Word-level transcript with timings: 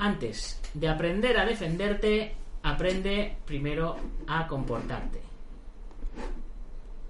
Antes 0.00 0.58
de 0.72 0.88
aprender 0.88 1.38
a 1.38 1.44
defenderte, 1.44 2.32
aprende 2.62 3.36
primero 3.44 3.96
a 4.26 4.46
comportarte. 4.46 5.20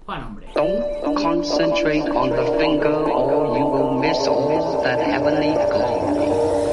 Juan 0.05 0.23
Hombre. 0.23 0.47
Don't 0.53 1.15
concentrate 1.15 2.09
on 2.09 2.31
the 2.31 2.57
finger 2.59 2.91
or 2.91 3.57
you 3.57 3.65
will 3.65 3.93
miss 3.97 4.27
all 4.27 4.83
that 4.83 4.99
heavenly 4.99 5.53
glow. 5.71 6.70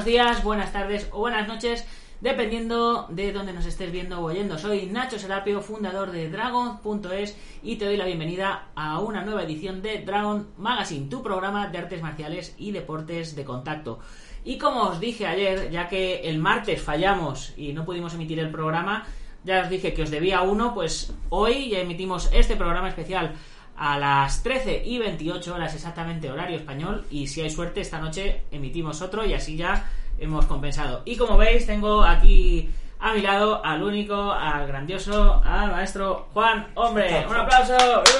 Buenos 0.00 0.14
días, 0.14 0.44
buenas 0.44 0.72
tardes 0.72 1.08
o 1.12 1.18
buenas 1.18 1.46
noches, 1.46 1.86
dependiendo 2.22 3.06
de 3.10 3.32
dónde 3.34 3.52
nos 3.52 3.66
estés 3.66 3.92
viendo 3.92 4.18
o 4.18 4.24
oyendo. 4.24 4.56
Soy 4.56 4.86
Nacho 4.86 5.18
Serapio, 5.18 5.60
fundador 5.60 6.10
de 6.10 6.30
Dragon.es 6.30 7.36
y 7.62 7.76
te 7.76 7.84
doy 7.84 7.98
la 7.98 8.06
bienvenida 8.06 8.68
a 8.74 8.98
una 9.00 9.22
nueva 9.26 9.42
edición 9.42 9.82
de 9.82 9.98
Dragon 9.98 10.48
Magazine, 10.56 11.10
tu 11.10 11.22
programa 11.22 11.68
de 11.68 11.76
artes 11.76 12.00
marciales 12.00 12.54
y 12.56 12.70
deportes 12.70 13.36
de 13.36 13.44
contacto. 13.44 13.98
Y 14.42 14.56
como 14.56 14.84
os 14.84 15.00
dije 15.00 15.26
ayer, 15.26 15.70
ya 15.70 15.86
que 15.86 16.20
el 16.30 16.38
martes 16.38 16.80
fallamos 16.80 17.52
y 17.58 17.74
no 17.74 17.84
pudimos 17.84 18.14
emitir 18.14 18.38
el 18.38 18.50
programa, 18.50 19.04
ya 19.44 19.60
os 19.60 19.68
dije 19.68 19.92
que 19.92 20.04
os 20.04 20.10
debía 20.10 20.40
uno, 20.40 20.72
pues 20.72 21.12
hoy 21.28 21.68
ya 21.68 21.80
emitimos 21.80 22.30
este 22.32 22.56
programa 22.56 22.88
especial 22.88 23.34
a 23.80 23.98
las 23.98 24.42
13 24.42 24.82
y 24.84 24.98
28 24.98 25.54
horas 25.54 25.74
exactamente 25.74 26.30
horario 26.30 26.58
español 26.58 27.06
y 27.10 27.26
si 27.28 27.40
hay 27.40 27.48
suerte 27.48 27.80
esta 27.80 27.98
noche 27.98 28.42
emitimos 28.52 29.00
otro 29.00 29.24
y 29.24 29.32
así 29.32 29.56
ya 29.56 29.90
hemos 30.18 30.44
compensado. 30.44 31.00
Y 31.06 31.16
como 31.16 31.38
veis 31.38 31.64
tengo 31.64 32.04
aquí 32.04 32.68
a 32.98 33.14
mi 33.14 33.22
lado 33.22 33.64
al 33.64 33.82
único, 33.82 34.32
al 34.32 34.66
grandioso, 34.66 35.40
al 35.42 35.70
maestro 35.70 36.28
Juan 36.34 36.66
Hombre. 36.74 37.24
¡Un 37.26 37.36
aplauso! 37.36 37.74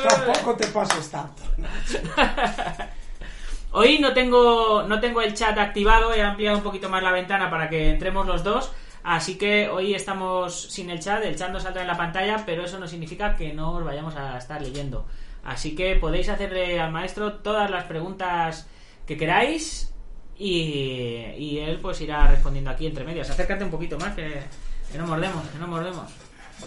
Tampoco 0.09 0.56
te 0.56 0.66
pases 0.69 1.10
tanto. 1.10 1.43
Hoy 3.72 3.99
no 3.99 4.15
tengo, 4.15 4.84
no 4.84 4.99
tengo 4.99 5.20
el 5.20 5.34
chat 5.34 5.59
activado, 5.59 6.15
he 6.15 6.22
ampliado 6.22 6.56
un 6.56 6.65
poquito 6.65 6.88
más 6.88 7.03
la 7.03 7.12
ventana 7.12 7.50
para 7.50 7.69
que 7.69 7.91
entremos 7.91 8.26
los 8.26 8.43
dos. 8.43 8.72
Así 9.03 9.37
que 9.37 9.69
hoy 9.69 9.94
estamos 9.94 10.62
sin 10.70 10.91
el 10.91 11.00
chat, 11.00 11.22
el 11.25 11.34
chat 11.34 11.50
no 11.50 11.60
salta 11.60 11.81
en 11.81 11.87
la 11.87 11.97
pantalla, 11.97 12.43
pero 12.44 12.65
eso 12.65 12.78
no 12.78 12.87
significa 12.87 13.34
que 13.34 13.53
no 13.53 13.72
os 13.72 13.84
vayamos 13.84 14.15
a 14.16 14.37
estar 14.37 14.60
leyendo. 14.60 15.06
Así 15.44 15.74
que 15.74 15.96
podéis 15.96 16.28
hacerle 16.28 16.78
al 16.80 16.92
maestro 16.92 17.34
todas 17.34 17.70
las 17.70 17.84
preguntas 17.84 18.68
que 19.06 19.16
queráis 19.16 19.92
y, 20.36 21.32
y 21.38 21.58
él 21.58 21.78
pues 21.80 22.00
irá 22.00 22.26
respondiendo 22.28 22.70
aquí 22.70 22.86
entre 22.86 23.04
medias. 23.04 23.30
Acércate 23.30 23.64
un 23.64 23.70
poquito 23.70 23.98
más 23.98 24.14
que, 24.14 24.40
que 24.92 24.98
no 24.98 25.06
mordemos, 25.06 25.46
que 25.48 25.58
no 25.58 25.66
mordemos. 25.66 26.10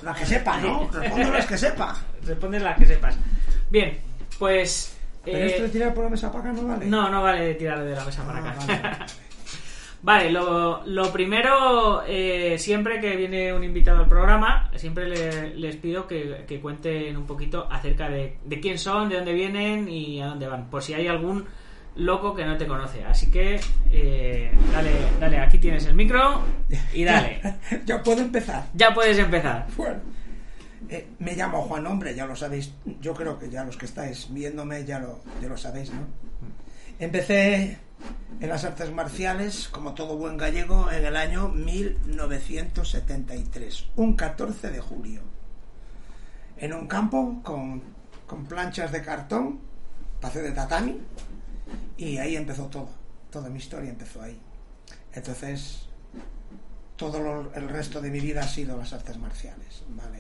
La 0.02 0.14
que 0.14 0.26
sepa, 0.26 0.58
¿no? 0.58 0.90
Responde 0.92 1.32
las 1.32 1.46
que 1.46 1.58
sepa. 1.58 1.96
Responde 2.24 2.60
las 2.60 2.78
que 2.78 2.86
sepas. 2.86 3.16
Bien, 3.70 4.00
pues... 4.40 4.98
Pero 5.24 5.38
eh, 5.38 5.46
esto 5.46 5.64
de 5.64 5.70
tirar 5.70 5.94
por 5.94 6.04
la 6.04 6.10
mesa 6.10 6.32
para 6.32 6.50
acá 6.50 6.54
no 6.62 6.68
vale. 6.68 6.86
no, 6.86 7.10
no 7.10 7.22
vale 7.22 7.54
tirar 7.54 7.82
de 7.84 7.96
la 7.96 8.04
mesa 8.04 8.26
para 8.26 8.40
Ah, 8.40 8.50
acá. 8.52 8.66
vale. 8.68 9.06
Vale, 10.04 10.30
lo, 10.32 10.86
lo 10.86 11.12
primero, 11.14 12.04
eh, 12.06 12.58
siempre 12.60 13.00
que 13.00 13.16
viene 13.16 13.54
un 13.54 13.64
invitado 13.64 14.00
al 14.00 14.10
programa, 14.10 14.70
siempre 14.76 15.08
le- 15.08 15.56
les 15.56 15.78
pido 15.78 16.06
que, 16.08 16.44
que 16.46 16.60
cuenten 16.60 17.16
un 17.16 17.26
poquito 17.26 17.68
acerca 17.72 18.10
de, 18.10 18.38
de 18.44 18.60
quién 18.60 18.78
son, 18.78 19.08
de 19.08 19.16
dónde 19.16 19.32
vienen 19.34 19.88
y 19.88 20.22
a 20.22 20.28
dónde 20.28 20.48
van, 20.48 20.70
por 20.70 20.84
si 20.84 20.94
hay 20.94 21.08
algún 21.08 21.46
loco 21.96 22.36
que 22.36 22.44
no 22.44 22.58
te 22.58 22.68
conoce. 22.68 23.06
Así 23.06 23.32
que, 23.32 23.62
eh, 23.92 24.52
dale, 24.74 24.92
dale, 25.22 25.40
aquí 25.40 25.58
tienes 25.58 25.86
el 25.86 25.94
micro 25.96 26.42
y 26.94 27.06
dale. 27.06 27.40
ya 27.86 28.04
puedo 28.04 28.20
empezar. 28.22 28.66
Ya 28.74 28.94
puedes 28.94 29.18
empezar. 29.18 29.68
Bueno, 29.78 30.00
eh, 30.90 31.08
me 31.20 31.34
llamo 31.34 31.62
Juan 31.62 31.88
Hombre, 31.88 32.14
ya 32.14 32.26
lo 32.26 32.36
sabéis. 32.36 32.74
Yo 33.00 33.14
creo 33.14 33.40
que 33.40 33.50
ya 33.50 33.64
los 33.64 33.78
que 33.78 33.86
estáis 33.86 34.28
viéndome 34.34 34.84
ya 34.84 35.00
lo, 35.00 35.22
ya 35.42 35.48
lo 35.48 35.56
sabéis, 35.56 35.94
¿no? 35.94 36.02
Empecé 37.00 37.78
en 38.40 38.50
las 38.50 38.64
artes 38.66 38.92
marciales, 38.92 39.68
como 39.70 39.94
todo 39.94 40.18
buen 40.18 40.38
gallego, 40.38 40.92
en 40.92 41.06
el 41.06 41.16
año 41.16 41.48
1973, 41.50 43.86
un 43.96 44.16
14 44.16 44.72
de 44.72 44.80
julio. 44.80 45.22
En 46.58 46.74
un 46.74 46.88
campo 46.88 47.40
con, 47.44 47.82
con 48.28 48.46
planchas 48.46 48.92
de 48.92 49.02
cartón, 49.02 49.60
pasé 50.22 50.42
de 50.42 50.52
tatami, 50.52 51.00
y 51.98 52.18
ahí 52.18 52.36
empezó 52.36 52.68
todo. 52.68 52.90
Toda 53.32 53.50
mi 53.50 53.58
historia 53.60 53.90
empezó 53.90 54.22
ahí. 54.22 54.40
Entonces, 55.14 55.88
todo 56.96 57.20
lo- 57.20 57.54
el 57.56 57.70
resto 57.70 58.02
de 58.02 58.12
mi 58.12 58.20
vida 58.20 58.42
ha 58.42 58.48
sido 58.48 58.78
las 58.78 58.94
artes 58.94 59.18
marciales, 59.18 59.84
¿vale? 59.90 60.20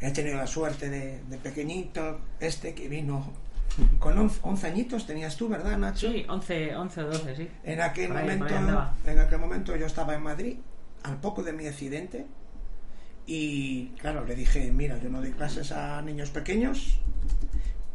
He 0.00 0.10
tenido 0.10 0.36
la 0.36 0.46
suerte 0.46 0.90
de, 0.90 1.22
de 1.24 1.38
pequeñito, 1.38 2.20
este 2.40 2.74
que 2.74 2.88
vino 2.88 3.32
con 3.98 4.18
11 4.18 4.40
11 4.42 4.66
añitos, 4.66 5.06
tenías 5.06 5.36
tú, 5.36 5.48
¿verdad, 5.48 5.78
Nacho? 5.78 6.10
Sí, 6.10 6.24
11, 6.28 6.76
11 6.76 7.00
o 7.00 7.06
12, 7.06 7.36
sí. 7.36 7.48
En 7.64 7.80
aquel 7.80 8.16
ahí, 8.16 8.38
momento, 8.38 8.92
en 9.06 9.18
aquel 9.18 9.38
momento 9.38 9.76
yo 9.76 9.86
estaba 9.86 10.14
en 10.14 10.22
Madrid, 10.22 10.56
al 11.02 11.20
poco 11.20 11.42
de 11.42 11.52
mi 11.52 11.66
accidente, 11.66 12.26
y 13.26 13.88
claro, 13.98 14.24
le 14.24 14.34
dije, 14.34 14.70
mira, 14.72 14.98
yo 14.98 15.08
no 15.08 15.20
doy 15.20 15.32
clases 15.32 15.72
a 15.72 16.02
niños 16.02 16.30
pequeños, 16.30 16.98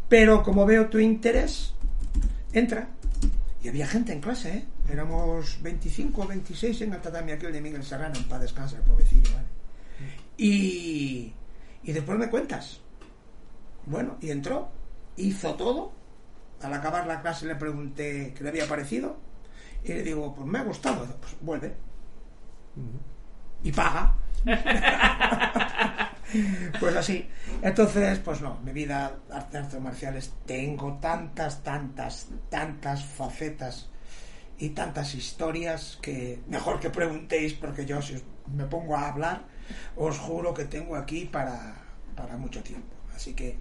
pero 0.10 0.42
como 0.44 0.66
veo 0.66 0.88
tu 0.88 1.00
interés, 1.00 1.74
entra. 2.54 2.90
Y 3.62 3.70
había 3.70 3.88
gente 3.88 4.14
en 4.14 4.22
clase, 4.22 4.58
¿eh? 4.58 4.66
Éramos 4.90 5.62
25 5.62 6.22
o 6.22 6.28
26 6.28 6.82
en 6.82 6.94
el 6.94 7.02
tatami 7.02 7.34
aquel 7.34 7.52
de 7.52 7.60
Miguel 7.60 7.84
Serrano, 7.84 8.16
descanse, 8.40 8.78
el 8.78 8.84
pobrecillo, 8.84 9.30
¿vale? 9.34 9.48
Y, 10.38 11.34
y 11.84 11.92
después 11.92 12.18
me 12.18 12.30
cuentas. 12.30 12.80
Bueno, 13.86 14.18
y 14.22 14.30
entró, 14.30 14.70
hizo 15.18 15.56
todo. 15.56 15.92
Al 16.62 16.74
acabar 16.74 17.06
la 17.06 17.22
clase 17.22 17.46
le 17.46 17.56
pregunté 17.56 18.34
qué 18.36 18.44
le 18.44 18.50
había 18.50 18.68
parecido. 18.68 19.18
Y 19.84 19.90
le 19.90 20.04
digo, 20.04 20.34
pues 20.34 20.48
me 20.48 20.60
ha 20.60 20.64
gustado. 20.64 21.06
Pues 21.20 21.36
vuelve. 21.42 21.76
Y 23.64 23.72
paga. 23.72 24.16
pues 26.80 26.96
así. 26.96 27.28
Entonces, 27.62 28.20
pues 28.20 28.42
no, 28.42 28.60
mi 28.64 28.72
vida, 28.72 29.18
arte- 29.32 29.58
artes 29.58 29.80
marciales, 29.80 30.34
tengo 30.46 30.98
tantas, 31.00 31.64
tantas, 31.64 32.28
tantas 32.50 33.04
facetas 33.06 33.90
y 34.60 34.70
tantas 34.70 35.14
historias 35.16 35.98
que 36.02 36.42
mejor 36.48 36.80
que 36.80 36.90
preguntéis 36.90 37.54
porque 37.54 37.86
yo 37.86 38.02
si 38.02 38.16
os- 38.16 38.24
me 38.54 38.66
pongo 38.66 38.96
a 38.96 39.10
hablar, 39.10 39.44
os 39.96 40.18
juro 40.18 40.54
que 40.54 40.66
tengo 40.66 40.96
aquí 40.96 41.26
para, 41.26 41.76
para 42.16 42.38
mucho 42.38 42.62
tiempo. 42.64 42.96
Así 43.16 43.34
que 43.34 43.58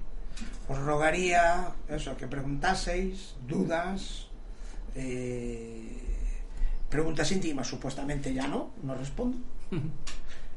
os 0.69 0.79
rogaría 0.79 1.73
eso, 1.89 2.17
que 2.17 2.27
preguntaseis, 2.27 3.37
dudas, 3.47 4.29
eh, 4.95 5.97
preguntas 6.89 7.31
íntimas 7.33 7.67
supuestamente 7.67 8.35
ya 8.35 8.47
no, 8.47 8.71
no 8.83 8.95
respondo. 8.95 9.39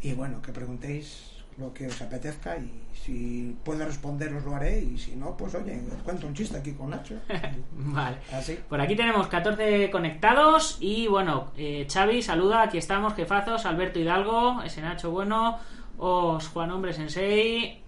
Y 0.02 0.14
bueno, 0.14 0.42
que 0.42 0.54
preguntéis 0.54 1.44
lo 1.58 1.74
que 1.74 1.88
os 1.88 2.02
apetezca 2.02 2.58
y 2.58 2.72
si 2.94 3.54
puedo 3.66 3.86
responderos 3.86 4.46
lo 4.46 4.56
haré 4.56 4.80
y 4.80 4.98
si 4.98 5.16
no, 5.16 5.36
pues 5.36 5.56
oye, 5.56 5.82
os 5.94 6.02
cuento 6.04 6.26
un 6.26 6.34
chiste 6.34 6.58
aquí 6.58 6.72
con 6.72 6.92
Nacho. 6.92 7.16
Vale. 7.74 8.18
Así. 8.32 8.58
Por 8.70 8.80
aquí 8.80 8.96
tenemos 8.96 9.28
14 9.28 9.92
conectados 9.92 10.78
y 10.80 11.08
bueno, 11.08 11.52
eh, 11.58 11.86
Xavi 11.92 12.22
saluda, 12.22 12.64
aquí 12.64 12.78
estamos, 12.78 13.14
jefazos, 13.14 13.66
Alberto 13.66 14.00
Hidalgo, 14.00 14.62
ese 14.64 14.82
Nacho 14.82 15.12
bueno, 15.12 15.60
Os 15.98 16.48
Juan 16.48 16.72
Hombre 16.72 16.94
Sensei, 16.94 17.84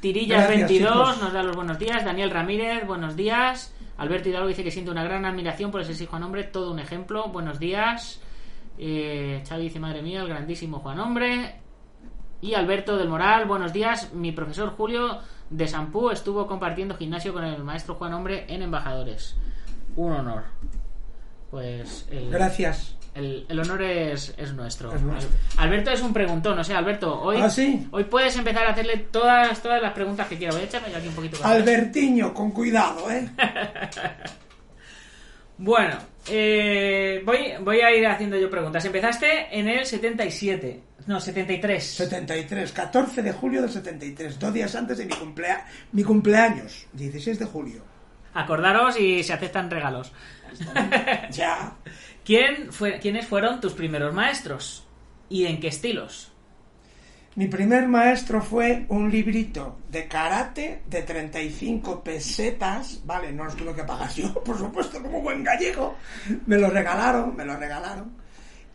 Tirillas 0.00 0.46
Gracias, 0.46 0.68
22 0.68 0.92
chicos. 0.92 1.22
nos 1.22 1.32
da 1.32 1.42
los 1.42 1.56
buenos 1.56 1.78
días, 1.78 2.04
Daniel 2.04 2.30
Ramírez, 2.30 2.86
buenos 2.86 3.16
días, 3.16 3.74
Alberto 3.98 4.28
Hidalgo 4.28 4.48
dice 4.48 4.64
que 4.64 4.70
siente 4.70 4.90
una 4.90 5.04
gran 5.04 5.24
admiración 5.24 5.70
por 5.70 5.82
ese 5.82 5.94
sí 5.94 6.06
Juan 6.06 6.22
Hombre, 6.22 6.44
todo 6.44 6.72
un 6.72 6.78
ejemplo, 6.78 7.28
buenos 7.28 7.58
días, 7.58 8.20
eh, 8.78 9.42
Xavi 9.46 9.64
dice 9.64 9.78
madre 9.78 10.02
mía, 10.02 10.22
el 10.22 10.28
grandísimo 10.28 10.78
Juan 10.78 10.98
Hombre, 11.00 11.60
y 12.40 12.54
Alberto 12.54 12.96
del 12.96 13.08
Moral, 13.08 13.46
buenos 13.46 13.72
días. 13.72 14.12
Mi 14.14 14.32
profesor 14.32 14.70
Julio 14.70 15.18
de 15.50 15.68
Sampú 15.68 16.10
estuvo 16.10 16.46
compartiendo 16.46 16.96
gimnasio 16.96 17.32
con 17.32 17.44
el 17.44 17.62
maestro 17.62 17.96
Juan 17.96 18.14
Hombre 18.14 18.46
en 18.48 18.62
Embajadores. 18.62 19.36
Un 19.96 20.12
honor. 20.12 20.44
Pues 21.50 22.08
el, 22.10 22.30
Gracias. 22.30 22.96
El, 23.14 23.46
el 23.48 23.60
honor 23.60 23.82
es, 23.82 24.34
es 24.36 24.52
nuestro. 24.54 24.94
Es 24.94 25.00
nuestro. 25.02 25.30
Al- 25.56 25.64
Alberto 25.68 25.90
es 25.90 26.00
un 26.02 26.12
preguntón, 26.12 26.58
o 26.58 26.64
sea, 26.64 26.78
Alberto, 26.78 27.20
hoy, 27.20 27.38
¿Ah, 27.40 27.50
sí? 27.50 27.86
hoy 27.90 28.04
puedes 28.04 28.36
empezar 28.36 28.66
a 28.66 28.70
hacerle 28.70 28.96
todas, 29.10 29.60
todas 29.62 29.80
las 29.82 29.92
preguntas 29.92 30.26
que 30.28 30.36
quieras. 30.38 30.54
Voy 30.56 30.64
a 30.64 30.66
echarme 30.68 30.90
yo 30.90 30.98
aquí 30.98 31.08
un 31.08 31.14
poquito. 31.14 31.38
para 31.38 31.54
atrás. 31.56 31.68
Albertiño, 31.68 32.32
con 32.34 32.50
cuidado, 32.52 33.10
¿eh? 33.10 33.28
Bueno, 35.62 35.98
eh, 36.28 37.20
voy, 37.24 37.52
voy 37.62 37.80
a 37.80 37.94
ir 37.94 38.06
haciendo 38.06 38.38
yo 38.38 38.48
preguntas. 38.48 38.82
Empezaste 38.86 39.58
en 39.58 39.68
el 39.68 39.84
77, 39.84 40.80
no, 41.06 41.20
73. 41.20 41.84
73, 41.84 42.72
14 42.72 43.22
de 43.22 43.32
julio 43.32 43.60
del 43.60 43.70
73, 43.70 44.38
dos 44.38 44.54
días 44.54 44.74
antes 44.74 44.96
de 44.98 45.04
mi, 45.04 45.12
cumplea- 45.12 45.66
mi 45.92 46.02
cumpleaños, 46.02 46.86
16 46.94 47.38
de 47.40 47.44
julio. 47.44 47.82
Acordaros 48.32 48.98
y 48.98 49.22
se 49.22 49.32
aceptan 49.34 49.70
regalos. 49.70 50.12
Ya. 51.30 51.74
¿Quién 52.30 52.70
¿Quiénes 53.02 53.26
fueron 53.26 53.60
tus 53.60 53.72
primeros 53.72 54.14
maestros? 54.14 54.86
¿Y 55.28 55.46
en 55.46 55.58
qué 55.58 55.66
estilos? 55.66 56.30
Mi 57.34 57.48
primer 57.48 57.88
maestro 57.88 58.40
fue 58.40 58.86
un 58.88 59.10
librito 59.10 59.80
de 59.90 60.06
karate 60.06 60.82
de 60.86 61.02
35 61.02 62.04
pesetas, 62.04 63.00
vale, 63.04 63.32
no 63.32 63.42
los 63.46 63.56
tuve 63.56 63.74
que 63.74 63.82
pagar 63.82 64.14
yo, 64.14 64.32
por 64.44 64.56
supuesto, 64.56 65.02
como 65.02 65.20
buen 65.22 65.42
gallego. 65.42 65.96
Me 66.46 66.56
lo 66.56 66.70
regalaron, 66.70 67.34
me 67.34 67.44
lo 67.44 67.56
regalaron. 67.56 68.12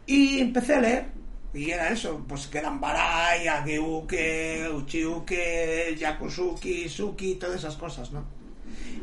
Y 0.05 0.41
empecé 0.41 0.75
a 0.75 0.81
leer. 0.81 1.05
Y 1.53 1.71
era 1.71 1.87
eso, 1.87 2.25
pues 2.27 2.47
quedan 2.47 2.81
Barai, 2.81 3.47
Ageuke, 3.47 4.67
Uchiuke, 4.69 5.95
Yakusuki, 5.97 6.89
Suki, 6.89 7.35
todas 7.35 7.59
esas 7.59 7.77
cosas, 7.77 8.11
¿no? 8.11 8.25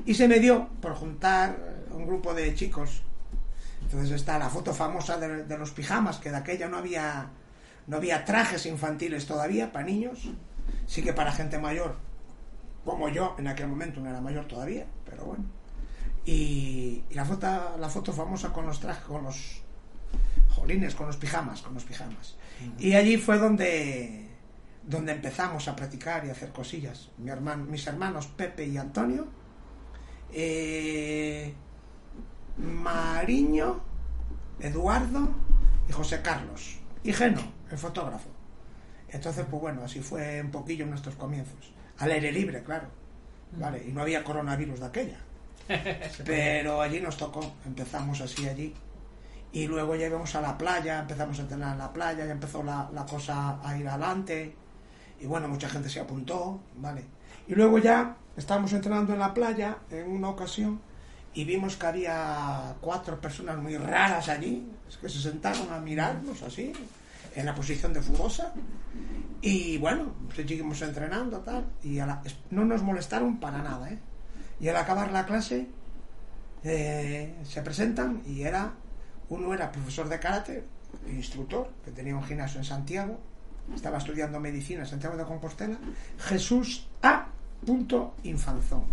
Y 0.04 0.12
se 0.12 0.28
me 0.28 0.38
dio 0.40 0.68
por 0.82 0.92
juntar 0.92 1.56
un 1.90 2.06
grupo 2.06 2.34
de 2.34 2.54
chicos. 2.54 3.02
Entonces 3.92 4.16
está 4.16 4.38
la 4.38 4.48
foto 4.48 4.72
famosa 4.72 5.18
de, 5.18 5.44
de 5.44 5.58
los 5.58 5.70
pijamas, 5.70 6.18
que 6.18 6.30
de 6.30 6.36
aquella 6.36 6.66
no 6.68 6.78
había, 6.78 7.28
no 7.86 7.98
había 7.98 8.24
trajes 8.24 8.64
infantiles 8.64 9.26
todavía 9.26 9.70
para 9.70 9.84
niños. 9.84 10.30
Sí 10.86 11.02
que 11.02 11.12
para 11.12 11.30
gente 11.30 11.58
mayor, 11.58 11.96
como 12.86 13.10
yo, 13.10 13.36
en 13.38 13.48
aquel 13.48 13.68
momento 13.68 14.00
no 14.00 14.08
era 14.08 14.20
mayor 14.20 14.46
todavía, 14.46 14.86
pero 15.04 15.26
bueno. 15.26 15.44
Y, 16.24 17.04
y 17.10 17.14
la, 17.14 17.26
foto, 17.26 17.76
la 17.78 17.88
foto 17.90 18.14
famosa 18.14 18.50
con 18.52 18.66
los 18.66 18.80
trajes, 18.80 19.04
con 19.04 19.24
los 19.24 19.62
jolines, 20.48 20.94
con 20.94 21.06
los 21.06 21.16
pijamas, 21.16 21.60
con 21.60 21.74
los 21.74 21.84
pijamas. 21.84 22.36
Y 22.78 22.94
allí 22.94 23.18
fue 23.18 23.38
donde, 23.38 24.28
donde 24.84 25.12
empezamos 25.12 25.68
a 25.68 25.76
practicar 25.76 26.24
y 26.24 26.30
a 26.30 26.32
hacer 26.32 26.50
cosillas. 26.50 27.10
Mi 27.18 27.30
hermano, 27.30 27.64
mis 27.64 27.86
hermanos 27.86 28.26
Pepe 28.26 28.66
y 28.66 28.78
Antonio, 28.78 29.26
eh, 30.32 31.54
Mariño, 32.58 33.80
Eduardo 34.60 35.28
y 35.88 35.92
José 35.92 36.22
Carlos. 36.22 36.78
Y 37.02 37.12
Geno, 37.12 37.42
el 37.70 37.78
fotógrafo. 37.78 38.28
Entonces, 39.08 39.44
pues 39.50 39.60
bueno, 39.60 39.82
así 39.84 40.00
fue 40.00 40.40
un 40.40 40.50
poquillo 40.50 40.86
nuestros 40.86 41.16
comienzos. 41.16 41.72
Al 41.98 42.12
aire 42.12 42.32
libre, 42.32 42.62
claro. 42.62 42.88
Vale, 43.52 43.84
y 43.86 43.92
no 43.92 44.02
había 44.02 44.24
coronavirus 44.24 44.80
de 44.80 44.86
aquella. 44.86 45.18
Pero 46.24 46.80
allí 46.80 47.00
nos 47.00 47.16
tocó, 47.16 47.52
empezamos 47.66 48.20
así 48.20 48.48
allí. 48.48 48.74
Y 49.52 49.66
luego 49.66 49.94
ya 49.96 50.06
íbamos 50.06 50.34
a 50.34 50.40
la 50.40 50.56
playa, 50.56 51.00
empezamos 51.00 51.38
a 51.38 51.42
entrenar 51.42 51.72
en 51.72 51.78
la 51.78 51.92
playa, 51.92 52.24
ya 52.24 52.32
empezó 52.32 52.62
la, 52.62 52.88
la 52.94 53.04
cosa 53.04 53.60
a 53.62 53.76
ir 53.76 53.86
adelante. 53.86 54.54
Y 55.20 55.26
bueno, 55.26 55.46
mucha 55.48 55.68
gente 55.68 55.90
se 55.90 56.00
apuntó, 56.00 56.60
¿vale? 56.76 57.04
Y 57.46 57.54
luego 57.54 57.78
ya 57.78 58.16
estábamos 58.36 58.72
entrenando 58.72 59.12
en 59.12 59.18
la 59.18 59.34
playa 59.34 59.78
en 59.90 60.10
una 60.10 60.30
ocasión 60.30 60.80
y 61.34 61.44
vimos 61.44 61.76
que 61.76 61.86
había 61.86 62.74
cuatro 62.80 63.20
personas 63.20 63.56
muy 63.58 63.76
raras 63.76 64.28
allí, 64.28 64.68
que 65.00 65.08
se 65.08 65.20
sentaron 65.20 65.72
a 65.72 65.78
mirarnos 65.78 66.42
así, 66.42 66.72
en 67.34 67.46
la 67.46 67.54
posición 67.54 67.92
de 67.92 68.02
fugosa. 68.02 68.52
Y 69.40 69.78
bueno, 69.78 70.12
seguimos 70.36 70.80
entrenando 70.82 71.38
tal, 71.40 71.64
y 71.82 71.98
a 71.98 72.06
la- 72.06 72.22
no 72.50 72.64
nos 72.64 72.82
molestaron 72.82 73.40
para 73.40 73.58
nada, 73.62 73.90
¿eh? 73.90 73.98
Y 74.60 74.68
al 74.68 74.76
acabar 74.76 75.10
la 75.10 75.24
clase 75.26 75.66
eh, 76.64 77.34
se 77.42 77.62
presentan 77.62 78.22
y 78.26 78.42
era 78.42 78.72
uno 79.30 79.52
era 79.54 79.72
profesor 79.72 80.08
de 80.08 80.20
karate, 80.20 80.64
instructor, 81.08 81.68
que 81.84 81.90
tenía 81.90 82.14
un 82.14 82.22
gimnasio 82.22 82.58
en 82.60 82.64
Santiago, 82.64 83.18
estaba 83.74 83.98
estudiando 83.98 84.38
medicina 84.38 84.82
en 84.82 84.86
Santiago 84.86 85.16
de 85.16 85.24
Compostela, 85.24 85.76
Jesús 86.18 86.86
A. 87.02 87.26
Infanzón. 88.24 88.84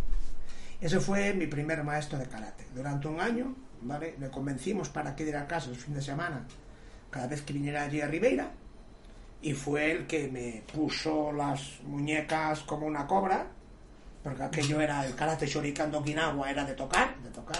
Ese 0.81 0.99
fue 0.99 1.33
mi 1.33 1.47
primer 1.47 1.83
maestro 1.83 2.17
de 2.17 2.25
karate. 2.27 2.65
Durante 2.73 3.07
un 3.07 3.19
año, 3.19 3.55
¿vale? 3.81 4.15
Le 4.19 4.29
convencimos 4.29 4.89
para 4.89 5.15
que 5.15 5.23
diera 5.25 5.45
clases 5.47 5.77
fin 5.77 5.93
de 5.93 6.01
semana, 6.01 6.45
cada 7.09 7.27
vez 7.27 7.41
que 7.41 7.53
viniera 7.53 7.83
allí 7.83 7.99
a 8.01 8.07
Ribeira, 8.07 8.49
y 9.41 9.53
fue 9.53 9.91
el 9.91 10.07
que 10.07 10.27
me 10.29 10.63
puso 10.73 11.31
las 11.31 11.79
muñecas 11.83 12.61
como 12.61 12.85
una 12.87 13.05
cobra, 13.07 13.47
porque 14.23 14.43
aquello 14.43 14.79
era 14.81 15.05
el 15.05 15.15
karate 15.15 15.47
shuriken 15.47 15.93
Okinawa, 15.95 16.49
era 16.49 16.63
de 16.65 16.73
tocar, 16.73 17.17
de 17.21 17.29
tocar. 17.29 17.57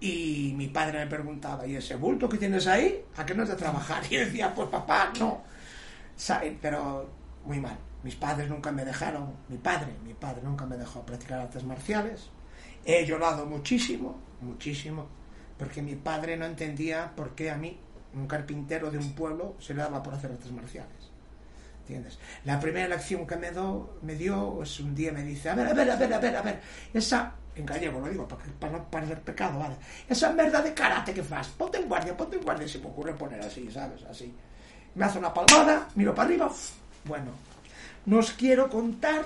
Y 0.00 0.52
mi 0.56 0.68
padre 0.68 0.98
me 1.00 1.06
preguntaba, 1.06 1.66
¿y 1.66 1.76
ese 1.76 1.96
bulto 1.96 2.28
que 2.28 2.36
tienes 2.36 2.66
ahí? 2.66 3.02
¿A 3.16 3.24
qué 3.24 3.34
no 3.34 3.42
es 3.44 3.48
de 3.48 3.56
trabajar? 3.56 4.02
Y 4.10 4.14
yo 4.14 4.20
decía, 4.20 4.54
pues 4.54 4.68
papá, 4.68 5.12
no. 5.18 5.42
Sa- 6.16 6.42
Pero 6.60 7.08
muy 7.44 7.60
mal. 7.60 7.76
Mis 8.02 8.16
padres 8.16 8.48
nunca 8.48 8.70
me 8.70 8.84
dejaron, 8.84 9.34
mi 9.48 9.56
padre, 9.56 9.92
mi 10.04 10.14
padre 10.14 10.42
nunca 10.42 10.66
me 10.66 10.76
dejó 10.76 11.04
practicar 11.06 11.40
artes 11.40 11.64
marciales. 11.64 12.30
He 12.84 13.06
llorado 13.06 13.46
muchísimo, 13.46 14.18
muchísimo, 14.42 15.06
porque 15.58 15.80
mi 15.80 15.94
padre 15.94 16.36
no 16.36 16.44
entendía 16.44 17.12
por 17.16 17.34
qué 17.34 17.50
a 17.50 17.56
mí, 17.56 17.78
un 18.14 18.26
carpintero 18.26 18.90
de 18.90 18.98
un 18.98 19.14
pueblo, 19.14 19.54
se 19.58 19.74
le 19.74 19.80
daba 19.80 20.02
por 20.02 20.14
hacer 20.14 20.30
artes 20.30 20.52
marciales. 20.52 21.10
¿Entiendes? 21.80 22.18
La 22.44 22.60
primera 22.60 22.88
lección 22.88 23.26
que 23.26 23.36
me, 23.36 23.50
do, 23.50 23.98
me 24.02 24.14
dio 24.14 24.62
es 24.62 24.80
un 24.80 24.94
día 24.94 25.12
me 25.12 25.22
dice, 25.22 25.50
a 25.50 25.54
ver, 25.54 25.66
a 25.66 25.74
ver, 25.74 25.90
a 25.90 25.96
ver, 25.96 26.14
a 26.14 26.18
ver, 26.18 26.36
a 26.36 26.42
ver, 26.42 26.60
esa, 26.92 27.34
en 27.54 27.66
gallego 27.66 28.00
lo 28.00 28.08
digo, 28.08 28.26
para, 28.26 28.42
para 28.58 28.72
no 28.72 28.90
parecer 28.90 29.20
pecado, 29.20 29.58
¿vale? 29.58 29.76
Esa 30.08 30.32
merda 30.32 30.62
de 30.62 30.72
karate 30.72 31.12
que 31.12 31.22
fas, 31.22 31.48
ponte 31.48 31.78
en 31.78 31.88
guardia, 31.88 32.16
ponte 32.16 32.36
en 32.36 32.42
guardia, 32.42 32.66
se 32.66 32.78
me 32.78 32.86
ocurre 32.86 33.14
poner 33.14 33.40
así, 33.40 33.70
¿sabes? 33.70 34.02
Así. 34.04 34.34
Me 34.94 35.04
hace 35.04 35.18
una 35.18 35.34
palmada, 35.34 35.88
miro 35.94 36.14
para 36.14 36.28
arriba, 36.28 36.50
bueno, 37.04 37.32
no 38.06 38.18
os 38.18 38.32
quiero 38.32 38.68
contar 38.68 39.24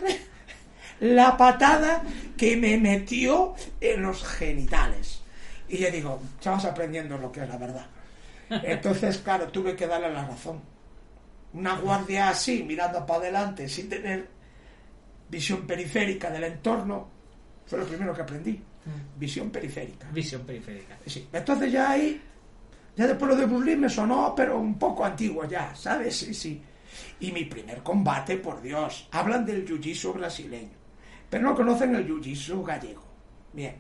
la 1.01 1.37
patada 1.37 2.03
que 2.37 2.57
me 2.57 2.79
metió 2.79 3.55
en 3.81 4.03
los 4.03 4.25
genitales. 4.25 5.23
Y 5.69 5.79
yo 5.79 5.91
digo, 5.91 6.21
ya 6.41 6.53
vas 6.53 6.65
aprendiendo 6.65 7.19
lo 7.19 7.31
que 7.31 7.43
es 7.43 7.49
la 7.49 7.59
verdad. 7.59 7.87
Entonces, 8.51 9.19
claro, 9.19 9.49
tuve 9.49 9.77
que 9.77 9.87
darle 9.87 10.13
la 10.13 10.25
razón. 10.27 10.61
Una 11.53 11.77
guardia 11.77 12.31
así, 12.31 12.63
mirando 12.63 13.05
para 13.05 13.21
adelante, 13.21 13.69
sin 13.69 13.89
tener 13.89 14.29
visión 15.29 15.67
periférica 15.67 16.31
del 16.31 16.45
entorno, 16.45 17.09
fue 17.67 17.79
lo 17.79 17.87
primero 17.87 18.15
que 18.15 18.23
aprendí. 18.23 18.63
Visión 19.19 19.51
periférica. 19.51 20.09
Visión 20.11 20.43
periférica. 20.43 20.97
Sí. 21.07 21.29
Entonces 21.31 21.71
ya 21.71 21.91
ahí, 21.91 22.21
ya 22.97 23.07
después 23.07 23.37
lo 23.37 23.37
de 23.37 23.65
Lee 23.65 23.77
me 23.77 23.91
sonó, 23.91 24.35
pero 24.35 24.59
un 24.59 24.79
poco 24.79 25.05
antiguo 25.05 25.45
ya, 25.45 25.75
¿sabes? 25.75 26.17
Sí, 26.17 26.33
sí. 26.33 26.63
Y 27.21 27.33
mi 27.33 27.45
primer 27.45 27.83
combate, 27.83 28.37
por 28.37 28.61
Dios, 28.61 29.09
hablan 29.11 29.45
del 29.45 29.67
jiu-jitsu 29.67 30.12
brasileño, 30.14 30.76
pero 31.28 31.45
no 31.45 31.55
conocen 31.55 31.95
el 31.95 32.07
jiu-jitsu 32.07 32.64
gallego. 32.64 33.02
Bien. 33.52 33.76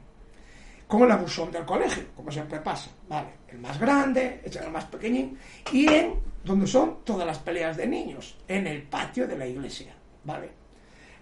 Como 0.86 1.04
el 1.04 1.12
abusón 1.12 1.52
del 1.52 1.66
colegio, 1.66 2.04
como 2.16 2.30
siempre 2.30 2.60
pasa, 2.60 2.90
¿vale? 3.08 3.28
El 3.48 3.58
más 3.58 3.78
grande, 3.78 4.40
el 4.44 4.70
más 4.70 4.86
pequeñín, 4.86 5.38
y 5.70 5.86
en 5.86 6.14
donde 6.42 6.66
son 6.66 7.04
todas 7.04 7.26
las 7.26 7.38
peleas 7.38 7.76
de 7.76 7.86
niños, 7.86 8.38
en 8.48 8.66
el 8.66 8.82
patio 8.82 9.26
de 9.26 9.36
la 9.36 9.46
iglesia, 9.46 9.94
¿vale? 10.24 10.50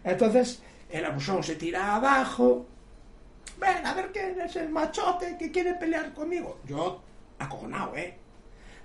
Entonces, 0.04 0.62
el 0.88 1.04
abusón 1.04 1.42
se 1.42 1.56
tira 1.56 1.96
abajo, 1.96 2.66
ven 3.58 3.84
a 3.84 3.92
ver 3.94 4.12
quién 4.12 4.40
es 4.40 4.54
el 4.54 4.68
machote 4.68 5.36
que 5.36 5.50
quiere 5.50 5.74
pelear 5.74 6.14
conmigo. 6.14 6.60
Yo, 6.64 7.02
acojonado, 7.38 7.96
¿eh? 7.96 8.16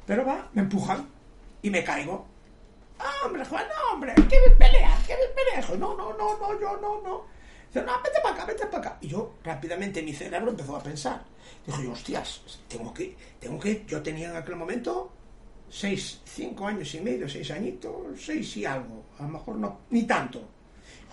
Pero 0.05 0.25
va, 0.25 0.49
me 0.53 0.63
empujan 0.63 1.07
y 1.61 1.69
me 1.69 1.83
caigo 1.83 2.25
hombre, 3.25 3.45
Juan, 3.45 3.65
hombre, 3.91 4.13
¿qué 4.15 4.37
pelea? 4.57 4.97
¿Qué 5.07 5.15
pelea? 5.35 5.61
Dijo, 5.61 5.75
no, 5.77 5.95
no, 5.95 6.13
no, 6.13 6.37
no, 6.37 6.59
yo 6.59 6.77
no, 6.77 7.01
no. 7.01 7.41
No, 7.73 8.01
vete 8.03 8.19
para 8.21 8.35
acá, 8.35 8.45
vete 8.45 8.65
para 8.65 8.77
acá. 8.79 8.97
Y 9.01 9.07
yo 9.07 9.35
rápidamente 9.43 10.01
mi 10.01 10.13
cerebro 10.13 10.51
empezó 10.51 10.75
a 10.75 10.83
pensar. 10.83 11.23
Dijo 11.65 11.81
yo, 11.81 11.91
hostias, 11.91 12.41
tengo 12.67 12.93
que, 12.93 13.15
tengo 13.39 13.59
que, 13.59 13.85
yo 13.87 14.01
tenía 14.01 14.29
en 14.29 14.35
aquel 14.35 14.55
momento 14.55 15.11
seis, 15.69 16.21
cinco 16.25 16.67
años 16.67 16.93
y 16.95 16.99
medio, 16.99 17.29
seis 17.29 17.49
añitos, 17.51 17.93
seis 18.19 18.57
y 18.57 18.65
algo, 18.65 19.05
a 19.19 19.23
lo 19.23 19.29
mejor 19.29 19.55
no, 19.55 19.79
ni 19.89 20.03
tanto. 20.03 20.43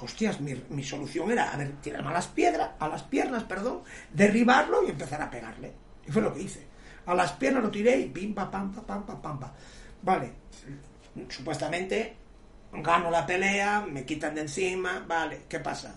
Hostias, 0.00 0.40
mi, 0.40 0.54
mi 0.70 0.82
solución 0.82 1.30
era, 1.30 1.52
a 1.52 1.56
ver, 1.56 1.80
tirarme 1.80 2.10
a 2.10 2.14
las 2.14 2.26
piedras, 2.28 2.70
a 2.78 2.88
las 2.88 3.02
piernas, 3.04 3.44
perdón, 3.44 3.82
derribarlo 4.12 4.84
y 4.84 4.90
empezar 4.90 5.22
a 5.22 5.30
pegarle. 5.30 5.72
Y 6.06 6.10
fue 6.10 6.22
lo 6.22 6.32
que 6.34 6.42
hice. 6.42 6.66
A 7.06 7.14
las 7.14 7.32
piernas 7.32 7.62
lo 7.62 7.70
tiré 7.70 7.98
y 7.98 8.08
pim, 8.08 8.34
pa, 8.34 8.50
pam, 8.50 8.72
pa, 8.72 8.82
pam, 8.82 9.06
pa, 9.06 9.20
pam, 9.20 9.40
pa. 9.40 9.54
Vale, 10.02 10.32
supuestamente 11.28 12.16
gano 12.72 13.10
la 13.10 13.26
pelea, 13.26 13.86
me 13.88 14.04
quitan 14.04 14.34
de 14.34 14.42
encima, 14.42 15.04
vale, 15.06 15.42
¿qué 15.48 15.60
pasa? 15.60 15.96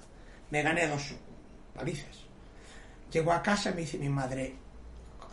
Me 0.50 0.62
gané 0.62 0.88
dos 0.88 1.13
palizas. 1.74 2.25
Llego 3.12 3.32
a 3.32 3.42
casa 3.42 3.72
y 3.72 3.74
me 3.74 3.82
dice 3.82 3.98
mi 3.98 4.10
madre, 4.10 4.56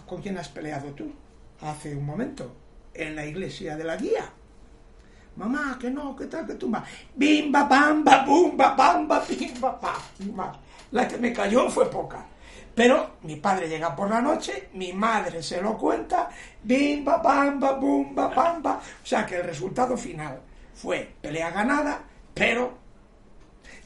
¿con 0.07 0.21
quién 0.21 0.39
has 0.39 0.49
peleado 0.49 0.93
tú? 0.93 1.13
Hace 1.61 1.95
un 1.95 2.05
momento, 2.05 2.55
en 2.95 3.17
la 3.17 3.25
iglesia 3.25 3.77
de 3.77 3.85
la 3.85 3.97
guía. 3.97 4.33
Mamá, 5.37 5.79
que 5.81 5.91
no, 5.91 6.17
que 6.17 6.27
tal, 6.27 6.47
que 6.47 6.67
más. 6.67 6.89
Bimba, 7.15 7.65
bamba, 7.65 8.25
bumba, 8.25 8.75
bamba, 8.75 9.25
bimba, 9.29 9.79
bamba. 9.81 10.61
La 10.91 11.07
que 11.07 11.17
me 11.17 11.33
cayó 11.33 11.71
fue 11.71 11.89
poca. 11.89 12.27
Pero 12.79 13.17
mi 13.23 13.35
padre 13.35 13.69
llega 13.69 13.97
por 13.97 14.09
la 14.09 14.21
noche, 14.21 14.69
mi 14.75 14.93
madre 14.93 15.43
se 15.43 15.61
lo 15.61 15.77
cuenta, 15.77 16.31
bimba, 16.63 17.17
bamba, 17.17 17.73
bumba, 17.73 18.29
bamba. 18.29 18.81
O 19.03 19.05
sea 19.05 19.27
que 19.27 19.35
el 19.35 19.43
resultado 19.43 19.97
final 19.97 20.39
fue 20.77 21.13
pelea 21.21 21.51
ganada, 21.51 22.01
pero 22.33 22.79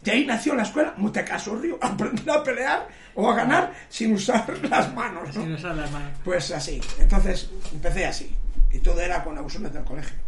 de 0.03 0.11
ahí 0.11 0.27
nació 0.27 0.55
la 0.55 0.65
escuela 0.65 0.93
Mutecasurrio, 0.99 1.79
aprender 1.81 2.31
a 2.31 2.45
pelear 2.45 2.87
o 3.15 3.31
a 3.31 3.35
ganar 3.35 3.73
sin 3.89 4.13
usar 4.13 4.59
las 4.69 4.93
manos. 4.93 5.35
¿no? 5.35 5.43
Sin 5.43 5.55
usar 5.55 5.75
las 5.75 5.91
manos. 5.91 6.11
Pues 6.23 6.51
así. 6.51 6.79
Entonces 6.99 7.49
empecé 7.73 8.05
así. 8.05 8.37
Y 8.71 8.81
todo 8.81 9.01
era 9.01 9.25
con 9.25 9.39
abusones 9.39 9.73
del 9.73 9.85
colegio. 9.85 10.19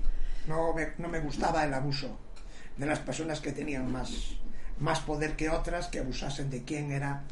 No 0.47 0.73
me, 0.73 0.92
no 0.97 1.09
me 1.09 1.21
gustaba 1.21 1.66
el 1.66 1.75
abuso 1.75 2.18
de 2.78 2.87
las 2.87 3.00
personas 3.00 3.42
que 3.42 3.52
tenían 3.52 3.92
más, 3.92 4.11
más 4.78 5.00
poder 5.00 5.37
que 5.37 5.50
otras, 5.50 5.88
que 5.88 5.99
abusasen 5.99 6.49
de 6.49 6.62
quien 6.64 6.92
era 6.92 7.25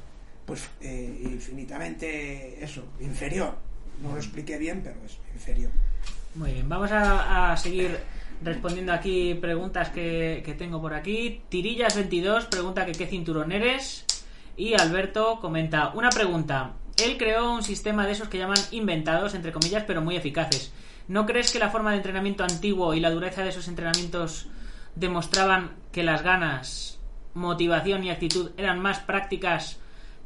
pues 0.47 0.69
eh, 0.81 1.21
infinitamente 1.25 2.63
eso, 2.63 2.85
inferior. 3.01 3.57
No 4.03 4.13
lo 4.13 4.17
expliqué 4.17 4.59
bien, 4.59 4.81
pero 4.83 4.97
es 5.05 5.19
inferior. 5.35 5.71
Muy 6.35 6.53
bien, 6.53 6.69
vamos 6.69 6.91
a, 6.93 7.53
a 7.53 7.57
seguir 7.57 7.99
respondiendo 8.43 8.93
aquí 8.93 9.35
preguntas 9.35 9.91
que, 9.91 10.43
que 10.45 10.55
tengo 10.55 10.81
por 10.81 10.95
aquí. 10.95 11.43
Tirillas22 11.51 12.49
pregunta 12.49 12.87
que 12.87 12.93
qué 12.93 13.07
cinturón 13.07 13.53
eres. 13.53 14.05
Y 14.57 14.75
Alberto 14.75 15.39
comenta 15.41 15.91
una 15.95 16.11
pregunta. 16.11 16.73
Él 17.03 17.17
creó 17.17 17.53
un 17.53 17.63
sistema 17.63 18.07
de 18.07 18.13
esos 18.13 18.29
que 18.29 18.39
llaman 18.39 18.59
inventados, 18.71 19.35
entre 19.35 19.53
comillas, 19.53 19.85
pero 19.87 20.03
muy 20.03 20.17
eficaces. 20.17 20.73
¿No 21.09 21.27
crees 21.27 21.53
que 21.53 21.59
la 21.59 21.71
forma 21.71 21.91
de 21.91 21.97
entrenamiento 21.97 22.45
antiguo 22.45 22.95
y 22.95 23.01
la 23.01 23.11
dureza 23.11 23.43
de 23.43 23.49
esos 23.49 23.69
entrenamientos 23.69 24.49
demostraban 24.95 25.73
que 25.91 26.03
las 26.03 26.23
ganas, 26.23 26.99
motivación 27.35 28.05
y 28.05 28.11
actitud 28.11 28.51
eran 28.57 28.79
más 28.81 29.01
prácticas 29.01 29.79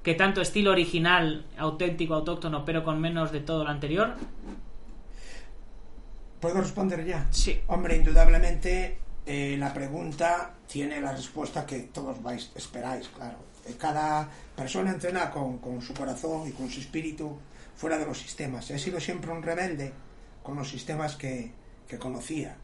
que 0.06 0.14
tanto 0.14 0.40
estilo 0.40 0.70
original, 0.70 1.44
auténtico, 1.58 2.14
autóctono, 2.14 2.64
pero 2.64 2.84
con 2.84 3.00
menos 3.00 3.32
de 3.32 3.40
todo 3.40 3.64
lo 3.64 3.70
anterior? 3.70 4.14
¿Puedo 6.38 6.60
responder 6.60 7.04
ya? 7.04 7.26
Sí. 7.32 7.58
Hombre, 7.66 7.96
indudablemente 7.96 8.98
eh, 9.26 9.56
la 9.58 9.74
pregunta 9.74 10.54
tiene 10.68 11.00
la 11.00 11.10
respuesta 11.10 11.66
que 11.66 11.90
todos 11.90 12.22
vais, 12.22 12.52
esperáis, 12.54 13.08
claro. 13.08 13.38
Eh, 13.66 13.74
Cada 13.76 14.28
persona 14.54 14.92
entrena 14.92 15.28
con, 15.28 15.58
con 15.58 15.82
su 15.82 15.92
corazón 15.92 16.46
y 16.46 16.52
con 16.52 16.70
su 16.70 16.78
espíritu 16.78 17.36
fuera 17.74 17.98
de 17.98 18.06
los 18.06 18.16
sistemas. 18.16 18.70
He 18.70 18.78
sido 18.78 19.00
siempre 19.00 19.32
un 19.32 19.42
rebelde 19.42 19.92
con 20.44 20.54
los 20.54 20.68
sistemas 20.68 21.16
que, 21.16 21.50
que 21.88 21.98
conocía. 21.98 22.54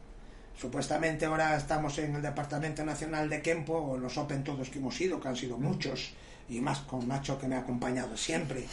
Supuestamente 0.57 1.25
ahora 1.25 1.57
estamos 1.57 1.97
en 1.97 2.15
el 2.15 2.21
Departamento 2.21 2.85
Nacional 2.85 3.29
de 3.29 3.41
Kempo, 3.41 3.73
o 3.73 3.97
en 3.97 4.01
los 4.01 4.17
Open 4.17 4.45
todos 4.45 4.69
que 4.69 4.79
hemos 4.79 5.01
ido, 5.01 5.19
que 5.19 5.27
han 5.27 5.35
sido 5.35 5.57
muchos, 5.57 6.13
y 6.49 6.59
más 6.61 6.79
con 6.79 7.07
Nacho 7.07 7.37
que 7.39 7.47
me 7.47 7.55
ha 7.55 7.59
acompañado 7.59 8.15
siempre. 8.17 8.65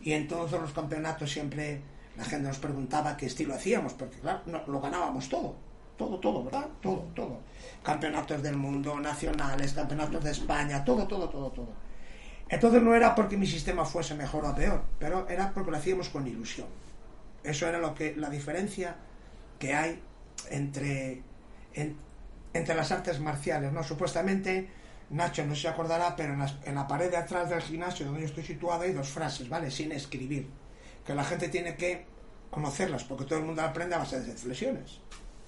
Y 0.00 0.12
en 0.12 0.28
todos 0.28 0.52
los 0.52 0.72
campeonatos 0.72 1.30
siempre 1.30 1.80
la 2.16 2.24
gente 2.24 2.48
nos 2.48 2.58
preguntaba 2.58 3.16
qué 3.16 3.26
estilo 3.26 3.54
hacíamos, 3.54 3.92
porque 3.94 4.18
claro, 4.18 4.40
no, 4.46 4.62
lo 4.66 4.80
ganábamos 4.80 5.28
todo, 5.28 5.54
todo, 5.96 6.18
todo, 6.18 6.44
¿verdad? 6.44 6.66
Todo, 6.80 7.06
todo. 7.14 7.40
Campeonatos 7.82 8.42
del 8.42 8.56
mundo, 8.56 8.98
nacionales, 9.00 9.72
campeonatos 9.72 10.24
de 10.24 10.30
España, 10.32 10.84
todo, 10.84 11.06
todo, 11.06 11.28
todo, 11.28 11.50
todo. 11.50 11.68
Entonces 12.48 12.82
no 12.82 12.94
era 12.94 13.14
porque 13.14 13.36
mi 13.36 13.46
sistema 13.46 13.84
fuese 13.84 14.14
mejor 14.14 14.44
o 14.46 14.54
peor, 14.54 14.82
pero 14.98 15.28
era 15.28 15.52
porque 15.52 15.70
lo 15.70 15.76
hacíamos 15.76 16.08
con 16.08 16.26
ilusión. 16.26 16.66
Eso 17.44 17.66
era 17.68 17.78
lo 17.78 17.94
que 17.94 18.16
la 18.16 18.30
diferencia 18.30 18.96
que 19.58 19.74
hay 19.74 20.00
entre, 20.50 21.22
en- 21.74 21.96
entre 22.54 22.74
las 22.74 22.90
artes 22.90 23.20
marciales, 23.20 23.72
¿no? 23.72 23.82
Supuestamente, 23.82 24.68
Nacho 25.10 25.44
no 25.46 25.54
se 25.54 25.68
acordará, 25.68 26.14
pero 26.14 26.34
en, 26.34 26.74
la 26.74 26.86
pared 26.86 27.10
de 27.10 27.16
atrás 27.16 27.48
del 27.48 27.62
gimnasio 27.62 28.06
donde 28.06 28.20
yo 28.20 28.26
estoy 28.26 28.44
situado 28.44 28.82
hay 28.82 28.92
dos 28.92 29.08
frases, 29.08 29.48
¿vale? 29.48 29.70
Sin 29.70 29.92
escribir. 29.92 30.48
Que 31.04 31.14
la 31.14 31.24
gente 31.24 31.48
tiene 31.48 31.74
que 31.76 32.04
conocerlas, 32.50 33.04
porque 33.04 33.24
todo 33.24 33.38
el 33.38 33.46
mundo 33.46 33.62
aprende 33.62 33.94
a 33.94 33.98
base 33.98 34.20
de 34.20 34.32
flexiones, 34.34 35.00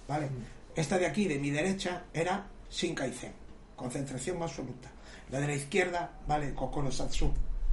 ¿vale? 0.08 0.30
Esta 0.74 0.98
de 0.98 1.06
aquí, 1.06 1.26
de 1.26 1.38
mi 1.38 1.50
derecha, 1.50 2.04
era 2.14 2.46
Shinkaizen, 2.70 3.32
concentración 3.76 4.42
absoluta. 4.42 4.88
La 5.30 5.40
de 5.40 5.46
la 5.46 5.54
izquierda, 5.54 6.10
¿vale? 6.26 6.54
Kokoro 6.54 6.90
Satsu, 6.90 7.32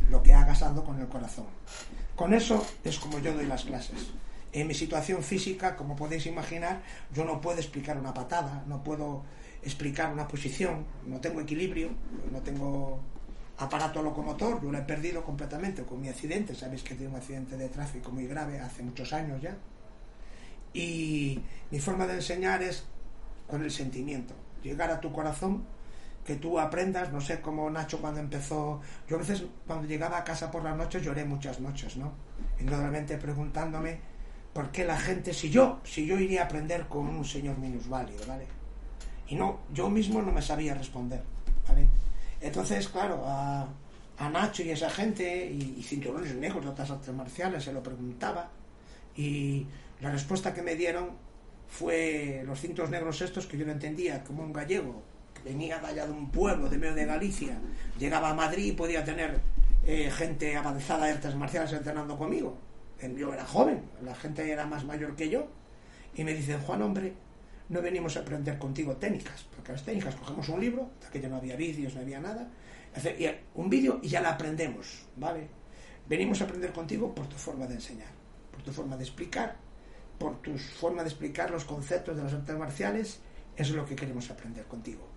lo 0.10 0.22
que 0.22 0.34
hagas 0.34 0.62
ando 0.63 0.84
con 0.84 1.00
el 1.00 1.08
corazón. 1.08 1.48
Con 2.15 2.34
eso 2.34 2.65
es 2.84 2.98
como 2.98 3.20
yo 3.20 3.34
doy 3.34 3.46
las 3.46 3.63
clases. 3.63 4.12
En 4.51 4.67
mi 4.67 4.74
situación 4.74 5.22
física, 5.24 5.75
como 5.75 5.96
podéis 5.96 6.25
imaginar, 6.25 6.82
yo 7.13 7.24
no 7.25 7.39
puedo 7.39 7.60
explicar 7.60 7.98
una 7.98 8.13
patada, 8.13 8.63
no 8.65 8.84
puedo 8.84 9.24
explicar 9.68 10.12
una 10.12 10.28
posición, 10.28 10.86
no 11.06 11.20
tengo 11.20 11.42
equilibrio, 11.42 11.90
no 12.32 12.40
tengo 12.42 13.00
aparato 13.58 14.02
locomotor, 14.02 14.62
yo 14.62 14.72
lo 14.72 14.78
he 14.78 14.84
perdido 14.84 15.24
completamente 15.24 15.84
con 15.84 16.00
mi 16.00 16.10
accidente, 16.10 16.54
sabéis 16.56 16.84
que 16.84 16.96
tuve 16.96 17.08
un 17.08 17.16
accidente 17.16 17.58
de 17.58 17.70
tráfico 17.70 18.12
muy 18.12 18.28
grave 18.28 18.60
hace 18.60 18.84
muchos 18.84 19.14
años 19.14 19.42
ya. 19.42 19.56
Y 20.74 21.40
mi 21.72 21.80
forma 21.80 22.06
de 22.06 22.16
enseñar 22.16 22.62
es 22.62 22.86
con 23.48 23.64
el 23.64 23.72
sentimiento, 23.72 24.34
llegar 24.64 24.92
a 24.92 25.00
tu 25.00 25.12
corazón, 25.12 25.66
que 26.26 26.36
tú 26.36 26.60
aprendas, 26.60 27.12
no 27.12 27.22
sé 27.22 27.40
cómo 27.40 27.70
Nacho 27.70 28.00
cuando 28.00 28.20
empezó, 28.20 28.82
yo 29.08 29.16
a 29.16 29.20
veces 29.20 29.46
cuando 29.66 29.88
llegaba 29.88 30.18
a 30.18 30.24
casa 30.24 30.52
por 30.52 30.64
la 30.64 30.76
noche 30.76 31.02
lloré 31.02 31.24
muchas 31.24 31.60
noches, 31.62 31.96
¿no? 31.96 32.12
Y 32.60 32.66
normalmente 32.66 33.18
preguntándome 33.18 34.00
por 34.54 34.70
qué 34.72 34.84
la 34.84 34.98
gente, 34.98 35.34
si 35.34 35.50
yo, 35.50 35.80
si 35.84 36.06
yo 36.06 36.20
iría 36.20 36.42
a 36.42 36.46
aprender 36.46 36.88
con 36.88 37.08
un 37.08 37.24
señor 37.24 37.58
minusválido, 37.58 38.28
¿vale? 38.28 38.57
Y 39.27 39.36
no, 39.36 39.60
yo 39.74 39.89
mismo 39.89 40.22
no 40.22 40.31
me 40.31 40.41
sabía 40.41 40.74
responder, 40.74 41.22
¿vale? 41.67 41.88
Entonces, 42.39 42.88
claro, 42.88 43.24
a, 43.25 43.67
a 44.17 44.29
Nacho 44.29 44.63
y 44.63 44.69
esa 44.69 44.89
gente, 44.89 45.46
y, 45.46 45.75
y 45.79 45.84
cinturones 45.84 46.34
negros 46.36 46.63
de 46.63 46.69
otras 46.72 46.89
artes 46.91 47.13
marciales, 47.13 47.63
se 47.63 47.74
lo 47.74 47.84
preguntaba, 47.84 48.50
y 49.15 49.65
la 50.01 50.12
respuesta 50.12 50.53
que 50.53 50.62
me 50.62 50.75
dieron 50.75 51.10
fue 51.67 52.43
los 52.46 52.62
cintos 52.62 52.89
negros 52.89 53.22
estos 53.22 53.46
que 53.48 53.57
yo 53.57 53.65
no 53.65 53.74
entendía, 53.74 54.24
como 54.24 54.43
un 54.43 54.53
gallego 54.53 55.01
que 55.34 55.50
venía 55.50 55.79
de 55.79 55.88
allá 55.88 56.05
de 56.05 56.13
un 56.13 56.29
pueblo 56.29 56.69
de 56.69 56.77
medio 56.77 56.96
de 56.96 57.05
Galicia, 57.05 57.57
llegaba 58.00 58.29
a 58.29 58.34
Madrid 58.34 58.65
y 58.65 58.72
podía 58.72 59.03
tener 59.03 59.41
eh, 59.86 60.10
gente 60.12 60.55
avanzada 60.55 61.05
de 61.05 61.13
artes 61.13 61.36
marciales 61.36 61.74
entrenando 61.74 62.17
conmigo. 62.17 62.57
Yo 63.15 63.34
era 63.34 63.46
joven, 63.46 63.81
la 64.03 64.15
gente 64.15 64.50
era 64.50 64.65
más 64.65 64.86
mayor 64.86 65.15
que 65.15 65.29
yo, 65.29 65.48
y 66.15 66.24
me 66.24 66.34
dicen, 66.34 66.60
Juan, 66.62 66.81
hombre, 66.81 67.13
no 67.70 67.82
venimos 67.82 68.16
a 68.18 68.22
aprender 68.22 68.58
contigo 68.58 68.96
técnicas, 68.96 69.46
porque 69.56 69.74
las 69.74 69.84
técnicas 69.84 70.16
cogemos 70.16 70.48
un 70.50 70.60
libro, 70.60 70.92
de 71.02 71.08
aquello 71.08 71.30
no 71.30 71.38
había 71.38 71.56
vídeos, 71.56 71.96
no 71.96 72.02
había 72.02 72.20
nada, 72.20 72.50
un 73.56 73.70
vídeo 73.70 74.00
y 74.02 74.10
ya 74.10 74.22
la 74.22 74.32
aprendemos, 74.32 75.06
¿vale? 75.16 75.48
Venimos 76.08 76.42
a 76.42 76.46
aprender 76.46 76.72
contigo 76.72 77.14
por 77.14 77.28
tu 77.28 77.36
forma 77.36 77.68
de 77.68 77.76
enseñar, 77.76 78.10
por 78.52 78.64
tu 78.64 78.72
forma 78.72 78.96
de 78.96 79.04
explicar, 79.04 79.58
por 80.18 80.42
tu 80.42 80.58
forma 80.58 81.04
de 81.04 81.10
explicar 81.10 81.52
los 81.52 81.66
conceptos 81.66 82.16
de 82.16 82.24
las 82.24 82.34
artes 82.34 82.58
marciales, 82.58 83.20
eso 83.56 83.72
es 83.72 83.76
lo 83.76 83.86
que 83.86 83.96
queremos 83.96 84.30
aprender 84.32 84.66
contigo. 84.66 85.08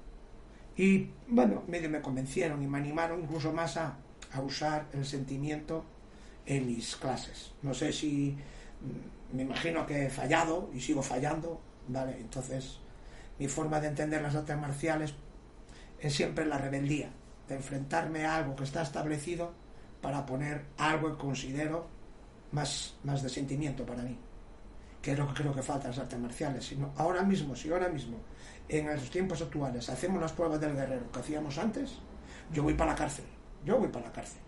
Y 0.77 1.11
bueno, 1.29 1.63
medio 1.69 1.89
me 1.89 2.01
convencieron 2.01 2.63
y 2.63 2.67
me 2.67 2.79
animaron 2.79 3.23
incluso 3.23 3.53
más 3.53 3.77
a, 3.77 3.99
a 4.33 4.41
usar 4.41 4.87
el 4.93 5.05
sentimiento 5.05 5.85
en 6.47 6.67
mis 6.67 6.97
clases. 6.97 7.53
No 7.63 7.75
sé 7.75 7.93
si 7.93 8.37
mm, 8.81 9.37
me 9.37 9.43
imagino 9.43 9.87
que 9.87 10.07
he 10.07 10.11
fallado 10.11 10.71
y 10.75 10.81
sigo 10.81 11.03
fallando, 11.03 11.61
¿vale? 11.89 12.19
Entonces, 12.21 12.79
mi 13.39 13.49
forma 13.49 13.81
de 13.81 13.89
entender 13.89 14.23
las 14.23 14.35
artes 14.35 14.57
marciales 14.57 15.15
es 15.99 16.15
siempre 16.15 16.47
la 16.47 16.59
rebeldía, 16.59 17.11
de 17.49 17.57
enfrentarme 17.57 18.25
a 18.25 18.37
algo 18.37 18.57
que 18.57 18.65
está 18.65 18.83
establecido 18.83 19.53
para 20.01 20.25
poner 20.25 20.67
algo 20.79 21.17
que 21.17 21.19
considero 21.19 21.87
más, 22.53 22.97
más 23.05 23.23
de 23.23 23.29
sentimiento 23.29 23.85
para 23.85 24.03
mí. 24.03 24.19
que 25.03 25.13
es 25.13 25.19
lo 25.19 25.27
que 25.29 25.35
creo 25.35 25.55
que 25.55 25.63
falta 25.63 25.87
en 25.87 25.91
las 25.93 25.99
artes 26.01 26.19
marciales, 26.19 26.65
sino 26.67 26.93
ahora 26.97 27.23
mismo, 27.23 27.57
si 27.57 27.71
ahora 27.73 27.89
mismo, 27.89 28.19
en 28.69 28.87
los 28.87 29.11
tiempos 29.11 29.41
actuales, 29.41 29.89
hacemos 29.89 30.21
las 30.21 30.33
pruebas 30.33 30.61
del 30.61 30.75
guerrero 30.75 31.11
que 31.11 31.21
hacíamos 31.21 31.57
antes, 31.59 31.99
yo 32.53 32.63
voy 32.63 32.75
para 32.75 32.91
la 32.93 32.97
cárcel, 32.97 33.25
yo 33.65 33.79
voy 33.79 33.89
para 33.89 34.07
la 34.07 34.13
cárcel. 34.13 34.41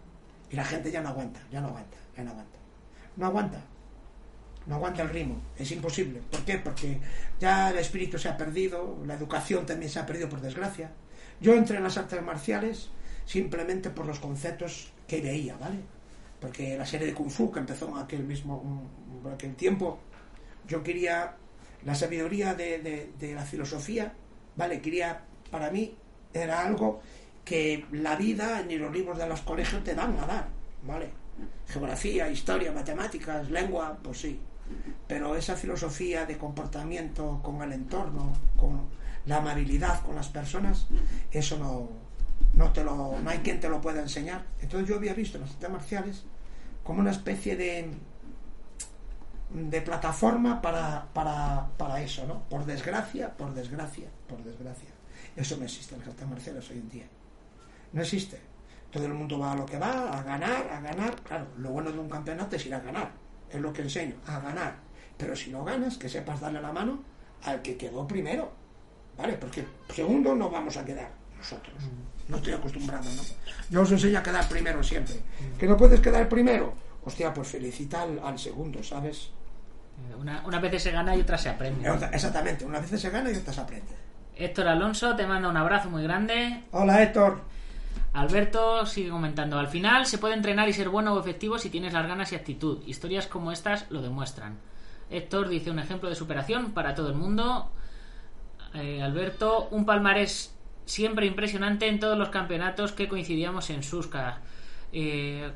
Y 0.51 0.57
la 0.57 0.65
gente 0.65 0.91
ya 0.91 1.01
no 1.01 1.09
aguanta, 1.09 1.41
ya 1.51 1.61
no 1.61 1.69
aguanta, 1.69 1.97
ya 2.17 2.25
no 2.25 2.31
aguanta. 2.33 2.59
No 3.17 3.27
aguanta, 3.27 3.61
no 4.67 4.77
aguanta 4.77 5.03
el 5.03 5.11
ritmo, 5.11 5.41
es 5.59 5.71
imposible. 5.73 6.21
¿Por 6.31 6.45
qué? 6.45 6.59
Porque 6.59 7.01
ya 7.41 7.71
el 7.71 7.79
espíritu 7.79 8.19
se 8.19 8.29
ha 8.29 8.37
perdido, 8.37 8.99
la 9.07 9.15
educación 9.15 9.67
también 9.67 9.91
se 9.91 9.99
ha 9.99 10.07
perdido 10.07 10.29
por 10.29 10.41
desgracia. 10.41 10.93
Yo 11.41 11.55
entré 11.55 11.77
en 11.77 11.83
las 11.83 11.99
artes 11.99 12.23
marciales 12.23 12.91
simplemente 13.25 13.91
por 13.91 14.07
los 14.07 14.21
conceptos 14.21 14.93
que 15.07 15.21
veía, 15.21 15.57
¿vale? 15.57 15.79
Porque 16.41 16.77
la 16.77 16.87
serie 16.87 17.07
de 17.07 17.15
Kung 17.15 17.31
Fu 17.31 17.51
que 17.51 17.61
empezó 17.61 17.89
en 17.89 17.99
aquel 17.99 18.25
mismo 18.25 18.91
aquel 19.33 19.55
tiempo, 19.55 19.99
yo 20.67 20.83
quería 20.83 21.37
la 21.85 21.95
sabiduría 21.95 22.55
de, 22.55 22.79
de, 22.79 23.13
de 23.19 23.35
la 23.35 23.43
filosofía, 23.43 24.13
¿vale? 24.57 24.81
Quería, 24.81 25.23
para 25.51 25.71
mí, 25.71 25.97
era 26.33 26.67
algo 26.67 27.01
que 27.45 27.85
la 27.93 28.17
vida 28.17 28.63
ni 28.63 28.77
los 28.77 28.93
libros 28.93 29.19
de 29.19 29.27
los 29.29 29.41
colegios 29.43 29.83
te 29.83 29.95
dan 29.95 30.19
a 30.19 30.27
dar, 30.27 30.49
¿vale? 30.85 31.11
Geografía, 31.67 32.29
historia, 32.29 32.73
matemáticas, 32.73 33.51
lengua, 33.51 33.99
pues 34.03 34.21
sí. 34.21 34.41
Pero 35.07 35.37
esa 35.37 35.57
filosofía 35.57 36.27
de 36.27 36.39
comportamiento 36.39 37.41
con 37.43 37.63
el 37.63 37.73
entorno, 37.73 38.33
con 38.57 38.83
la 39.27 39.39
amabilidad 39.39 40.03
con 40.03 40.15
las 40.17 40.29
personas, 40.29 40.87
eso 41.31 41.59
no, 41.59 41.89
no, 42.55 42.73
te 42.73 42.83
lo, 42.83 43.19
no 43.21 43.31
hay 43.31 43.39
quien 43.39 43.61
te 43.61 43.69
lo 43.69 43.81
pueda 43.81 44.01
enseñar. 44.01 44.45
Entonces 44.61 44.89
yo 44.89 44.97
había 44.97 45.15
visto 45.15 45.39
las 45.39 45.51
artes 45.51 45.71
marciales 45.71 46.25
como 46.83 47.01
una 47.01 47.11
especie 47.11 47.57
de, 47.57 47.91
de 49.51 49.83
plataforma 49.83 50.61
para, 50.61 51.07
para, 51.13 51.69
para 51.77 52.03
eso, 52.03 52.27
¿no? 52.27 52.43
Por 52.49 52.65
desgracia, 52.65 53.37
por 53.37 53.55
desgracia, 53.55 54.09
por 54.29 54.43
desgracia. 54.43 54.89
Eso 55.37 55.57
no 55.57 55.65
existe 55.65 55.95
en 55.95 56.01
las 56.01 56.09
artes 56.09 56.29
marciales 56.29 56.71
hoy 56.71 56.79
en 56.79 56.89
día. 56.89 57.07
No 57.93 58.03
existe. 58.03 58.41
Todo 58.91 59.07
el 59.07 59.15
mundo 59.15 59.39
va 59.39 59.53
a 59.53 59.57
lo 59.57 59.65
que 59.65 59.79
va, 59.79 60.19
a 60.19 60.23
ganar, 60.23 60.69
a 60.71 60.81
ganar. 60.81 61.15
Claro, 61.23 61.47
lo 61.57 61.71
bueno 61.71 61.91
de 61.91 61.99
un 61.99 62.11
campeonato 62.11 62.57
es 62.57 62.67
ir 62.67 62.75
a 62.75 62.81
ganar. 62.81 63.22
Es 63.53 63.61
lo 63.61 63.73
que 63.73 63.83
enseño, 63.83 64.15
a 64.27 64.41
ganar. 64.41 64.77
Pero 65.17 65.37
si 65.37 65.51
no 65.51 65.65
ganas, 65.65 65.99
que 65.99 66.09
sepas 66.09 66.41
darle 66.41 66.61
la 66.61 66.73
mano 66.73 67.03
al 67.45 67.63
que 67.63 67.77
quedó 67.77 68.07
primero. 68.07 68.53
¿Vale? 69.17 69.35
Porque 69.35 69.65
segundo 69.95 70.35
no 70.35 70.49
vamos 70.51 70.77
a 70.77 70.85
quedar 70.85 71.11
nosotros. 71.37 71.75
No 72.29 72.37
estoy 72.37 72.55
acostumbrado, 72.55 73.05
¿no? 73.05 73.23
Yo 73.69 73.83
os 73.83 73.93
enseño 73.93 74.19
a 74.19 74.23
quedar 74.23 74.49
primero 74.49 74.83
siempre. 74.83 75.17
¿Que 75.59 75.67
no 75.67 75.77
puedes 75.77 76.01
quedar 76.01 76.29
primero? 76.29 76.73
Hostia, 77.05 77.35
pues 77.35 77.49
felicita 77.49 78.03
al, 78.03 78.19
al 78.21 78.39
segundo, 78.39 78.83
¿sabes? 78.83 79.31
Una, 80.19 80.43
una 80.47 80.59
vez 80.61 80.83
se 80.83 80.91
gana 80.91 81.15
y 81.15 81.21
otra 81.21 81.37
se 81.37 81.51
aprende. 81.51 81.89
Exactamente, 82.13 82.65
una 82.65 82.81
vez 82.81 82.99
se 82.99 83.11
gana 83.11 83.31
y 83.31 83.37
otra 83.37 83.53
se 83.53 83.61
aprende. 83.61 83.93
Héctor 84.35 84.69
Alonso 84.69 85.15
te 85.15 85.27
manda 85.27 85.49
un 85.49 85.57
abrazo 85.57 85.91
muy 85.91 86.03
grande. 86.03 86.65
Hola 86.71 87.03
Héctor. 87.03 87.43
Alberto 88.13 88.85
sigue 88.85 89.09
comentando, 89.09 89.59
al 89.59 89.69
final 89.69 90.05
se 90.05 90.19
puede 90.19 90.35
entrenar 90.35 90.69
y 90.69 90.75
ser 90.75 90.91
bueno 90.91 91.15
o 91.15 91.21
efectivo 91.21 91.59
si 91.59 91.71
tienes 91.71 91.95
las 91.95 92.07
ganas 92.07 92.33
y 92.33 92.37
actitud. 92.37 92.83
Historias 92.87 93.27
como 93.27 93.53
estas 93.53 93.91
lo 93.91 94.03
demuestran. 94.03 94.59
Héctor 95.11 95.49
dice 95.49 95.71
un 95.71 95.79
ejemplo 95.79 96.09
de 96.09 96.15
superación 96.15 96.73
para 96.73 96.95
todo 96.95 97.09
el 97.09 97.15
mundo. 97.15 97.71
Eh, 98.75 99.03
Alberto, 99.03 99.69
un 99.71 99.87
palmarés 99.87 100.55
siempre 100.85 101.27
impresionante 101.27 101.87
en 101.89 102.01
todos 102.01 102.19
los 102.19 102.29
campeonatos 102.29 102.93
que 102.93 103.09
coincidíamos 103.09 103.71
en 103.71 103.83
Susca. 103.83 104.41
Eh, 104.93 105.51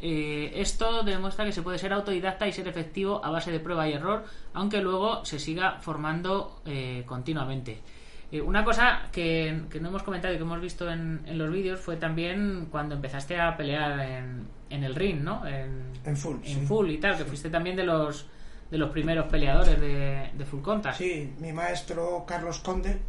eh, 0.00 0.52
esto 0.54 1.02
demuestra 1.02 1.44
que 1.44 1.52
se 1.52 1.62
puede 1.62 1.78
ser 1.78 1.92
autodidacta 1.92 2.46
y 2.46 2.52
ser 2.52 2.68
efectivo 2.68 3.22
a 3.22 3.30
base 3.30 3.50
de 3.50 3.60
prueba 3.60 3.88
y 3.88 3.92
error, 3.92 4.24
aunque 4.54 4.80
luego 4.80 5.24
se 5.24 5.38
siga 5.38 5.78
formando 5.80 6.62
continuamente. 7.06 7.82
Eh, 8.30 8.40
una 8.42 8.64
cosa 8.64 9.08
que, 9.10 9.62
que, 9.70 9.80
no 9.80 9.88
hemos 9.88 10.02
comentado 10.02 10.34
y 10.34 10.36
que 10.36 10.42
hemos 10.42 10.60
visto 10.60 10.90
en, 10.90 11.22
en, 11.24 11.38
los 11.38 11.50
vídeos 11.50 11.80
fue 11.80 11.96
también 11.96 12.68
cuando 12.70 12.94
empezaste 12.94 13.40
a 13.40 13.56
pelear 13.56 13.98
en, 14.00 14.46
en 14.68 14.84
el 14.84 14.94
ring, 14.94 15.22
¿no? 15.22 15.46
En, 15.46 15.92
en 16.04 16.16
full. 16.16 16.36
En 16.44 16.60
sí. 16.60 16.66
full 16.66 16.90
y 16.90 16.98
tal, 16.98 17.16
que 17.16 17.24
fuiste 17.24 17.48
también 17.48 17.76
de 17.76 17.84
los 17.84 18.26
de 18.70 18.76
los 18.76 18.90
primeros 18.90 19.26
peleadores 19.30 19.80
de, 19.80 20.30
de 20.34 20.44
full 20.44 20.60
contact. 20.60 20.98
Sí, 20.98 21.32
mi 21.38 21.54
maestro 21.54 22.24
Carlos 22.26 22.58
Conde, 22.58 23.00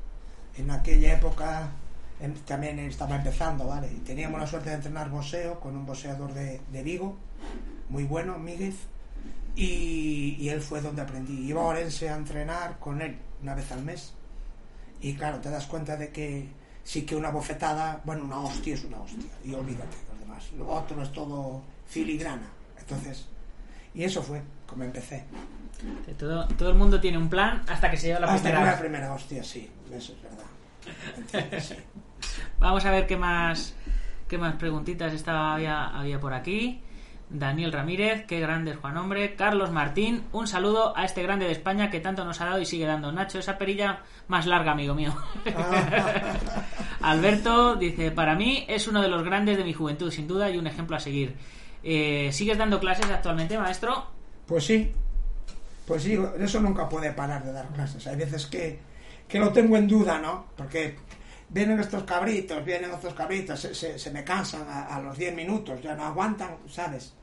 en 0.58 0.72
aquella 0.72 1.16
época 1.16 1.70
también 2.46 2.80
estaba 2.80 3.16
empezando, 3.16 3.68
¿vale? 3.68 3.92
Y 3.92 4.00
teníamos 4.00 4.40
la 4.40 4.48
suerte 4.48 4.70
de 4.70 4.76
entrenar 4.76 5.10
boxeo 5.10 5.60
con 5.60 5.76
un 5.76 5.86
boxeador 5.86 6.34
de, 6.34 6.62
de 6.72 6.84
Vigo, 6.84 7.18
muy 7.90 8.04
bueno, 8.04 8.38
Míguez, 8.38 8.76
y, 9.56 10.36
y, 10.40 10.50
él 10.50 10.62
fue 10.62 10.82
donde 10.82 11.02
aprendí. 11.02 11.48
Iba 11.48 11.62
a 11.62 11.66
Orense 11.66 12.10
a 12.10 12.16
entrenar 12.16 12.80
con 12.80 13.02
él 13.02 13.18
una 13.42 13.56
vez 13.56 13.72
al 13.72 13.84
mes. 13.84 14.14
Y 15.02 15.14
claro, 15.14 15.40
te 15.40 15.50
das 15.50 15.66
cuenta 15.66 15.96
de 15.96 16.10
que 16.10 16.48
sí 16.84 17.04
que 17.04 17.16
una 17.16 17.30
bofetada, 17.30 18.02
bueno, 18.04 18.26
una 18.26 18.40
hostia 18.40 18.74
es 18.74 18.84
una 18.84 19.00
hostia, 19.00 19.30
y 19.44 19.54
olvídate 19.54 19.96
de 19.96 20.04
los 20.10 20.20
demás. 20.20 20.52
Lo 20.58 20.68
otro 20.70 21.02
es 21.02 21.12
todo 21.12 21.62
filigrana. 21.88 22.48
Entonces, 22.78 23.28
y 23.94 24.04
eso 24.04 24.22
fue 24.22 24.42
como 24.68 24.84
empecé. 24.84 25.24
Todo, 26.18 26.48
todo 26.48 26.70
el 26.70 26.76
mundo 26.76 27.00
tiene 27.00 27.18
un 27.18 27.30
plan 27.30 27.64
hasta 27.68 27.90
que 27.90 27.98
se 27.98 28.08
lleva 28.08 28.20
la 28.20 28.34
hasta 28.34 28.50
primera. 28.50 28.72
la 28.72 28.80
primera 28.80 29.14
hostia, 29.14 29.44
sí, 29.44 29.70
eso 29.92 30.14
es 30.14 30.22
verdad. 30.22 31.60
Sí. 31.62 31.76
Vamos 32.60 32.84
a 32.86 32.92
ver 32.92 33.08
qué 33.08 33.16
más 33.16 33.74
qué 34.30 34.38
más 34.38 34.56
preguntitas 34.56 35.12
estaba 35.14 35.56
había, 35.56 35.88
había 35.88 36.20
por 36.20 36.34
aquí. 36.34 36.82
Daniel 37.30 37.72
Ramírez, 37.72 38.26
qué 38.26 38.40
grande 38.40 38.72
es 38.72 38.78
Juan 38.78 38.98
Hombre. 38.98 39.36
Carlos 39.36 39.72
Martín, 39.72 40.24
un 40.32 40.48
saludo 40.48 40.98
a 40.98 41.06
este 41.06 41.22
grande 41.22 41.46
de 41.46 41.52
España 41.52 41.92
que 41.92 42.00
tanto 42.00 42.26
nos 42.26 42.42
ha 42.42 42.46
dado 42.46 42.60
y 42.60 42.66
sigue 42.66 42.86
dando. 42.86 43.12
Nacho, 43.12 43.38
esa 43.38 43.58
perilla 43.58 44.02
más 44.28 44.48
larga, 44.48 44.72
amigo 44.72 44.96
mío. 44.96 45.16
Alberto 47.02 47.76
dice, 47.76 48.10
para 48.12 48.36
mí 48.36 48.66
es 48.68 48.88
uno 48.88 49.02
de 49.02 49.10
los 49.10 49.24
grandes 49.24 49.58
de 49.58 49.64
mi 49.64 49.74
juventud, 49.74 50.12
sin 50.12 50.28
duda, 50.28 50.50
y 50.50 50.58
un 50.58 50.66
ejemplo 50.66 50.96
a 50.96 51.00
seguir. 51.00 51.36
Eh, 51.84 52.32
¿Sigues 52.34 52.58
dando 52.58 52.80
clases 52.80 53.06
actualmente, 53.06 53.58
maestro? 53.60 54.08
Pues 54.48 54.66
sí, 54.66 54.92
pues 55.86 56.02
sí, 56.02 56.18
eso 56.40 56.60
nunca 56.60 56.90
puede 56.90 57.14
parar 57.14 57.44
de 57.44 57.54
dar 57.54 57.68
clases. 57.68 58.08
Hay 58.08 58.16
veces 58.16 58.48
que, 58.48 58.80
que 59.28 59.40
lo 59.40 59.52
tengo 59.52 59.78
en 59.78 59.88
duda, 59.88 60.18
¿no? 60.18 60.48
Porque 60.58 60.98
vienen 61.48 61.80
estos 61.80 62.04
cabritos, 62.04 62.66
vienen 62.66 62.90
estos 62.92 63.14
cabritos, 63.14 63.60
se, 63.60 63.76
se, 63.76 64.00
se 64.00 64.12
me 64.12 64.24
cansan 64.24 64.68
a, 64.68 64.96
a 64.96 65.00
los 65.00 65.16
10 65.16 65.36
minutos, 65.36 65.80
ya 65.82 65.94
no 65.96 66.06
aguantan, 66.06 66.58
¿sabes? 66.68 67.14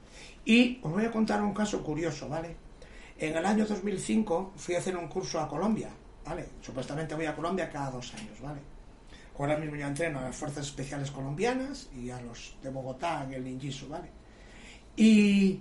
Y 0.46 0.78
os 0.80 0.92
voy 0.92 1.04
a 1.04 1.10
contar 1.10 1.42
un 1.42 1.52
caso 1.52 1.82
curioso, 1.82 2.28
¿vale? 2.28 2.54
En 3.18 3.36
el 3.36 3.44
año 3.44 3.66
2005 3.66 4.52
fui 4.56 4.76
a 4.76 4.78
hacer 4.78 4.96
un 4.96 5.08
curso 5.08 5.40
a 5.40 5.48
Colombia, 5.48 5.90
¿vale? 6.24 6.46
Supuestamente 6.62 7.16
voy 7.16 7.26
a 7.26 7.34
Colombia 7.34 7.68
cada 7.68 7.90
dos 7.90 8.14
años, 8.14 8.40
¿vale? 8.40 8.60
Ahora 9.36 9.58
mismo 9.58 9.74
yo 9.74 9.86
entreno 9.88 10.20
a 10.20 10.22
las 10.22 10.36
Fuerzas 10.36 10.66
Especiales 10.66 11.10
Colombianas 11.10 11.88
y 11.92 12.10
a 12.10 12.20
los 12.20 12.56
de 12.62 12.70
Bogotá 12.70 13.24
en 13.24 13.34
el 13.34 13.44
Ninjisu, 13.44 13.88
¿vale? 13.88 14.08
Y 14.96 15.58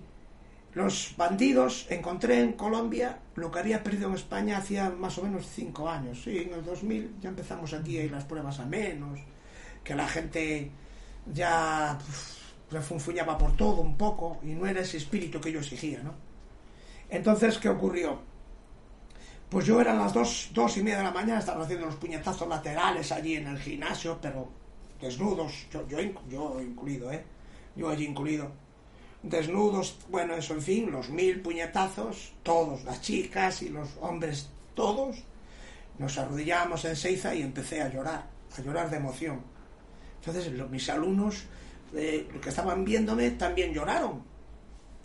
los 0.75 1.15
bandidos 1.17 1.87
encontré 1.89 2.41
en 2.41 2.53
Colombia 2.53 3.17
lo 3.33 3.49
que 3.49 3.59
había 3.59 3.81
perdido 3.81 4.09
en 4.09 4.15
España 4.15 4.59
hacía 4.59 4.91
más 4.91 5.17
o 5.17 5.23
menos 5.23 5.47
cinco 5.47 5.89
años. 5.89 6.21
Sí, 6.23 6.37
en 6.37 6.53
el 6.53 6.63
2000 6.63 7.15
ya 7.21 7.29
empezamos 7.29 7.73
aquí 7.73 7.97
a 7.97 8.03
ir 8.03 8.11
las 8.11 8.25
pruebas 8.25 8.59
a 8.59 8.65
menos, 8.65 9.19
que 9.83 9.95
la 9.95 10.07
gente 10.07 10.69
ya 11.33 11.97
refunfuñaba 12.71 13.37
por 13.37 13.55
todo 13.55 13.81
un 13.81 13.97
poco 13.97 14.39
y 14.43 14.47
no 14.47 14.65
era 14.65 14.81
ese 14.81 14.97
espíritu 14.97 15.39
que 15.39 15.51
yo 15.51 15.59
exigía, 15.59 16.01
¿no? 16.03 16.13
Entonces, 17.09 17.57
¿qué 17.57 17.69
ocurrió? 17.69 18.19
Pues 19.49 19.65
yo 19.65 19.79
eran 19.79 19.99
las 19.99 20.13
dos, 20.13 20.49
dos 20.53 20.75
y 20.77 20.81
media 20.81 20.97
de 20.97 21.03
la 21.03 21.11
mañana, 21.11 21.39
estaba 21.39 21.63
haciendo 21.63 21.85
los 21.85 21.95
puñetazos 21.95 22.47
laterales 22.47 23.11
allí 23.11 23.35
en 23.35 23.47
el 23.47 23.59
gimnasio, 23.59 24.17
pero 24.21 24.49
desnudos, 24.99 25.67
yo, 25.71 25.87
yo, 25.87 25.99
yo 26.27 26.61
incluido, 26.61 27.11
¿eh? 27.11 27.23
Yo 27.75 27.89
allí 27.89 28.05
incluido 28.05 28.65
desnudos, 29.29 29.97
bueno, 30.09 30.35
eso, 30.35 30.53
en 30.53 30.61
fin, 30.61 30.91
los 30.91 31.09
mil 31.09 31.41
puñetazos, 31.41 32.33
todos, 32.43 32.83
las 32.83 33.01
chicas 33.01 33.61
y 33.63 33.69
los 33.69 33.89
hombres, 33.99 34.49
todos, 34.75 35.17
nos 35.97 36.17
arrodillamos 36.17 36.85
en 36.85 36.95
Seiza 36.95 37.33
y 37.33 37.41
empecé 37.41 37.81
a 37.81 37.89
llorar, 37.89 38.27
a 38.55 38.61
llorar 38.61 38.89
de 38.89 38.97
emoción. 38.97 39.41
Entonces, 40.19 40.51
los, 40.53 40.69
mis 40.69 40.89
alumnos 40.89 41.45
eh, 41.95 42.27
que 42.41 42.49
estaban 42.49 42.83
viéndome 42.83 43.31
también 43.31 43.73
lloraron. 43.73 44.23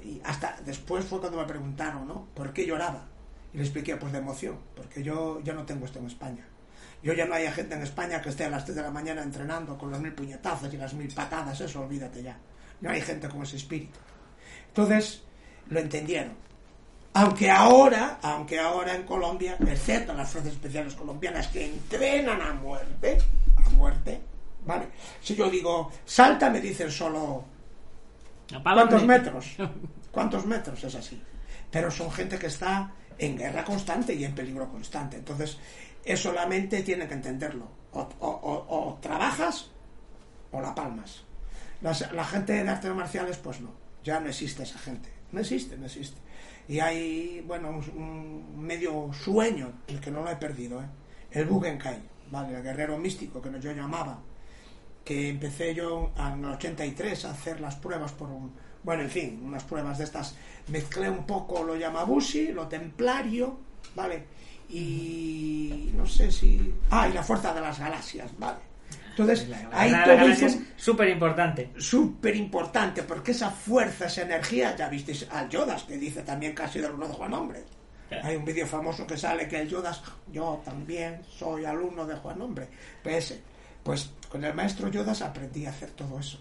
Y 0.03 0.20
hasta 0.24 0.57
después 0.64 1.05
fue 1.05 1.20
cuando 1.20 1.38
me 1.38 1.44
preguntaron, 1.44 2.07
¿no? 2.09 2.26
¿Por 2.35 2.53
qué 2.53 2.66
lloraba? 2.66 3.07
Y 3.53 3.59
le 3.59 3.64
expliqué, 3.64 3.96
pues 3.96 4.12
de 4.12 4.18
emoción, 4.18 4.59
porque 4.74 5.03
yo 5.03 5.40
ya 5.42 5.53
no 5.53 5.64
tengo 5.64 5.85
esto 5.85 5.98
en 5.98 6.07
España. 6.07 6.46
Yo 7.03 7.12
ya 7.14 7.26
no 7.26 7.35
hay 7.35 7.50
gente 7.50 7.74
en 7.74 7.83
España 7.83 8.20
que 8.20 8.29
esté 8.29 8.44
a 8.44 8.50
las 8.50 8.64
3 8.64 8.76
de 8.76 8.83
la 8.83 8.90
mañana 8.90 9.22
entrenando 9.22 9.76
con 9.79 9.90
los 9.90 10.00
mil 10.00 10.12
puñetazos 10.12 10.72
y 10.72 10.76
las 10.76 10.94
mil 10.94 11.12
patadas, 11.12 11.61
eso 11.61 11.81
olvídate 11.81 12.22
ya. 12.22 12.38
No 12.81 12.90
hay 12.90 13.00
gente 13.00 13.29
con 13.29 13.42
ese 13.42 13.57
espíritu. 13.57 13.98
Entonces, 14.68 15.22
lo 15.68 15.81
entendieron. 15.81 16.35
Aunque 17.12 17.50
ahora, 17.50 18.18
aunque 18.22 18.61
ahora 18.61 18.94
en 18.94 19.03
Colombia, 19.03 19.57
excepto 19.66 20.12
las 20.12 20.31
fuerzas 20.31 20.53
especiales 20.53 20.94
colombianas 20.94 21.48
que 21.48 21.66
entrenan 21.66 22.40
a 22.40 22.53
muerte, 22.53 23.18
a 23.57 23.68
muerte, 23.70 24.20
¿vale? 24.66 24.88
Si 25.23 25.35
yo 25.35 25.49
digo, 25.51 25.90
salta, 26.05 26.51
me 26.51 26.61
dicen 26.61 26.90
solo 26.90 27.44
¿cuántos 28.62 29.03
metros? 29.07 29.57
¿Cuántos 30.12 30.46
metros? 30.46 30.83
Es 30.85 30.94
así. 30.94 31.23
Pero 31.70 31.90
son 31.90 32.11
gente 32.11 32.38
que 32.38 32.49
está 32.49 32.92
en 33.18 33.37
guerra 33.37 33.64
constante 33.64 34.14
y 34.14 34.25
en 34.25 34.35
peligro 34.35 34.68
constante. 34.68 35.16
Entonces, 35.18 35.59
eso 36.05 36.31
solamente 36.31 36.83
tiene 36.83 37.07
que 37.07 37.14
entenderlo. 37.14 37.68
O, 37.92 38.01
o- 38.20 38.29
o- 38.29 38.79
o 38.90 38.94
trabajas 39.01 39.70
o 40.53 40.61
la 40.61 40.75
palmas. 40.75 41.23
Las- 41.81 42.11
la 42.12 42.25
gente 42.25 42.53
de 42.53 42.68
artes 42.68 42.92
marciales, 42.94 43.37
pues 43.37 43.61
no. 43.61 43.70
Ya 44.03 44.18
no 44.20 44.29
existe 44.29 44.62
esa 44.64 44.79
gente. 44.79 45.09
No 45.33 45.40
existe, 45.40 45.77
no 45.77 45.87
existe. 45.87 46.18
Y 46.66 46.81
hay, 46.81 47.44
bueno, 47.46 47.70
un, 47.70 47.77
un 48.57 48.61
medio 48.61 49.11
sueño, 49.12 49.73
el 49.88 50.01
que 50.01 50.11
no 50.11 50.23
lo 50.23 50.31
he 50.31 50.37
perdido, 50.37 50.81
¿eh? 50.83 50.87
El 51.31 51.46
Bugenkai, 51.46 51.99
¿vale? 52.31 52.57
El 52.57 52.62
guerrero 52.62 52.96
místico 52.99 53.40
que 53.40 53.51
yo 53.61 53.73
llamaba. 53.73 54.18
Que 55.05 55.29
empecé 55.31 55.75
yo 55.75 56.11
en 56.19 56.45
el 56.45 56.53
83 56.53 57.25
a 57.25 57.31
hacer 57.33 57.61
las 57.61 57.75
pruebas 57.77 58.13
por 58.13 58.29
un. 58.31 58.53
Bueno, 58.83 59.03
en 59.03 59.11
fin, 59.11 59.41
unas 59.45 59.65
pruebas 59.65 59.99
de 59.99 60.05
estas. 60.05 60.35
Mezclé 60.69 61.11
un 61.11 61.27
poco 61.27 61.63
lo 61.65 61.77
Yamabushi, 61.77 62.53
lo 62.53 62.69
templario, 62.69 63.59
¿vale? 63.95 64.25
Y. 64.95 65.91
no 65.95 66.07
sé 66.07 66.31
si. 66.31 66.73
Ah, 66.91 67.09
y 67.09 67.13
la 67.13 67.23
fuerza 67.23 67.53
de 67.55 67.61
las 67.61 67.79
galaxias, 67.79 68.31
¿vale? 68.39 68.59
Entonces, 69.11 69.47
ahí 69.73 69.91
La- 69.91 70.07
la 70.07 70.17
todo 70.21 70.29
es 70.31 70.59
súper 70.77 71.09
importante. 71.09 71.71
súper 71.77 72.37
importante 72.37 73.03
porque 73.03 73.33
esa 73.33 73.51
fuerza, 73.51 74.07
esa 74.07 74.23
energía, 74.23 74.75
ya 74.77 74.89
visteis 74.89 75.27
al 75.31 75.49
Yodas 75.49 75.83
que 75.85 75.99
dice 75.99 76.23
también 76.23 76.55
casi 76.55 76.79
del 76.79 76.87
alumno 76.89 77.09
de 77.09 77.15
Juan 77.15 77.35
Hombre. 77.35 77.65
Hay 78.23 78.37
un 78.37 78.45
vídeo 78.45 78.67
famoso 78.67 79.07
que 79.07 79.17
sale 79.17 79.47
que 79.47 79.61
el 79.61 79.69
Yodas, 79.69 80.03
yo 80.33 80.63
también 80.65 81.21
soy 81.29 81.65
alumno 81.65 82.07
de 82.07 82.15
Juan 82.17 82.41
Hombre. 82.41 82.69
PS. 83.05 83.39
Pues 83.83 84.11
con 84.29 84.45
el 84.45 84.55
maestro 84.55 84.88
Yodas 84.88 85.23
aprendí 85.23 85.66
a 85.66 85.71
hacer 85.71 85.90
todo 85.90 86.19
eso. 86.19 86.38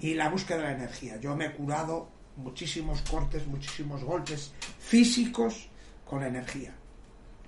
Y 0.00 0.14
la 0.14 0.28
búsqueda 0.28 0.58
de 0.58 0.64
la 0.64 0.72
energía. 0.72 1.16
Yo 1.20 1.34
me 1.36 1.46
he 1.46 1.52
curado 1.52 2.08
muchísimos 2.36 3.02
cortes, 3.02 3.46
muchísimos 3.46 4.04
golpes 4.04 4.52
físicos 4.78 5.68
con 6.04 6.22
energía. 6.22 6.72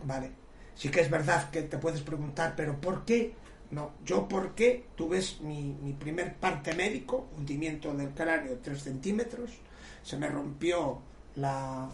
¿Vale? 0.05 0.33
Sí 0.75 0.89
que 0.89 1.01
es 1.01 1.11
verdad 1.11 1.51
que 1.51 1.63
te 1.63 1.79
puedes 1.79 2.01
preguntar, 2.01 2.55
pero 2.57 2.81
¿por 2.81 3.05
qué? 3.05 3.35
No, 3.71 3.93
yo 4.05 4.27
por 4.27 4.55
qué, 4.55 4.87
tú 4.97 5.11
mi, 5.43 5.77
mi 5.81 5.93
primer 5.93 6.35
parte 6.35 6.75
médico, 6.75 7.29
hundimiento 7.37 7.95
del 7.95 8.11
cráneo 8.11 8.59
3 8.61 8.83
centímetros, 8.83 9.51
se 10.03 10.17
me 10.17 10.29
rompió 10.29 11.01
la, 11.37 11.89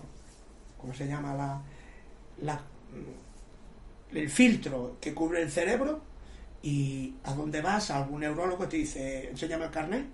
¿cómo 0.79 0.95
se 0.95 1.07
llama? 1.07 1.35
La, 1.35 1.61
la, 2.43 2.61
el 4.13 4.31
filtro 4.31 4.97
que 5.01 5.13
cubre 5.13 5.43
el 5.43 5.51
cerebro 5.51 6.01
y 6.67 7.15
a 7.23 7.33
dónde 7.33 7.63
vas, 7.63 7.93
algún 7.93 8.23
neurólogo 8.23 8.67
te 8.67 8.79
dice, 8.79 9.29
enséñame 9.31 9.67
el 9.67 9.71
carnet. 9.71 10.05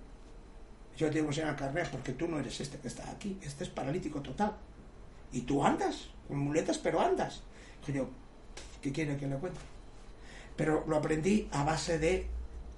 Yo 0.95 1.07
te 1.07 1.15
digo, 1.15 1.29
enséñame 1.29 1.53
el 1.53 1.57
carnet 1.57 1.89
porque 1.89 2.11
tú 2.11 2.27
no 2.27 2.37
eres 2.37 2.61
este 2.61 2.77
que 2.77 2.89
está 2.89 3.09
aquí, 3.09 3.39
este 3.41 3.63
es 3.63 3.71
paralítico 3.71 4.21
total. 4.21 4.55
Y 5.31 5.41
tú 5.41 5.65
andas, 5.65 6.09
con 6.27 6.37
muletas, 6.37 6.77
pero 6.77 7.01
andas. 7.01 7.41
Dije 7.79 7.97
yo, 7.97 8.09
¿qué 8.83 8.91
quiere 8.91 9.17
que 9.17 9.25
le 9.25 9.37
cuente? 9.37 9.59
Pero 10.55 10.85
lo 10.87 10.97
aprendí 10.97 11.49
a 11.51 11.63
base 11.63 11.97
de 11.97 12.27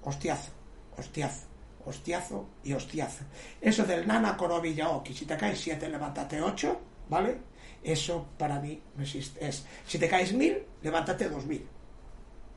hostiazo, 0.04 0.52
hostiazo, 0.96 1.44
hostiazo 1.84 2.48
y 2.64 2.72
hostiazo. 2.72 3.24
Eso 3.60 3.84
del 3.84 4.06
nana 4.06 4.38
korobiyaoki, 4.38 5.12
si 5.12 5.26
te 5.26 5.36
caes 5.36 5.60
7, 5.60 5.86
levántate 5.90 6.40
8, 6.40 6.80
¿vale? 7.10 7.36
Eso 7.84 8.26
para 8.38 8.58
mí 8.58 8.80
no 8.96 9.02
existe. 9.02 9.46
Es, 9.46 9.66
si 9.86 9.98
te 9.98 10.08
caes 10.08 10.32
1000, 10.32 10.62
levántate 10.82 11.28
2000. 11.28 11.68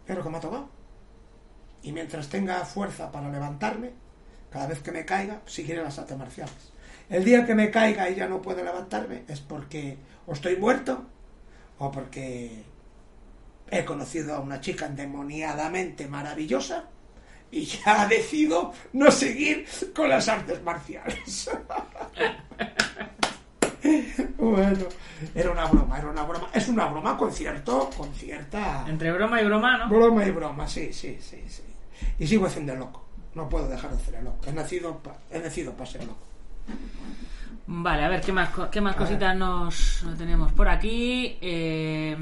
Es 0.07 0.15
lo 0.15 0.23
que 0.23 0.37
ha 0.37 0.39
tocado. 0.39 0.78
Y 1.83 1.91
mientras 1.91 2.29
tenga 2.29 2.65
fuerza 2.65 3.11
para 3.11 3.29
levantarme, 3.29 3.91
cada 4.51 4.67
vez 4.67 4.79
que 4.79 4.91
me 4.91 5.05
caiga, 5.05 5.41
seguiré 5.45 5.81
las 5.81 5.97
artes 5.99 6.17
marciales. 6.17 6.71
El 7.09 7.23
día 7.23 7.45
que 7.45 7.55
me 7.55 7.71
caiga 7.71 8.09
y 8.09 8.15
ya 8.15 8.27
no 8.27 8.41
puedo 8.41 8.63
levantarme 8.63 9.23
es 9.27 9.39
porque 9.39 9.97
o 10.27 10.33
estoy 10.33 10.57
muerto 10.57 11.05
o 11.79 11.91
porque 11.91 12.63
he 13.71 13.85
conocido 13.85 14.35
a 14.35 14.39
una 14.39 14.61
chica 14.61 14.85
endemoniadamente 14.85 16.07
maravillosa 16.07 16.85
y 17.51 17.65
ya 17.65 18.07
decido 18.09 18.73
no 18.93 19.11
seguir 19.11 19.65
con 19.95 20.09
las 20.09 20.27
artes 20.27 20.61
marciales. 20.61 21.49
bueno, 24.37 24.85
era 25.33 25.51
una 25.51 25.65
broma, 25.65 25.97
era 25.97 26.09
una 26.09 26.23
broma. 26.23 26.49
Es 26.53 26.67
una 26.67 26.85
broma 26.87 27.17
con 27.17 27.31
cierto, 27.31 27.89
con 27.95 28.13
cierta 28.13 28.85
Entre 28.87 29.11
broma 29.11 29.41
y 29.41 29.45
broma, 29.45 29.77
¿no? 29.77 29.89
broma 29.89 30.25
y 30.25 30.31
broma, 30.31 30.67
sí, 30.67 30.93
sí, 30.93 31.17
sí, 31.19 31.43
sí. 31.47 31.63
Y 32.19 32.27
sigo 32.27 32.45
haciendo 32.45 32.73
el 32.73 32.79
loco. 32.79 33.05
No 33.35 33.47
puedo 33.49 33.67
dejar 33.67 33.91
de 33.91 33.97
hacer 33.97 34.15
el 34.15 34.25
loco. 34.25 34.39
He 34.47 34.51
nacido 34.53 34.97
pa- 34.99 35.17
he 35.31 35.39
nacido 35.39 35.73
para 35.73 35.85
ser 35.89 36.03
loco. 36.03 36.25
Vale, 37.67 38.03
a 38.03 38.09
ver, 38.09 38.21
¿qué 38.21 38.31
más, 38.31 38.49
qué 38.71 38.81
más 38.81 38.95
A 38.95 38.97
cositas 38.97 39.35
nos, 39.35 40.03
nos 40.03 40.17
tenemos 40.17 40.51
por 40.53 40.67
aquí? 40.67 41.37
Eh, 41.39 42.17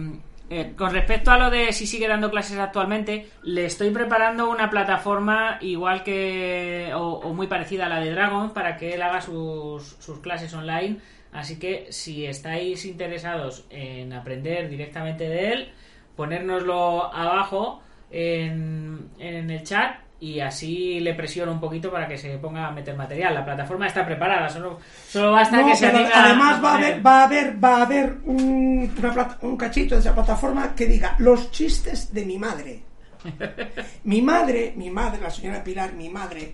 eh, 0.49 0.73
con 0.77 0.91
respecto 0.91 1.31
a 1.31 1.37
lo 1.37 1.49
de 1.49 1.71
si 1.71 1.87
sigue 1.87 2.07
dando 2.07 2.29
clases 2.29 2.57
actualmente, 2.59 3.29
le 3.43 3.65
estoy 3.65 3.91
preparando 3.91 4.49
una 4.49 4.69
plataforma 4.69 5.57
igual 5.61 6.03
que 6.03 6.91
o, 6.95 7.13
o 7.19 7.33
muy 7.33 7.47
parecida 7.47 7.85
a 7.85 7.89
la 7.89 7.99
de 7.99 8.11
Dragon 8.11 8.51
para 8.53 8.75
que 8.77 8.93
él 8.93 9.01
haga 9.01 9.21
sus, 9.21 9.95
sus 9.99 10.19
clases 10.19 10.53
online. 10.53 10.97
Así 11.31 11.59
que 11.59 11.87
si 11.91 12.25
estáis 12.25 12.83
interesados 12.85 13.65
en 13.69 14.11
aprender 14.13 14.69
directamente 14.69 15.27
de 15.29 15.51
él, 15.53 15.71
ponérnoslo 16.17 17.13
abajo 17.13 17.81
en, 18.11 19.09
en 19.19 19.49
el 19.49 19.63
chat 19.63 19.95
y 20.19 20.39
así 20.39 20.99
le 20.99 21.13
presiono 21.13 21.51
un 21.51 21.59
poquito 21.59 21.91
para 21.91 22.07
que 22.07 22.17
se 22.17 22.37
ponga 22.39 22.67
a 22.67 22.71
meter 22.71 22.95
material. 22.95 23.33
La 23.35 23.45
plataforma 23.45 23.85
está 23.87 24.05
preparada, 24.05 24.49
solo, 24.49 24.79
solo 25.07 25.31
basta 25.31 25.57
No, 25.61 25.67
que 25.67 25.75
se 25.75 25.85
además 25.87 26.63
va 26.63 26.71
a 26.73 26.77
haber, 26.77 27.05
va 27.05 27.21
a 27.21 27.23
haber, 27.25 27.63
va 27.63 27.77
a 27.77 27.81
haber 27.83 28.17
un, 28.25 28.91
una 28.97 29.13
plata- 29.13 29.37
un 29.41 29.55
cachito 29.57 29.95
de 29.95 30.01
esa 30.01 30.15
plataforma 30.15 30.73
que 30.75 30.87
diga 30.87 31.15
los 31.19 31.51
chistes 31.51 32.11
de 32.13 32.25
mi 32.25 32.39
madre. 32.39 32.81
mi 34.05 34.21
madre, 34.21 34.73
mi 34.75 34.89
madre, 34.89 35.21
la 35.21 35.29
señora 35.29 35.63
Pilar, 35.63 35.93
mi 35.93 36.09
madre, 36.09 36.53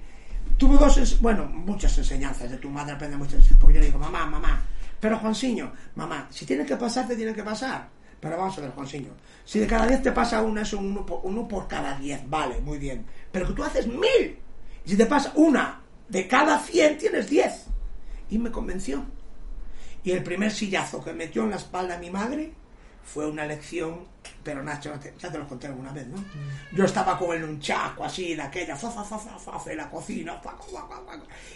tuvo 0.57 0.77
dos, 0.77 1.21
bueno, 1.21 1.45
muchas 1.45 1.97
enseñanzas 1.97 2.49
de 2.51 2.57
tu 2.57 2.69
madre, 2.69 2.93
aprende 2.93 3.15
muchas 3.17 3.35
enseñanzas, 3.35 3.59
porque 3.61 3.75
yo 3.75 3.79
le 3.81 3.85
digo, 3.87 3.99
mamá, 3.99 4.25
mamá, 4.25 4.61
pero 4.99 5.19
Juansiño, 5.19 5.71
mamá, 5.95 6.27
si 6.29 6.45
tiene 6.45 6.65
que 6.65 6.75
pasar, 6.75 7.07
te 7.07 7.15
tiene 7.15 7.33
que 7.33 7.43
pasar. 7.43 7.87
Pero 8.23 8.37
vamos 8.37 8.57
a 8.57 8.61
ver, 8.61 8.71
Juansiño, 8.71 9.09
si 9.43 9.59
de 9.59 9.67
cada 9.67 9.85
diez 9.85 10.01
te 10.01 10.13
pasa 10.13 10.41
una, 10.41 10.61
es 10.61 10.71
un 10.71 10.85
uno 10.85 11.05
por, 11.05 11.19
uno 11.23 11.45
por 11.45 11.67
cada 11.67 11.99
diez, 11.99 12.21
vale, 12.29 12.61
muy 12.61 12.77
bien. 12.77 13.05
Pero 13.29 13.47
que 13.47 13.53
tú 13.53 13.65
haces 13.65 13.85
mil, 13.85 14.39
y 14.85 14.89
si 14.89 14.95
te 14.95 15.05
pasa 15.05 15.33
una 15.35 15.81
de 16.07 16.25
cada 16.25 16.57
cien, 16.59 16.97
tienes 16.97 17.29
diez. 17.29 17.65
Y 18.29 18.37
me 18.37 18.49
convenció. 18.49 19.03
Y 20.05 20.11
el 20.11 20.23
primer 20.23 20.53
sillazo 20.53 21.03
que 21.03 21.11
metió 21.11 21.43
en 21.43 21.49
la 21.49 21.57
espalda 21.57 21.95
a 21.95 21.97
mi 21.97 22.09
madre 22.09 22.53
fue 23.03 23.27
una 23.27 23.45
lección, 23.45 24.07
pero 24.41 24.63
Nacho, 24.63 24.93
ya 25.19 25.29
te 25.29 25.37
lo 25.37 25.45
conté 25.45 25.67
alguna 25.67 25.91
vez, 25.91 26.07
¿no? 26.07 26.23
Yo 26.71 26.85
estaba 26.85 27.17
como 27.17 27.33
en 27.33 27.43
un 27.43 27.59
chaco 27.59 28.05
así, 28.05 28.35
de 28.35 28.41
aquella, 28.41 28.77
fa, 28.77 28.89
fa, 28.89 29.03
fa, 29.03 29.19
fa, 29.19 29.69
en 29.69 29.77
la 29.77 29.89
cocina, 29.89 30.39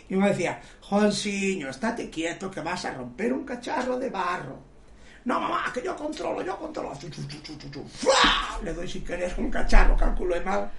y 0.09 0.15
me 0.17 0.27
decía, 0.27 0.61
Jonsiño, 0.81 1.69
estate 1.69 2.09
quieto 2.09 2.51
que 2.51 2.59
vas 2.59 2.83
a 2.83 2.93
romper 2.93 3.31
un 3.31 3.45
cacharro 3.45 3.97
de 3.97 4.09
barro. 4.09 4.76
No, 5.27 5.41
mamá, 5.41 5.69
que 5.73 5.83
yo 5.83 5.93
controlo, 5.93 6.41
yo 6.41 6.57
controlo. 6.57 6.93
Le 8.63 8.73
doy 8.73 8.87
sin 8.87 9.03
querer 9.03 9.35
un 9.37 9.51
cacharro, 9.51 9.97
calculo 9.97 10.35
de 10.35 10.39
mal. 10.39 10.71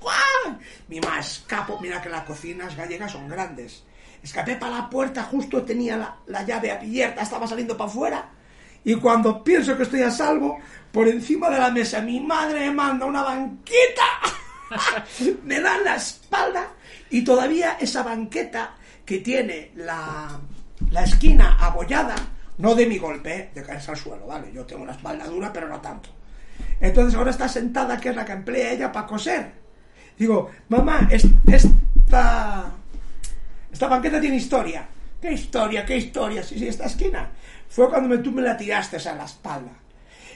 ¡Guau! 0.00 0.58
Mi 0.88 0.98
mamá 0.98 1.20
escapo, 1.20 1.78
mira 1.78 2.00
que 2.00 2.08
las 2.08 2.24
cocinas 2.24 2.74
gallegas 2.74 3.12
son 3.12 3.28
grandes. 3.28 3.84
Escapé 4.22 4.56
para 4.56 4.78
la 4.78 4.88
puerta, 4.88 5.22
justo 5.24 5.62
tenía 5.64 5.98
la, 5.98 6.16
la 6.28 6.44
llave 6.44 6.72
abierta, 6.72 7.20
estaba 7.20 7.46
saliendo 7.46 7.76
para 7.76 7.90
afuera. 7.90 8.30
Y 8.84 8.94
cuando 8.94 9.44
pienso 9.44 9.76
que 9.76 9.82
estoy 9.82 10.00
a 10.00 10.10
salvo, 10.10 10.58
por 10.90 11.06
encima 11.06 11.50
de 11.50 11.58
la 11.58 11.70
mesa 11.70 12.00
mi 12.00 12.20
madre 12.20 12.60
me 12.60 12.70
manda 12.70 13.04
una 13.04 13.22
banqueta. 13.22 14.08
me 15.44 15.60
da 15.60 15.76
la 15.80 15.96
espalda 15.96 16.68
y 17.10 17.22
todavía 17.22 17.76
esa 17.78 18.02
banqueta 18.02 18.76
que 19.04 19.18
tiene 19.18 19.72
la, 19.74 20.40
la 20.90 21.04
esquina 21.04 21.58
abollada, 21.60 22.16
no 22.58 22.74
de 22.74 22.86
mi 22.86 22.98
golpe, 22.98 23.50
de 23.54 23.62
caerse 23.62 23.90
al 23.90 23.96
suelo, 23.96 24.26
¿vale? 24.26 24.52
Yo 24.52 24.64
tengo 24.66 24.82
una 24.82 24.92
espalda 24.92 25.26
dura, 25.26 25.52
pero 25.52 25.68
no 25.68 25.80
tanto. 25.80 26.10
Entonces 26.80 27.14
ahora 27.16 27.30
está 27.30 27.48
sentada, 27.48 27.98
que 27.98 28.10
es 28.10 28.16
la 28.16 28.24
que 28.24 28.32
emplea 28.32 28.72
ella 28.72 28.92
para 28.92 29.06
coser. 29.06 29.52
Digo, 30.18 30.50
mamá, 30.68 31.08
es- 31.10 31.26
esta, 31.46 32.70
esta 33.72 33.86
banqueta 33.88 34.20
tiene 34.20 34.36
historia. 34.36 34.86
¿Qué 35.20 35.32
historia? 35.32 35.84
¿Qué 35.84 35.96
historia? 35.96 36.42
Sí, 36.42 36.58
sí, 36.58 36.68
esta 36.68 36.86
esquina. 36.86 37.30
Fue 37.68 37.88
cuando 37.88 38.08
me, 38.08 38.18
tú 38.18 38.32
me 38.32 38.42
la 38.42 38.56
tiraste 38.56 38.96
a 39.08 39.14
la 39.14 39.24
espalda. 39.24 39.72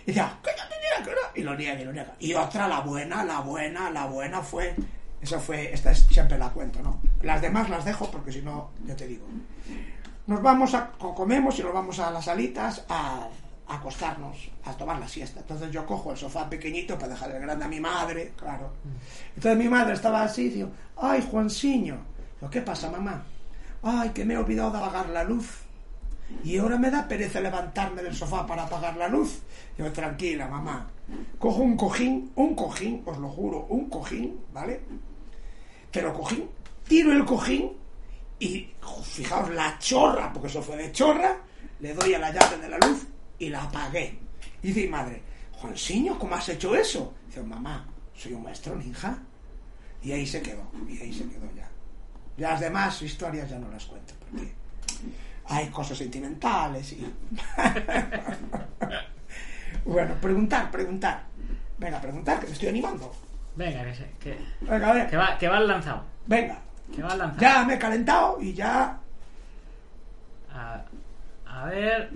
Y 0.04 0.06
decía, 0.06 0.38
que 0.42 0.50
yo 0.50 0.64
tenía 0.68 1.04
que 1.04 1.11
no. 1.12 1.28
Y 1.40 1.42
lo 1.44 1.56
niega, 1.56 1.80
y 1.80 1.85
lo 1.85 1.92
niega. 1.92 2.14
Y 2.18 2.35
otra, 2.35 2.66
la 2.68 2.80
buena, 2.80 3.24
la 3.24 3.40
buena, 3.40 3.90
la 3.90 4.06
buena 4.06 4.42
fue. 4.42 4.74
Esa 5.20 5.38
fue, 5.38 5.72
esta 5.72 5.92
es, 5.92 6.00
siempre 6.11 6.37
la 6.37 6.50
cuento, 6.50 6.82
¿no? 6.82 7.00
Las 7.22 7.40
demás 7.40 7.70
las 7.70 7.85
dejo 7.85 8.11
porque 8.11 8.32
si 8.32 8.42
no, 8.42 8.70
ya 8.85 8.96
te 8.96 9.06
digo. 9.06 9.24
Nos 10.26 10.40
vamos 10.42 10.74
a, 10.74 10.90
co- 10.92 11.14
comemos 11.14 11.58
y 11.58 11.62
nos 11.62 11.72
vamos 11.74 11.98
a 11.98 12.11
las 12.11 12.24
salitas 12.26 12.85
a, 12.88 13.28
acostarnos, 13.68 14.50
a 14.64 14.72
tomar 14.74 14.98
la 14.98 15.08
siesta. 15.08 15.40
Entonces 15.40 15.70
yo 15.70 15.87
cojo 15.87 16.12
el 16.12 16.16
sofá 16.18 16.48
pequeñito 16.48 16.96
para 16.98 17.14
dejarle 17.14 17.40
grande 17.40 17.64
a 17.64 17.68
mi 17.68 17.80
madre, 17.80 18.32
claro. 18.37 18.70
Entonces 19.35 19.58
mi 19.58 19.68
madre 19.68 19.94
estaba 19.94 20.22
así, 20.22 20.48
digo, 20.50 20.68
ay, 20.96 21.26
Juansiño. 21.30 21.96
Digo, 22.40 22.50
¿qué 22.50 22.61
pasa, 22.61 22.90
mamá? 22.90 23.22
Ay, 23.82 24.11
que 24.11 24.24
me 24.24 24.35
he 24.35 24.37
olvidado 24.37 24.70
de 24.70 24.78
apagar 24.78 25.08
la 25.08 25.24
luz. 25.24 25.58
y 26.44 26.56
ahora 26.58 26.78
me 26.78 26.90
da 26.90 27.06
pereza 27.08 27.40
levantarme 27.40 28.02
del 28.02 28.14
sofá 28.14 28.46
para 28.46 28.62
apagar 28.64 28.96
la 28.96 29.08
luz. 29.08 29.40
Yo, 29.76 29.90
tranquila, 29.92 30.46
mamá. 30.48 30.87
Cojo 31.38 31.62
un 31.62 31.76
cojín, 31.76 32.30
un 32.37 32.54
cojín, 32.54 33.02
os 33.06 33.18
lo 33.18 33.28
juro, 33.28 33.66
un 33.70 33.90
cojín, 33.90 34.38
¿vale? 34.52 34.80
Pero 35.90 36.12
cojín, 36.14 36.48
tiro 36.88 37.12
el 37.12 37.24
cojín 37.24 37.72
y 38.42 38.68
fijaos 39.05 39.50
la 39.50 39.78
chorra, 39.78 40.33
porque 40.33 40.48
eso 40.48 40.61
fue 40.61 40.76
de 40.76 40.90
chorra, 40.90 41.37
le 41.78 41.94
doy 41.94 42.14
a 42.14 42.18
la 42.18 42.33
llave 42.33 42.59
de 42.59 42.68
la 42.68 42.78
luz 42.78 43.07
y 43.38 43.48
la 43.48 43.62
apagué. 43.62 44.18
Y 44.61 44.68
dice 44.68 44.81
mi 44.81 44.88
madre, 44.88 45.22
Juansiño, 45.52 46.18
¿cómo 46.18 46.35
has 46.35 46.48
hecho 46.48 46.74
eso? 46.74 47.14
Dice, 47.28 47.40
mamá, 47.40 47.87
soy 48.16 48.33
un 48.33 48.42
maestro 48.42 48.74
ninja. 48.74 49.16
Y 50.02 50.11
ahí 50.11 50.26
se 50.26 50.42
quedó, 50.42 50.68
y 50.88 50.98
ahí 50.98 51.12
se 51.12 51.28
quedó 51.28 51.48
ya. 51.55 51.70
Las 52.37 52.59
demás 52.59 53.00
historias 53.02 53.48
ya 53.48 53.61
no 53.61 53.70
las 53.70 53.85
cuento, 53.85 54.14
porque 54.18 54.52
hay 55.44 55.68
cosas 55.68 55.98
sentimentales 55.98 56.94
y... 56.94 57.07
bueno, 59.85 60.16
preguntar, 60.20 60.68
preguntar. 60.68 61.26
Venga, 61.78 62.00
preguntar, 62.00 62.40
que 62.40 62.48
me 62.48 62.52
estoy 62.55 62.70
animando. 62.70 63.14
Venga, 63.55 63.85
que, 63.85 63.94
se, 63.94 64.11
que, 64.18 64.37
Venga, 64.62 64.90
a 64.90 64.94
ver. 64.94 65.09
que 65.09 65.16
va, 65.16 65.38
que 65.38 65.46
va 65.46 65.59
al 65.59 65.68
lanzado. 65.68 66.05
Venga. 66.26 66.71
Va. 67.00 67.40
Ya 67.40 67.64
me 67.64 67.74
he 67.74 67.78
calentado 67.78 68.38
y 68.40 68.52
ya... 68.55 68.98
A, 70.55 70.83
a 71.46 71.64
ver. 71.66 72.11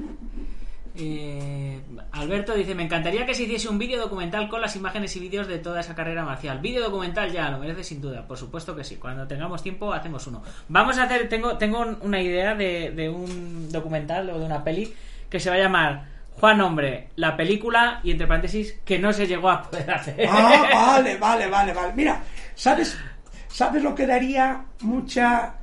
eh, 0.94 1.80
Alberto 2.12 2.54
dice: 2.54 2.74
Me 2.74 2.82
encantaría 2.84 3.24
que 3.24 3.34
se 3.34 3.44
hiciese 3.44 3.68
un 3.68 3.78
vídeo 3.78 3.98
documental 4.00 4.48
con 4.48 4.60
las 4.60 4.76
imágenes 4.76 5.14
y 5.16 5.20
vídeos 5.20 5.46
de 5.48 5.58
toda 5.58 5.80
esa 5.80 5.94
carrera 5.94 6.24
marcial. 6.24 6.58
Vídeo 6.60 6.82
documental 6.84 7.32
ya, 7.32 7.48
lo 7.50 7.58
merece 7.58 7.82
sin 7.84 8.00
duda. 8.00 8.26
Por 8.26 8.36
supuesto 8.36 8.76
que 8.76 8.84
sí. 8.84 8.96
Cuando 8.96 9.26
tengamos 9.26 9.62
tiempo, 9.62 9.92
hacemos 9.92 10.26
uno. 10.26 10.42
Vamos 10.68 10.98
a 10.98 11.04
hacer. 11.04 11.28
Tengo, 11.28 11.56
tengo 11.56 11.80
un- 11.80 11.98
una 12.02 12.20
idea 12.20 12.54
de, 12.54 12.90
de 12.90 13.08
un 13.08 13.70
documental 13.72 14.28
o 14.30 14.38
de 14.38 14.44
una 14.44 14.62
peli 14.62 14.92
que 15.30 15.40
se 15.40 15.48
va 15.50 15.56
a 15.56 15.60
llamar 15.60 16.04
Juan 16.38 16.60
Hombre, 16.60 17.08
la 17.16 17.36
película 17.36 18.00
y 18.02 18.10
entre 18.10 18.26
paréntesis 18.26 18.78
que 18.84 18.98
no 18.98 19.12
se 19.14 19.26
llegó 19.26 19.48
a 19.50 19.62
poder 19.62 19.90
hacer. 19.90 20.26
Ah, 20.30 20.68
vale, 20.74 21.16
vale, 21.16 21.46
vale, 21.48 21.72
vale. 21.72 21.92
Mira, 21.94 22.22
¿sabes, 22.54 22.98
¿sabes 23.56 23.82
lo 23.82 23.94
que 23.94 24.06
daría 24.06 24.66
mucha... 24.82 25.54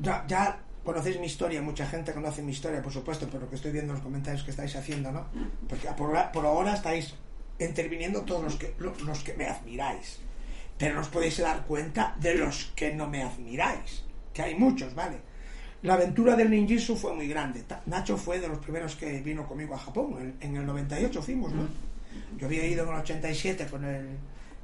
Ya, 0.00 0.24
ya 0.28 0.60
conocéis 0.84 1.18
mi 1.18 1.26
historia, 1.26 1.60
mucha 1.60 1.84
gente 1.86 2.12
conoce 2.12 2.42
mi 2.42 2.52
historia, 2.52 2.80
por 2.80 2.92
supuesto, 2.92 3.28
pero 3.30 3.48
que 3.50 3.56
estoy 3.56 3.72
viendo 3.72 3.92
los 3.92 4.02
comentarios 4.02 4.44
que 4.44 4.52
estáis 4.52 4.74
haciendo, 4.76 5.10
¿no? 5.10 5.26
Porque 5.68 5.88
por, 5.98 6.06
ahora- 6.10 6.30
por 6.32 6.46
ahora 6.46 6.74
estáis 6.74 7.14
interviniendo 7.58 8.22
todos 8.22 8.42
los 8.44 8.54
que, 8.56 8.74
lo- 8.78 8.94
los 9.04 9.18
que 9.24 9.34
me 9.34 9.46
admiráis. 9.46 10.20
Pero 10.78 10.94
no 10.94 11.00
os 11.00 11.08
podéis 11.08 11.38
dar 11.38 11.66
cuenta 11.66 12.14
de 12.20 12.34
los 12.36 12.72
que 12.76 12.94
no 12.94 13.06
me 13.08 13.22
admiráis, 13.22 14.04
que 14.32 14.42
hay 14.42 14.54
muchos, 14.54 14.94
¿vale? 14.94 15.18
La 15.82 15.94
aventura 15.94 16.36
del 16.36 16.50
ninjitsu 16.50 16.94
fue 16.96 17.14
muy 17.14 17.26
grande. 17.28 17.64
Nacho 17.86 18.16
fue 18.16 18.38
de 18.38 18.48
los 18.48 18.58
primeros 18.58 18.94
que 18.96 19.20
vino 19.20 19.46
conmigo 19.46 19.74
a 19.74 19.78
Japón. 19.78 20.16
En, 20.40 20.48
en 20.50 20.56
el 20.56 20.66
98 20.66 21.20
fuimos, 21.22 21.52
¿no? 21.52 21.66
Yo 22.38 22.46
había 22.46 22.64
ido 22.66 22.84
en 22.84 22.90
el 22.90 23.00
87 23.00 23.66
con 23.66 23.84
el 23.84 24.06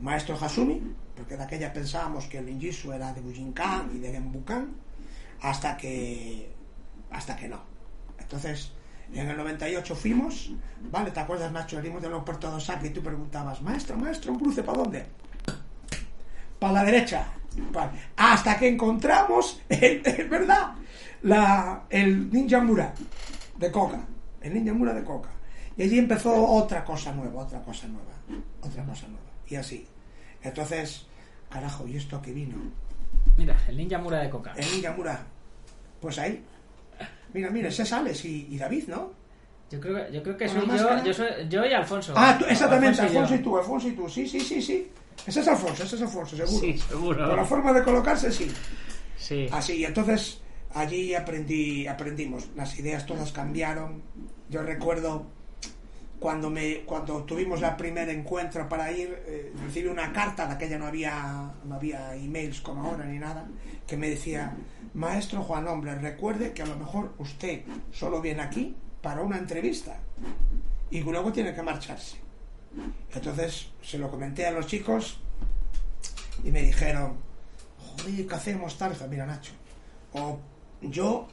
maestro 0.01 0.37
Hasumi, 0.41 0.95
porque 1.17 1.37
de 1.37 1.45
aquella 1.45 1.73
pensábamos 1.73 2.27
que 2.27 2.39
el 2.39 2.47
ninjitsu 2.47 2.93
era 2.93 3.13
de 3.13 3.21
Bujinkan 3.21 3.91
y 3.95 3.99
de 3.99 4.13
Genbukan, 4.13 4.69
hasta 5.41 5.77
que 5.77 6.53
hasta 7.11 7.37
que 7.37 7.49
no. 7.49 7.61
Entonces, 8.19 8.73
en 9.13 9.29
el 9.29 9.37
98 9.37 9.95
fuimos, 9.95 10.53
¿vale? 10.91 11.11
¿Te 11.11 11.21
acuerdas, 11.21 11.53
Nacho? 11.53 11.77
Venimos 11.77 12.03
del 12.03 12.13
aeropuerto 12.13 12.51
de 12.51 12.57
Osaka 12.57 12.87
y 12.87 12.91
tú 12.91 13.03
preguntabas, 13.03 13.63
maestro, 13.63 13.97
maestro, 13.97 14.33
¿un 14.33 14.39
cruce 14.39 14.63
para 14.63 14.79
dónde? 14.79 15.07
Para 16.59 16.73
la 16.73 16.85
derecha. 16.85 17.29
Hasta 18.17 18.59
que 18.59 18.69
encontramos, 18.69 19.63
es 19.69 20.29
verdad, 20.29 20.73
la, 21.23 21.85
el 21.89 22.31
Ninja 22.31 22.61
Mura 22.61 22.93
de 23.57 23.71
Coca. 23.71 24.01
El 24.41 24.55
Ninja 24.55 24.75
Mura 24.75 24.93
de 24.93 25.05
Coca. 25.05 25.31
Y 25.77 25.83
allí 25.83 25.99
empezó 25.99 26.35
otra 26.35 26.85
cosa 26.85 27.13
nueva, 27.13 27.43
otra 27.43 27.63
cosa 27.63 27.87
nueva, 27.87 28.13
otra 28.61 28.85
cosa 28.85 29.07
nueva. 29.07 29.36
Y 29.49 29.55
así. 29.57 29.87
Entonces, 30.43 31.07
carajo, 31.51 31.87
¿y 31.87 31.97
esto 31.97 32.17
a 32.17 32.23
qué 32.23 32.33
vino? 32.33 32.57
Mira, 33.37 33.57
el 33.69 33.77
ninja 33.77 33.99
mura 33.99 34.21
de 34.21 34.31
coca. 34.31 34.53
El 34.57 34.65
Ninja 34.73 34.93
Mura. 34.93 35.25
Pues 36.01 36.19
ahí. 36.19 36.43
Mira, 37.33 37.51
mira, 37.51 37.69
ese 37.69 37.83
es 37.83 37.93
Alex 37.93 38.25
y, 38.25 38.47
y 38.51 38.57
David, 38.59 38.85
¿no? 38.89 39.13
Yo 39.71 39.81
creo, 39.81 39.95
que- 40.07 40.13
yo 40.13 40.23
creo 40.23 40.37
que 40.37 40.47
¿Con 40.47 40.55
soy 40.69 40.79
yo, 40.79 41.05
yo, 41.05 41.13
soy, 41.13 41.27
yo 41.49 41.65
y 41.67 41.73
Alfonso. 41.73 42.15
Ah, 42.17 42.37
tú- 42.39 42.45
exactamente, 42.47 43.01
Alfonso 43.01 43.11
y 43.11 43.15
yo. 43.15 43.21
Alfonso 43.21 43.35
y 43.35 43.45
tú, 43.45 43.59
Alfonso 43.59 43.89
y 43.89 43.93
tú. 43.93 44.09
Sí, 44.09 44.29
sí, 44.29 44.41
sí, 44.41 44.63
sí. 44.63 44.91
Ese 45.27 45.41
es 45.41 45.49
Alfonso, 45.49 45.83
ese 45.83 45.97
es 45.97 46.03
Alfonso, 46.03 46.37
seguro. 46.37 46.61
Sí, 46.61 46.79
seguro. 46.79 47.29
Por 47.29 47.37
la 47.37 47.45
forma 47.45 47.73
de 47.73 47.83
colocarse, 47.83 48.31
sí. 48.31 48.51
Sí. 49.19 49.49
Así, 49.51 49.75
y 49.79 49.85
entonces 49.85 50.41
allí 50.73 51.15
aprendí, 51.15 51.87
aprendimos, 51.87 52.49
las 52.55 52.79
ideas 52.79 53.05
todas 53.07 53.33
cambiaron. 53.33 54.03
Yo 54.49 54.63
recuerdo 54.63 55.27
cuando 56.19 56.51
me, 56.51 56.81
cuando 56.81 57.25
tuvimos 57.25 57.63
el 57.63 57.77
primer 57.77 58.09
encuentro 58.09 58.69
para 58.69 58.91
ir, 58.91 59.23
eh, 59.27 59.53
recibí 59.65 59.89
una 59.89 60.13
carta, 60.13 60.47
de 60.47 60.55
aquella 60.55 60.79
no 60.79 60.87
había, 60.87 61.53
no 61.65 61.75
había 61.75 62.15
emails 62.15 62.61
como 62.61 62.83
ahora 62.83 63.05
ni 63.05 63.19
nada, 63.19 63.47
que 63.87 63.97
me 63.97 64.09
decía, 64.09 64.57
maestro 64.95 65.43
Juan 65.43 65.69
Hombre, 65.69 65.95
recuerde 65.97 66.53
que 66.53 66.63
a 66.63 66.67
lo 66.67 66.77
mejor 66.77 67.15
usted 67.19 67.63
solo 67.93 68.21
viene 68.21 68.43
aquí 68.43 68.77
para 69.03 69.21
una 69.21 69.37
entrevista 69.37 69.99
y 70.91 71.01
luego 71.01 71.33
tiene 71.33 71.55
que 71.55 71.63
marcharse. 71.63 72.17
Entonces 73.15 73.69
se 73.83 73.99
lo 73.99 74.11
comenté 74.11 74.47
a 74.47 74.51
los 74.51 74.67
chicos 74.67 75.21
y 76.43 76.51
me 76.51 76.63
dijeron, 76.63 77.15
joder, 77.79 78.27
¿qué 78.27 78.35
hacemos 78.35 78.77
tal? 78.79 78.97
Mira, 79.09 79.27
Nacho, 79.27 79.53
o 80.13 80.39
yo, 80.81 81.29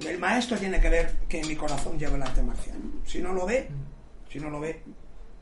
el 0.00 0.18
maestro 0.18 0.58
tiene 0.58 0.80
que 0.80 0.90
ver 0.90 1.16
que 1.28 1.40
en 1.40 1.48
mi 1.48 1.56
corazón 1.56 1.98
lleva 1.98 2.16
el 2.16 2.22
arte 2.22 2.42
marcial. 2.42 2.76
Si 3.04 3.20
no 3.20 3.32
lo 3.32 3.46
ve, 3.46 3.68
si 4.28 4.40
no 4.40 4.50
lo 4.50 4.60
ve, 4.60 4.82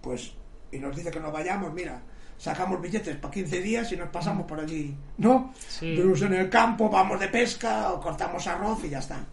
pues, 0.00 0.32
y 0.70 0.78
nos 0.78 0.94
dice 0.96 1.10
que 1.10 1.20
nos 1.20 1.32
vayamos, 1.32 1.72
mira, 1.72 2.02
sacamos 2.38 2.80
billetes 2.80 3.16
para 3.16 3.32
15 3.32 3.60
días 3.60 3.92
y 3.92 3.96
nos 3.96 4.08
pasamos 4.08 4.46
por 4.46 4.60
allí, 4.60 4.94
¿no? 5.18 5.52
Sí. 5.68 5.94
En 5.96 6.34
el 6.34 6.50
campo, 6.50 6.88
vamos 6.90 7.20
de 7.20 7.28
pesca 7.28 7.92
o 7.92 8.00
cortamos 8.00 8.46
arroz 8.46 8.84
y 8.84 8.90
ya 8.90 8.98
está. 8.98 9.24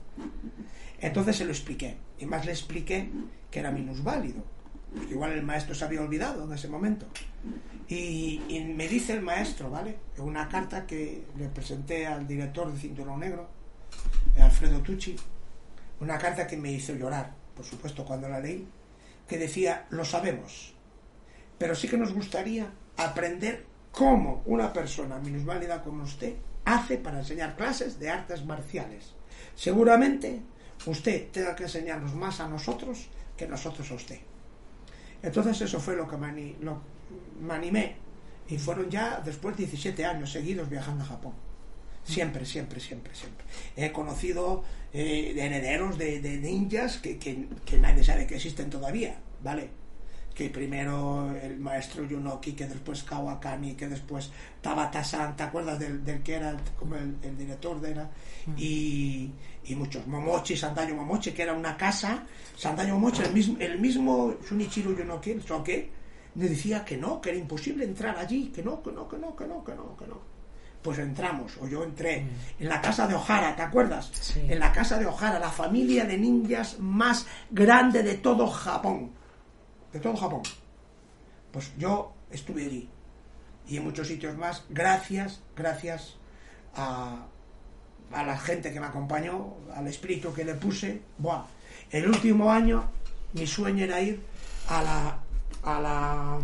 Entonces 0.99 1.35
se 1.35 1.45
lo 1.45 1.51
expliqué, 1.51 1.97
y 2.19 2.25
más 2.25 2.45
le 2.45 2.51
expliqué 2.51 3.09
que 3.49 3.59
era 3.59 3.71
minusválido, 3.71 4.43
porque 4.95 5.13
igual 5.13 5.31
el 5.31 5.43
maestro 5.43 5.73
se 5.73 5.83
había 5.83 6.01
olvidado 6.01 6.45
en 6.45 6.53
ese 6.53 6.67
momento. 6.67 7.07
Y, 7.87 8.41
y 8.47 8.63
me 8.63 8.87
dice 8.87 9.13
el 9.13 9.21
maestro, 9.21 9.69
¿vale? 9.69 9.97
En 10.15 10.23
una 10.23 10.47
carta 10.47 10.85
que 10.85 11.25
le 11.37 11.49
presenté 11.49 12.07
al 12.07 12.25
director 12.27 12.71
de 12.71 12.79
Cinturón 12.79 13.19
Negro, 13.19 13.49
Alfredo 14.39 14.79
Tucci, 14.79 15.15
una 15.99 16.17
carta 16.17 16.47
que 16.47 16.57
me 16.57 16.71
hizo 16.71 16.93
llorar, 16.93 17.33
por 17.55 17.65
supuesto, 17.65 18.05
cuando 18.05 18.29
la 18.29 18.39
leí, 18.39 18.67
que 19.31 19.37
decía, 19.37 19.85
lo 19.91 20.03
sabemos, 20.03 20.73
pero 21.57 21.73
sí 21.73 21.87
que 21.87 21.97
nos 21.97 22.13
gustaría 22.13 22.69
aprender 22.97 23.65
cómo 23.93 24.43
una 24.45 24.73
persona 24.73 25.19
minusválida 25.19 25.83
como 25.83 26.03
usted 26.03 26.35
hace 26.65 26.97
para 26.97 27.19
enseñar 27.19 27.55
clases 27.55 27.97
de 27.97 28.09
artes 28.09 28.43
marciales. 28.43 29.13
Seguramente 29.55 30.41
usted 30.85 31.31
tenga 31.31 31.55
que 31.55 31.63
enseñarnos 31.63 32.13
más 32.13 32.41
a 32.41 32.49
nosotros 32.49 33.07
que 33.37 33.47
nosotros 33.47 33.89
a 33.91 33.93
usted. 33.93 34.19
Entonces 35.23 35.61
eso 35.61 35.79
fue 35.79 35.95
lo 35.95 36.09
que 36.09 36.17
me, 36.17 36.57
me 37.39 37.53
animé. 37.53 37.95
Y 38.49 38.57
fueron 38.57 38.89
ya 38.89 39.21
después 39.23 39.55
17 39.55 40.03
años 40.03 40.29
seguidos 40.29 40.69
viajando 40.69 41.05
a 41.05 41.07
Japón. 41.07 41.35
Siempre, 42.03 42.45
siempre, 42.45 42.79
siempre, 42.79 43.13
siempre. 43.15 43.45
He 43.75 43.91
conocido 43.91 44.63
eh, 44.93 45.33
herederos 45.37 45.97
de, 45.97 46.19
de 46.19 46.37
ninjas 46.37 46.97
que, 46.97 47.17
que- 47.17 47.47
que 47.65 47.77
nadie 47.77 48.03
sabe 48.03 48.25
que 48.27 48.35
existen 48.35 48.69
todavía, 48.69 49.19
¿vale? 49.43 49.69
Que 50.33 50.49
primero 50.49 51.33
el 51.35 51.59
maestro 51.59 52.03
Yunoki, 52.05 52.53
que 52.53 52.65
después 52.65 53.03
Kawakami, 53.03 53.73
que 53.75 53.87
después 53.87 54.31
Tabata-san, 54.61 55.35
¿te 55.35 55.43
acuerdas 55.43 55.77
del, 55.79 56.03
del 56.03 56.23
que 56.23 56.33
era 56.35 56.51
el- 56.51 56.61
como 56.79 56.95
el, 56.95 57.15
el 57.21 57.37
director 57.37 57.79
de 57.79 57.91
era? 57.91 58.09
Y, 58.57 59.29
y 59.65 59.75
muchos. 59.75 60.07
Momochi, 60.07 60.55
Sandayo 60.57 60.95
Momochi, 60.95 61.31
que 61.31 61.43
era 61.43 61.53
una 61.53 61.77
casa. 61.77 62.25
Sandayo 62.57 62.95
Momochi, 62.95 63.21
el 63.23 63.33
mismo, 63.33 63.57
el 63.59 63.79
mismo 63.79 64.35
Shunichiro 64.49 64.97
Yunoki, 64.97 65.31
el 65.31 65.43
Soke, 65.43 65.89
me 66.35 66.47
decía 66.47 66.83
que 66.83 66.97
no, 66.97 67.21
que 67.21 67.29
era 67.29 67.37
imposible 67.39 67.83
entrar 67.85 68.17
allí, 68.17 68.47
que 68.55 68.63
no, 68.63 68.81
que 68.81 68.91
no, 68.91 69.07
que 69.07 69.17
no, 69.17 69.35
que 69.35 69.45
no, 69.45 69.63
que 69.63 69.75
no, 69.75 69.95
que 69.97 70.07
no. 70.07 70.40
Pues 70.81 70.97
entramos, 70.97 71.57
o 71.61 71.67
yo 71.67 71.83
entré, 71.83 72.25
en 72.59 72.67
la 72.69 72.81
casa 72.81 73.05
de 73.07 73.13
Ohara, 73.13 73.55
¿te 73.55 73.61
acuerdas? 73.61 74.09
Sí. 74.13 74.41
En 74.49 74.57
la 74.59 74.71
casa 74.71 74.97
de 74.97 75.05
Ohara, 75.05 75.37
la 75.37 75.51
familia 75.51 76.05
de 76.05 76.17
ninjas 76.17 76.79
más 76.79 77.27
grande 77.51 78.01
de 78.01 78.15
todo 78.15 78.47
Japón. 78.47 79.11
De 79.93 79.99
todo 79.99 80.15
Japón. 80.17 80.41
Pues 81.51 81.71
yo 81.77 82.13
estuve 82.31 82.63
allí. 82.65 82.89
Y 83.67 83.77
en 83.77 83.83
muchos 83.83 84.07
sitios 84.07 84.35
más, 84.37 84.63
gracias, 84.69 85.41
gracias 85.55 86.15
a, 86.75 87.25
a 88.11 88.23
la 88.23 88.37
gente 88.39 88.73
que 88.73 88.79
me 88.79 88.87
acompañó, 88.87 89.53
al 89.75 89.85
espíritu 89.87 90.33
que 90.33 90.43
le 90.43 90.55
puse. 90.55 91.01
Buah. 91.19 91.43
El 91.91 92.07
último 92.07 92.51
año, 92.51 92.89
mi 93.33 93.45
sueño 93.45 93.83
era 93.85 94.01
ir 94.01 94.19
a 94.67 94.81
la. 94.81 95.19
a 95.63 95.79
la. 95.79 96.39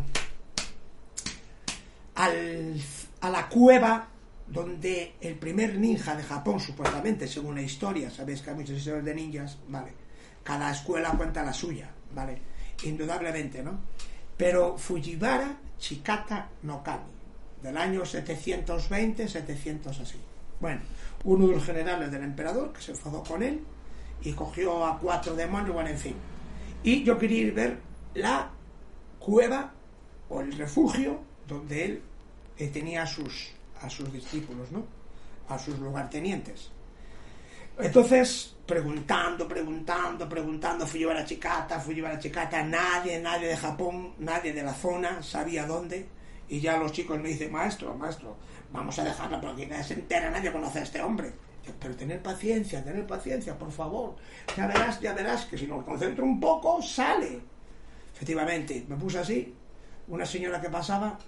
al- 2.16 2.82
a 3.22 3.30
la 3.32 3.50
cueva 3.50 4.08
donde 4.48 5.16
el 5.22 5.36
primer 5.36 5.78
ninja 5.78 6.16
de 6.16 6.24
Japón, 6.24 6.60
supuestamente, 6.60 7.28
según 7.28 7.56
la 7.56 7.62
historia, 7.62 8.10
sabéis 8.10 8.42
que 8.42 8.50
hay 8.50 8.56
muchas 8.56 8.78
historias 8.78 9.06
de 9.06 9.16
ninjas, 9.16 9.58
vale. 9.68 9.92
cada 10.44 10.72
escuela 10.72 11.12
cuenta 11.12 11.44
la 11.44 11.54
suya, 11.54 11.90
¿vale? 12.14 12.42
Indudablemente, 12.84 13.62
¿no? 13.62 13.80
Pero 14.38 14.78
Fujiwara 14.78 15.58
Chikata 15.78 16.50
no 16.64 16.84
Kami, 16.84 17.12
del 17.62 17.78
año 17.78 18.06
720, 18.06 19.28
700 19.28 20.00
así. 20.00 20.18
Bueno, 20.60 20.82
uno 21.26 21.48
de 21.48 21.56
los 21.56 21.66
generales 21.66 22.12
del 22.12 22.24
emperador 22.24 22.74
que 22.74 22.82
se 22.82 22.92
enfadó 22.92 23.24
con 23.24 23.44
él 23.44 23.62
y 24.24 24.34
cogió 24.34 24.86
a 24.86 24.98
cuatro 25.00 25.36
demonios, 25.36 25.74
bueno, 25.74 25.90
en 25.90 25.98
fin. 25.98 26.16
Y 26.84 27.04
yo 27.04 27.18
quería 27.18 27.42
ir 27.42 27.54
ver 27.54 27.78
la 28.16 28.50
cueva 29.20 29.74
o 30.30 30.42
el 30.42 30.54
refugio 30.54 31.20
donde 31.48 31.86
él 31.86 32.02
eh, 32.58 32.68
tenía 32.68 33.06
sus, 33.06 33.52
a 33.82 33.90
sus 33.90 34.12
discípulos, 34.12 34.72
¿no? 34.72 34.86
A 35.50 35.58
sus 35.58 35.78
lugartenientes. 35.80 36.72
Entonces, 37.80 38.56
preguntando, 38.66 39.48
preguntando, 39.48 40.28
preguntando, 40.28 40.88
fui 40.88 41.02
yo 41.02 41.12
a 41.12 41.14
la 41.14 41.26
chicata, 41.26 41.80
fui 41.80 41.96
yo 41.96 42.08
a 42.08 42.14
la 42.14 42.20
chicata, 42.20 42.64
nadie, 42.64 43.20
nadie 43.20 43.48
de 43.50 43.58
Japón, 43.58 44.16
nadie 44.20 44.52
de 44.52 44.64
la 44.64 44.74
zona 44.74 45.22
sabía 45.22 45.66
dónde. 45.68 46.08
Y 46.50 46.60
ya 46.60 46.78
los 46.78 46.92
chicos 46.92 47.20
me 47.20 47.30
dicen, 47.30 47.52
maestro, 47.52 47.94
maestro, 47.96 48.36
vamos 48.72 48.98
a 48.98 49.04
dejarla 49.04 49.40
porque 49.40 49.68
nadie 49.68 49.84
se 49.84 49.94
entera, 49.94 50.32
nadie 50.32 50.52
conoce 50.52 50.80
a 50.80 50.84
este 50.84 51.02
hombre. 51.02 51.34
Pero 51.80 51.96
tener 51.96 52.22
paciencia, 52.24 52.84
tener 52.84 53.06
paciencia, 53.06 53.58
por 53.58 53.72
favor. 53.72 54.16
Ya 54.56 54.68
verás, 54.68 55.00
ya 55.00 55.14
verás 55.14 55.46
que 55.46 55.58
si 55.58 55.68
nos 55.68 55.84
concentro 55.84 56.24
un 56.24 56.40
poco, 56.40 56.82
sale. 56.82 57.42
Efectivamente, 58.14 58.86
me 58.88 58.96
puse 58.96 59.20
así, 59.20 59.54
una 60.08 60.26
señora 60.26 60.62
que 60.62 60.70
pasaba, 60.70 61.20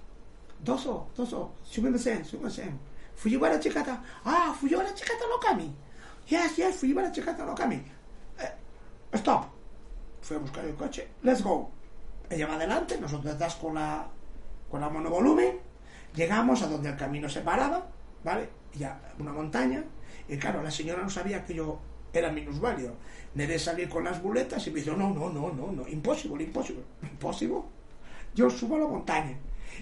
doso, 0.63 1.07
doso, 1.15 1.53
súbeme-sen, 1.63 2.23
súbeme-sen. 2.25 2.77
Fujiwara 3.15 3.59
Chikata, 3.59 4.01
ah, 4.25 4.55
Fujiwara 4.59 4.93
Chikata 4.93 5.25
no 5.27 5.39
Kami. 5.39 5.75
Yes, 6.27 6.55
yes, 6.55 6.75
Fujiwara 6.77 7.11
Chikata 7.11 7.45
no 7.45 7.55
Kami. 7.55 7.75
Eh, 7.75 8.53
stop. 9.13 9.45
Fui 10.21 10.35
a 10.35 10.39
buscar 10.39 10.65
el 10.65 10.75
coche, 10.75 11.07
let's 11.23 11.41
go. 11.41 11.71
Ella 12.29 12.47
va 12.47 12.55
adelante, 12.55 12.99
nosotros 12.99 13.33
detrás 13.33 13.55
con 13.55 13.73
la, 13.75 14.07
con 14.69 14.81
la 14.81 14.89
monovolumen. 14.89 15.57
Llegamos 16.15 16.61
a 16.61 16.67
donde 16.67 16.89
el 16.89 16.97
camino 16.97 17.29
se 17.29 17.41
paraba, 17.41 17.87
¿vale? 18.23 18.49
Ya, 18.73 18.99
una 19.19 19.31
montaña. 19.31 19.83
Y 20.27 20.37
claro, 20.37 20.61
la 20.61 20.71
señora 20.71 21.01
no 21.01 21.09
sabía 21.09 21.43
que 21.45 21.55
yo 21.55 21.79
era 22.13 22.31
minusválido. 22.31 22.95
Debe 23.33 23.57
salir 23.59 23.89
con 23.89 24.03
las 24.03 24.21
buletas 24.21 24.65
y 24.67 24.71
me 24.71 24.81
dijo, 24.81 24.95
no, 24.95 25.09
no, 25.09 25.29
no, 25.29 25.51
no, 25.51 25.71
no, 25.71 25.87
imposible, 25.87 26.43
imposible. 26.43 26.83
Imposible. 27.03 27.61
Yo 28.35 28.49
subo 28.49 28.75
a 28.75 28.79
la 28.79 28.87
montaña. 28.87 29.37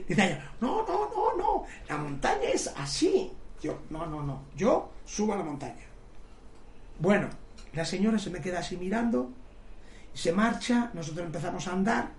Dice 0.08 0.40
no, 0.62 0.86
no, 0.86 1.10
no, 1.10 1.38
no, 1.38 1.64
la 1.88 1.98
montaña 1.98 2.50
es 2.54 2.68
así. 2.78 3.32
Yo, 3.62 3.80
no, 3.90 4.06
no, 4.06 4.22
no, 4.22 4.44
yo 4.56 4.92
subo 5.06 5.34
a 5.34 5.38
la 5.38 5.44
montaña. 5.44 5.86
Bueno, 7.00 7.30
la 7.74 7.86
señora 7.86 8.20
se 8.20 8.30
me 8.30 8.42
queda 8.42 8.60
así 8.60 8.78
mirando, 8.78 9.32
se 10.14 10.32
marcha, 10.32 10.92
nosotros 10.94 11.26
empezamos 11.26 11.68
a 11.68 11.74
andar, 11.74 12.10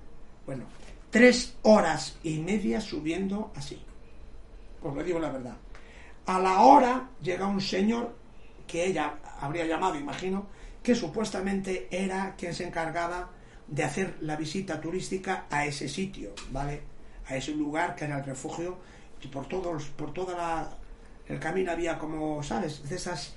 bueno, 0.46 0.64
tres 1.10 1.56
horas 1.62 2.18
y 2.22 2.38
media 2.38 2.80
subiendo 2.80 3.52
así. 3.56 3.80
Pues 4.80 4.94
le 4.94 5.04
digo 5.04 5.18
la 5.18 5.30
verdad. 5.30 5.56
A 6.26 6.38
la 6.38 6.60
hora 6.60 7.08
llega 7.22 7.46
un 7.46 7.60
señor 7.60 8.14
que 8.66 8.84
ella 8.84 9.18
habría 9.40 9.66
llamado, 9.66 9.96
imagino, 9.96 10.46
que 10.82 10.94
supuestamente 10.94 11.88
era 11.90 12.34
quien 12.36 12.54
se 12.54 12.66
encargaba 12.66 13.30
de 13.66 13.84
hacer 13.84 14.16
la 14.20 14.36
visita 14.36 14.80
turística 14.80 15.46
a 15.50 15.66
ese 15.66 15.88
sitio, 15.88 16.32
¿vale? 16.50 16.82
A 17.28 17.36
ese 17.36 17.52
lugar 17.52 17.94
que 17.94 18.04
era 18.04 18.18
el 18.18 18.24
refugio 18.24 18.78
y 19.22 19.28
por 19.28 19.46
todos, 19.46 19.86
por 19.86 20.12
toda 20.12 20.36
la, 20.36 20.70
el 21.26 21.38
camino 21.38 21.72
había 21.72 21.98
como, 21.98 22.42
¿sabes? 22.42 22.88
De 22.88 22.96
esas 22.96 23.34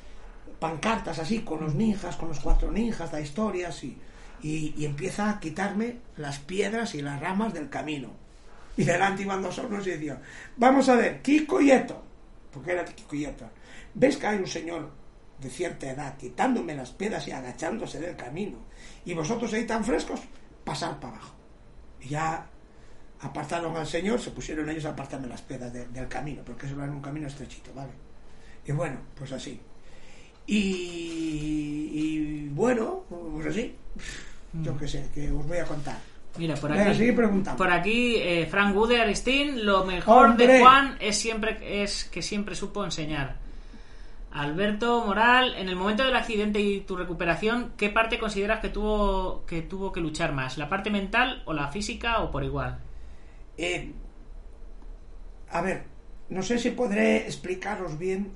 pancartas 0.60 1.20
así 1.20 1.40
con 1.40 1.62
los 1.62 1.76
ninjas, 1.76 2.16
con 2.16 2.30
los 2.30 2.40
cuatro 2.40 2.72
ninjas, 2.72 3.12
da 3.12 3.20
historias 3.20 3.84
y, 3.84 3.98
y, 4.42 4.74
y 4.78 4.86
empieza 4.86 5.30
a 5.30 5.40
quitarme 5.40 5.98
las 6.18 6.40
piedras 6.40 6.96
y 6.96 7.02
las 7.02 7.20
ramas 7.20 7.54
del 7.54 7.70
camino. 7.70 8.10
Y 8.78 8.84
delante 8.84 9.24
iban 9.24 9.42
dos 9.42 9.58
hornos 9.60 9.86
y 9.88 9.92
decía, 9.92 10.22
vamos 10.56 10.88
a 10.88 10.96
ver, 10.96 11.22
Kiko 11.22 11.60
y 11.60 11.72
Eto, 11.72 12.02
porque 12.52 12.72
era 12.72 12.86
Kiko 12.86 13.16
y 13.16 13.26
Eto, 13.26 13.50
¿ves 13.94 14.18
que 14.18 14.28
hay 14.28 14.38
un 14.38 14.48
señor 14.48 14.92
de 15.40 15.50
cierta 15.50 15.90
edad 15.92 16.18
quitándome 16.18 16.76
las 16.76 16.92
piedras 16.92 17.28
y 17.28 17.32
agachándose 17.32 18.00
del 18.00 18.16
camino? 18.16 18.60
Y 19.04 19.14
vosotros 19.14 19.52
ahí 19.54 19.66
tan 19.66 19.84
frescos, 19.84 20.22
pasar 20.64 21.00
para 21.00 21.16
abajo. 21.16 21.34
Y 22.00 22.10
ya 22.10 22.48
apartaron 23.22 23.76
al 23.78 23.88
señor, 23.88 24.20
se 24.20 24.32
pusieron 24.32 24.70
ellos 24.70 24.86
a 24.86 24.90
apartarme 24.90 25.28
las 25.28 25.42
piedras 25.42 25.72
de- 25.74 25.88
del 25.88 26.08
camino, 26.08 26.42
porque 26.46 26.66
eso 26.66 26.76
era 26.82 26.92
un 26.92 27.02
camino 27.02 27.28
estrechito, 27.28 27.72
¿vale? 27.74 27.92
Y 28.66 28.72
bueno, 28.72 28.98
pues 29.18 29.32
así. 29.32 29.60
Y, 30.48 31.90
y 31.94 32.50
bueno, 32.50 33.04
pues 33.10 33.48
así. 33.48 33.76
Yo 34.62 34.78
qué 34.78 34.88
sé, 34.88 35.08
que 35.14 35.32
os 35.32 35.48
voy 35.48 35.58
a 35.58 35.66
contar. 35.66 35.98
Mira, 36.38 36.56
por 36.56 36.72
aquí, 36.72 37.12
por 37.58 37.70
aquí 37.72 38.16
eh, 38.18 38.48
Frank 38.50 38.76
Woody 38.76 38.96
Aristín, 38.96 39.66
lo 39.66 39.84
mejor 39.86 40.30
¡Hombre! 40.30 40.48
de 40.48 40.60
Juan 40.62 40.96
es 41.00 41.18
siempre 41.18 41.84
es 41.84 42.06
que 42.06 42.22
siempre 42.22 42.56
supo 42.56 42.84
enseñar. 42.86 43.36
Alberto 44.34 45.04
Moral, 45.06 45.56
en 45.56 45.68
el 45.68 45.76
momento 45.76 46.04
del 46.06 46.16
accidente 46.16 46.62
y 46.62 46.80
tu 46.82 46.96
recuperación, 46.96 47.74
¿qué 47.76 47.90
parte 47.90 48.18
consideras 48.18 48.62
que 48.62 48.70
tuvo 48.70 49.46
que 49.46 49.62
tuvo 49.62 49.92
que 49.92 50.00
luchar 50.00 50.32
más? 50.32 50.58
¿La 50.58 50.70
parte 50.70 50.90
mental 50.90 51.44
o 51.46 51.52
la 51.54 51.68
física 51.68 52.20
o 52.22 52.32
por 52.32 52.44
igual? 52.46 52.80
Eh, 53.62 53.92
a 55.52 55.62
ver, 55.62 55.84
no 56.30 56.42
sé 56.42 56.58
si 56.58 56.72
podré 56.72 57.28
explicaros 57.28 58.00
bien. 58.00 58.32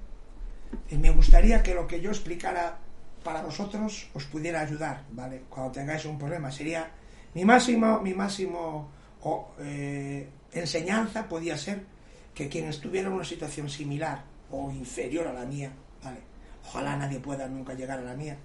Me 0.92 1.10
gustaría 1.10 1.64
que 1.64 1.74
lo 1.74 1.88
que 1.88 2.00
yo 2.00 2.12
explicara 2.12 2.78
para 3.24 3.42
vosotros 3.42 4.08
os 4.14 4.26
pudiera 4.26 4.62
ayudar, 4.62 5.04
¿vale? 5.10 5.46
Cuando 5.50 5.72
tengáis 5.72 6.06
un 6.06 6.20
problema. 6.20 6.52
Sería 6.52 6.92
mi 7.34 7.44
máximo, 7.44 8.02
mi 8.02 8.14
máximo 8.14 8.92
eh, 9.62 10.30
enseñanza 10.54 11.28
podía 11.28 11.58
ser 11.58 11.82
que 12.36 12.48
quien 12.48 12.66
estuviera 12.68 13.08
en 13.08 13.16
una 13.16 13.26
situación 13.26 13.68
similar 13.68 14.24
o 14.52 14.70
inferior 14.70 15.28
a 15.28 15.34
la 15.34 15.46
mía, 15.46 15.72
¿vale? 16.04 16.20
Ojalá 16.68 16.98
nadie 16.98 17.20
pueda 17.20 17.48
nunca 17.48 17.74
llegar 17.74 17.98
a 17.98 18.04
la 18.04 18.14
mía. 18.14 18.38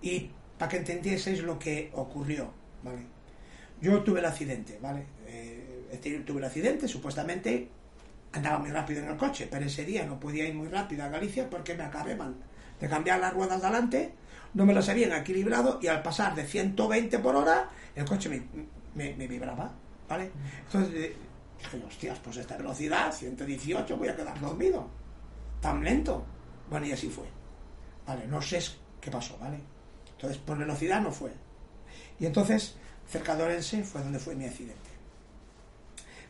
Y 0.00 0.30
para 0.56 0.70
que 0.70 0.78
entendieseis 0.78 1.42
lo 1.42 1.58
que 1.58 1.90
ocurrió, 1.92 2.50
¿vale? 2.82 3.20
Yo 3.80 4.02
tuve 4.02 4.20
el 4.20 4.26
accidente, 4.26 4.78
¿vale? 4.80 5.06
Eh, 5.26 5.39
tenido- 5.98 6.24
tuve 6.24 6.38
el 6.38 6.44
accidente, 6.44 6.86
supuestamente 6.88 7.68
andaba 8.32 8.58
muy 8.58 8.70
rápido 8.70 9.02
en 9.02 9.08
el 9.10 9.16
coche, 9.16 9.48
pero 9.50 9.64
ese 9.66 9.84
día 9.84 10.04
no 10.06 10.20
podía 10.20 10.46
ir 10.46 10.54
muy 10.54 10.68
rápido 10.68 11.04
a 11.04 11.08
Galicia 11.08 11.48
porque 11.50 11.74
me 11.74 11.82
acabé 11.84 12.14
man- 12.16 12.36
de 12.80 12.88
cambiar 12.88 13.18
las 13.20 13.34
ruedas 13.34 13.60
de 13.60 13.66
adelante, 13.66 14.14
no 14.54 14.64
me 14.66 14.72
las 14.72 14.88
habían 14.88 15.12
equilibrado 15.12 15.78
y 15.82 15.86
al 15.88 16.02
pasar 16.02 16.34
de 16.34 16.44
120 16.46 17.18
por 17.18 17.34
hora, 17.36 17.68
el 17.94 18.04
coche 18.04 18.28
me 18.94 19.26
vibraba, 19.28 19.72
¿vale? 20.08 20.30
Entonces 20.66 20.94
eh, 20.94 21.16
dije, 21.58 21.84
hostias, 21.86 22.18
pues 22.20 22.36
esta 22.38 22.56
velocidad, 22.56 23.12
118, 23.12 23.96
voy 23.96 24.08
a 24.08 24.16
quedar 24.16 24.38
dormido, 24.40 24.88
tan 25.60 25.82
lento. 25.84 26.24
Bueno, 26.68 26.86
y 26.86 26.92
así 26.92 27.08
fue, 27.08 27.24
¿vale? 28.06 28.26
No 28.28 28.40
sé 28.40 28.60
qué 29.00 29.10
pasó, 29.10 29.36
¿vale? 29.38 29.58
Entonces, 30.12 30.38
por 30.38 30.56
velocidad 30.58 31.00
no 31.00 31.10
fue. 31.10 31.32
Y 32.18 32.26
entonces, 32.26 32.76
cerca 33.08 33.34
de 33.36 33.42
Orense 33.44 33.82
fue 33.84 34.02
donde 34.02 34.18
fue 34.18 34.34
mi 34.36 34.44
accidente. 34.44 34.89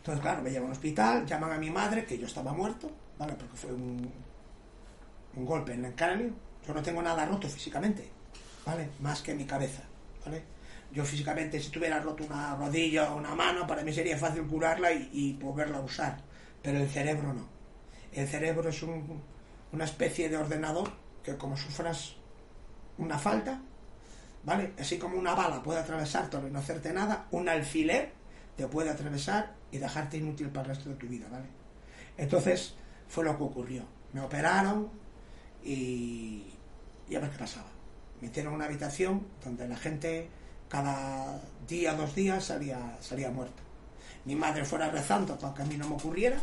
Entonces, 0.01 0.23
claro, 0.23 0.43
me 0.43 0.51
llevan 0.51 0.67
al 0.67 0.73
hospital, 0.73 1.27
llaman 1.27 1.53
a 1.53 1.59
mi 1.59 1.71
madre, 1.71 2.05
que 2.07 2.19
yo 2.19 2.27
estaba 2.27 2.53
muerto, 2.53 2.91
¿vale? 3.19 3.35
Porque 3.35 3.57
fue 3.57 3.73
un, 3.73 4.11
un 5.37 5.45
golpe 5.47 5.75
en 5.75 5.85
el 5.85 5.95
cráneo. 5.95 6.31
Yo 6.67 6.75
no 6.75 6.83
tengo 6.83 7.03
nada 7.03 7.27
roto 7.27 7.49
físicamente, 7.49 8.09
¿vale? 8.65 8.89
Más 9.01 9.21
que 9.23 9.35
mi 9.35 9.45
cabeza, 9.45 9.83
¿vale? 10.25 10.43
Yo 10.93 11.05
físicamente, 11.05 11.61
si 11.61 11.71
tuviera 11.71 12.01
roto 12.01 12.25
una 12.25 12.57
rodilla 12.57 13.13
o 13.13 13.17
una 13.19 13.35
mano, 13.35 13.67
para 13.67 13.83
mí 13.83 13.93
sería 13.93 14.17
fácil 14.19 14.43
curarla 14.47 14.91
y, 14.93 15.09
y 15.13 15.33
poderla 15.35 15.81
usar. 15.81 16.17
Pero 16.63 16.79
el 16.79 16.89
cerebro 16.89 17.33
no. 17.33 17.47
El 18.13 18.27
cerebro 18.27 18.69
es 18.71 18.83
un- 18.83 19.23
una 19.73 19.85
especie 19.85 20.29
de 20.29 20.37
ordenador 20.37 20.91
que 21.23 21.37
como 21.37 21.57
sufras 21.57 22.17
una 22.99 23.19
falta, 23.19 23.61
¿vale? 24.45 24.73
Así 24.81 24.99
como 24.99 25.17
una 25.19 25.35
bala 25.35 25.63
puede 25.63 25.79
atravesarte 25.81 26.39
y 26.39 26.51
no 26.51 26.59
hacerte 26.59 26.93
nada, 26.93 27.27
un 27.31 27.49
alfiler 27.49 28.13
te 28.57 28.67
puede 28.67 28.91
atravesar 28.91 29.55
y 29.71 29.79
dejarte 29.79 30.19
inútil 30.19 30.49
para 30.49 30.63
el 30.63 30.77
resto 30.77 30.91
de 30.91 30.97
tu 30.97 31.07
vida, 31.07 31.27
¿vale? 31.31 31.47
Entonces 32.17 32.75
fue 33.09 33.25
lo 33.25 33.37
que 33.37 33.43
ocurrió. 33.45 33.85
Me 34.13 34.21
operaron 34.21 34.89
y, 35.65 36.45
y 37.09 37.15
a 37.15 37.21
ver 37.21 37.31
qué 37.31 37.39
pasaba. 37.39 37.69
Me 38.21 38.29
metieron 38.29 38.53
en 38.53 38.57
una 38.57 38.67
habitación 38.67 39.27
donde 39.43 39.67
la 39.67 39.77
gente 39.77 40.29
cada 40.69 41.41
día, 41.67 41.95
dos 41.95 42.15
días 42.15 42.45
salía, 42.45 42.97
salía 43.01 43.31
muerta. 43.31 43.63
Mi 44.25 44.37
madre 44.37 44.65
fuera 44.65 44.91
rezando 44.91 45.39
para 45.39 45.55
que 45.55 45.63
a 45.63 45.65
mí 45.65 45.77
no 45.77 45.89
me 45.89 45.95
ocurriera. 45.97 46.39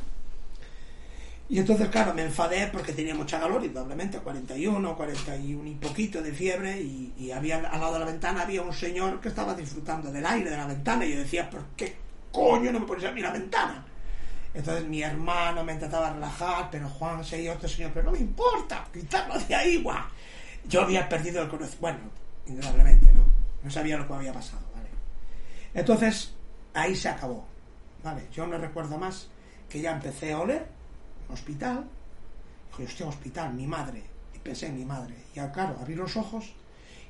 Y 1.49 1.59
entonces, 1.59 1.87
claro, 1.87 2.13
me 2.13 2.23
enfadé 2.23 2.67
porque 2.67 2.91
tenía 2.91 3.15
mucha 3.15 3.39
calor, 3.39 3.63
indudablemente, 3.63 4.17
41, 4.17 4.97
41 4.97 5.69
y 5.69 5.75
poquito 5.75 6.21
de 6.21 6.33
fiebre, 6.33 6.81
y, 6.81 7.13
y 7.17 7.31
había 7.31 7.57
al 7.57 7.79
lado 7.79 7.93
de 7.93 7.99
la 7.99 8.05
ventana 8.05 8.41
había 8.41 8.61
un 8.61 8.73
señor 8.73 9.21
que 9.21 9.29
estaba 9.29 9.53
disfrutando 9.53 10.11
del 10.11 10.25
aire 10.25 10.49
de 10.49 10.57
la 10.57 10.67
ventana, 10.67 11.05
y 11.05 11.13
yo 11.13 11.19
decía, 11.19 11.49
¿por 11.49 11.63
qué 11.77 11.95
coño 12.31 12.71
no 12.71 12.81
me 12.81 12.85
pones 12.85 13.05
a 13.05 13.11
mí 13.11 13.21
la 13.21 13.31
ventana? 13.31 13.85
Entonces 14.53 14.87
mi 14.87 15.01
hermano 15.01 15.63
me 15.63 15.73
intentaba 15.73 16.11
relajar, 16.11 16.69
pero 16.71 16.89
Juan 16.89 17.23
seguía 17.23 17.53
otro 17.53 17.69
señor, 17.69 17.91
pero 17.93 18.07
no 18.07 18.11
me 18.11 18.19
importa, 18.19 18.85
quitarlo 18.91 19.39
de 19.39 19.55
ahí, 19.55 19.81
guau. 19.81 20.03
Yo 20.67 20.81
había 20.81 21.07
perdido 21.07 21.41
el 21.43 21.47
conocimiento, 21.47 21.79
bueno, 21.79 21.99
indudablemente, 22.47 23.13
¿no? 23.13 23.23
no 23.63 23.71
sabía 23.71 23.97
lo 23.97 24.07
que 24.07 24.13
había 24.13 24.33
pasado, 24.33 24.63
¿vale? 24.75 24.89
Entonces, 25.73 26.33
ahí 26.73 26.95
se 26.95 27.07
acabó, 27.07 27.45
¿vale? 28.03 28.27
Yo 28.33 28.47
no 28.47 28.57
recuerdo 28.57 28.97
más 28.97 29.29
que 29.69 29.79
ya 29.79 29.91
empecé 29.91 30.33
a 30.33 30.39
oler, 30.39 30.76
hospital, 31.29 31.85
dije, 32.71 32.83
hostia, 32.83 33.07
hospital, 33.07 33.53
mi 33.53 33.67
madre, 33.67 34.03
y 34.35 34.39
pensé 34.39 34.67
en 34.67 34.75
mi 34.75 34.85
madre, 34.85 35.15
y 35.35 35.39
ah, 35.39 35.51
claro, 35.51 35.77
abrí 35.79 35.95
los 35.95 36.15
ojos 36.17 36.53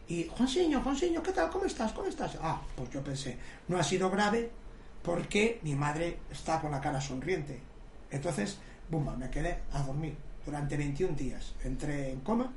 y, 0.07 0.25
Juanseño, 0.29 0.81
Juanseño, 0.81 1.21
¿qué 1.21 1.33
tal? 1.33 1.49
¿Cómo 1.49 1.65
estás? 1.65 1.91
¿Cómo 1.91 2.07
estás? 2.07 2.37
Ah, 2.41 2.61
pues 2.75 2.89
yo 2.91 3.03
pensé, 3.03 3.37
no 3.67 3.77
ha 3.77 3.83
sido 3.83 4.09
grave 4.09 4.49
porque 5.03 5.59
mi 5.63 5.75
madre 5.75 6.19
está 6.31 6.61
con 6.61 6.71
la 6.71 6.79
cara 6.79 7.01
sonriente. 7.01 7.59
Entonces, 8.09 8.57
bumba, 8.89 9.17
me 9.17 9.29
quedé 9.29 9.59
a 9.73 9.83
dormir 9.83 10.15
durante 10.45 10.77
21 10.77 11.15
días. 11.15 11.53
Entré 11.63 12.11
en 12.11 12.21
coma 12.21 12.53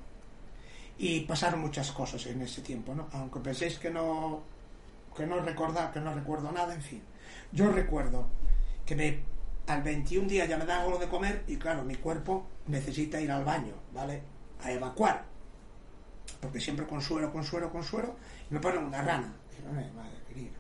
y 0.96 1.20
pasaron 1.20 1.60
muchas 1.60 1.90
cosas 1.90 2.24
en 2.26 2.40
ese 2.42 2.62
tiempo, 2.62 2.94
¿no? 2.94 3.08
Aunque 3.12 3.40
penséis 3.40 3.78
que 3.78 3.90
no 3.90 4.42
que 5.16 5.26
no 5.26 5.40
recuerda, 5.40 5.90
que 5.90 5.98
no 5.98 6.14
recuerdo 6.14 6.52
nada, 6.52 6.72
en 6.72 6.82
fin. 6.82 7.02
Yo 7.50 7.70
recuerdo 7.72 8.26
que 8.86 8.94
me 8.94 9.18
al 9.70 9.82
21 9.82 10.28
día 10.28 10.46
ya 10.46 10.56
me 10.56 10.66
da 10.66 10.82
algo 10.82 10.98
de 10.98 11.08
comer 11.08 11.44
y 11.46 11.56
claro, 11.56 11.84
mi 11.84 11.94
cuerpo 11.94 12.46
necesita 12.66 13.20
ir 13.20 13.30
al 13.30 13.44
baño, 13.44 13.74
¿vale? 13.92 14.22
A 14.62 14.72
evacuar. 14.72 15.24
Porque 16.40 16.60
siempre 16.60 16.86
con 16.86 17.00
suero, 17.00 17.32
con 17.32 17.44
suero, 17.44 17.70
con 17.70 17.82
suero, 17.84 18.16
y 18.50 18.54
me 18.54 18.60
ponen 18.60 18.84
una 18.84 19.02
rana. 19.02 19.32
madre 19.70 20.18
querida. 20.28 20.50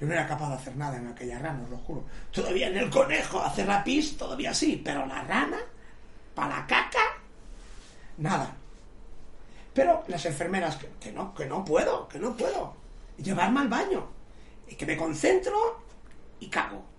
Yo 0.00 0.06
no 0.06 0.12
era 0.12 0.26
capaz 0.26 0.48
de 0.48 0.54
hacer 0.56 0.76
nada 0.76 0.96
en 0.96 1.06
aquella 1.06 1.38
rana, 1.38 1.62
os 1.62 1.70
lo 1.70 1.78
juro. 1.78 2.04
Todavía 2.32 2.68
en 2.68 2.76
el 2.76 2.90
conejo, 2.90 3.40
hacer 3.40 3.66
la 3.66 3.84
pis, 3.84 4.16
todavía 4.16 4.52
sí, 4.52 4.82
pero 4.84 5.06
la 5.06 5.22
rana, 5.22 5.58
para 6.34 6.56
la 6.56 6.66
caca, 6.66 7.04
nada. 8.18 8.54
Pero 9.72 10.02
las 10.08 10.24
enfermeras, 10.26 10.76
que, 10.76 10.88
que 11.00 11.12
no, 11.12 11.34
que 11.34 11.46
no 11.46 11.64
puedo, 11.64 12.08
que 12.08 12.18
no 12.18 12.36
puedo. 12.36 12.74
Llevarme 13.18 13.60
al 13.60 13.68
baño. 13.68 14.06
Y 14.68 14.74
que 14.74 14.86
me 14.86 14.96
concentro 14.96 15.82
y 16.40 16.48
cago. 16.48 16.95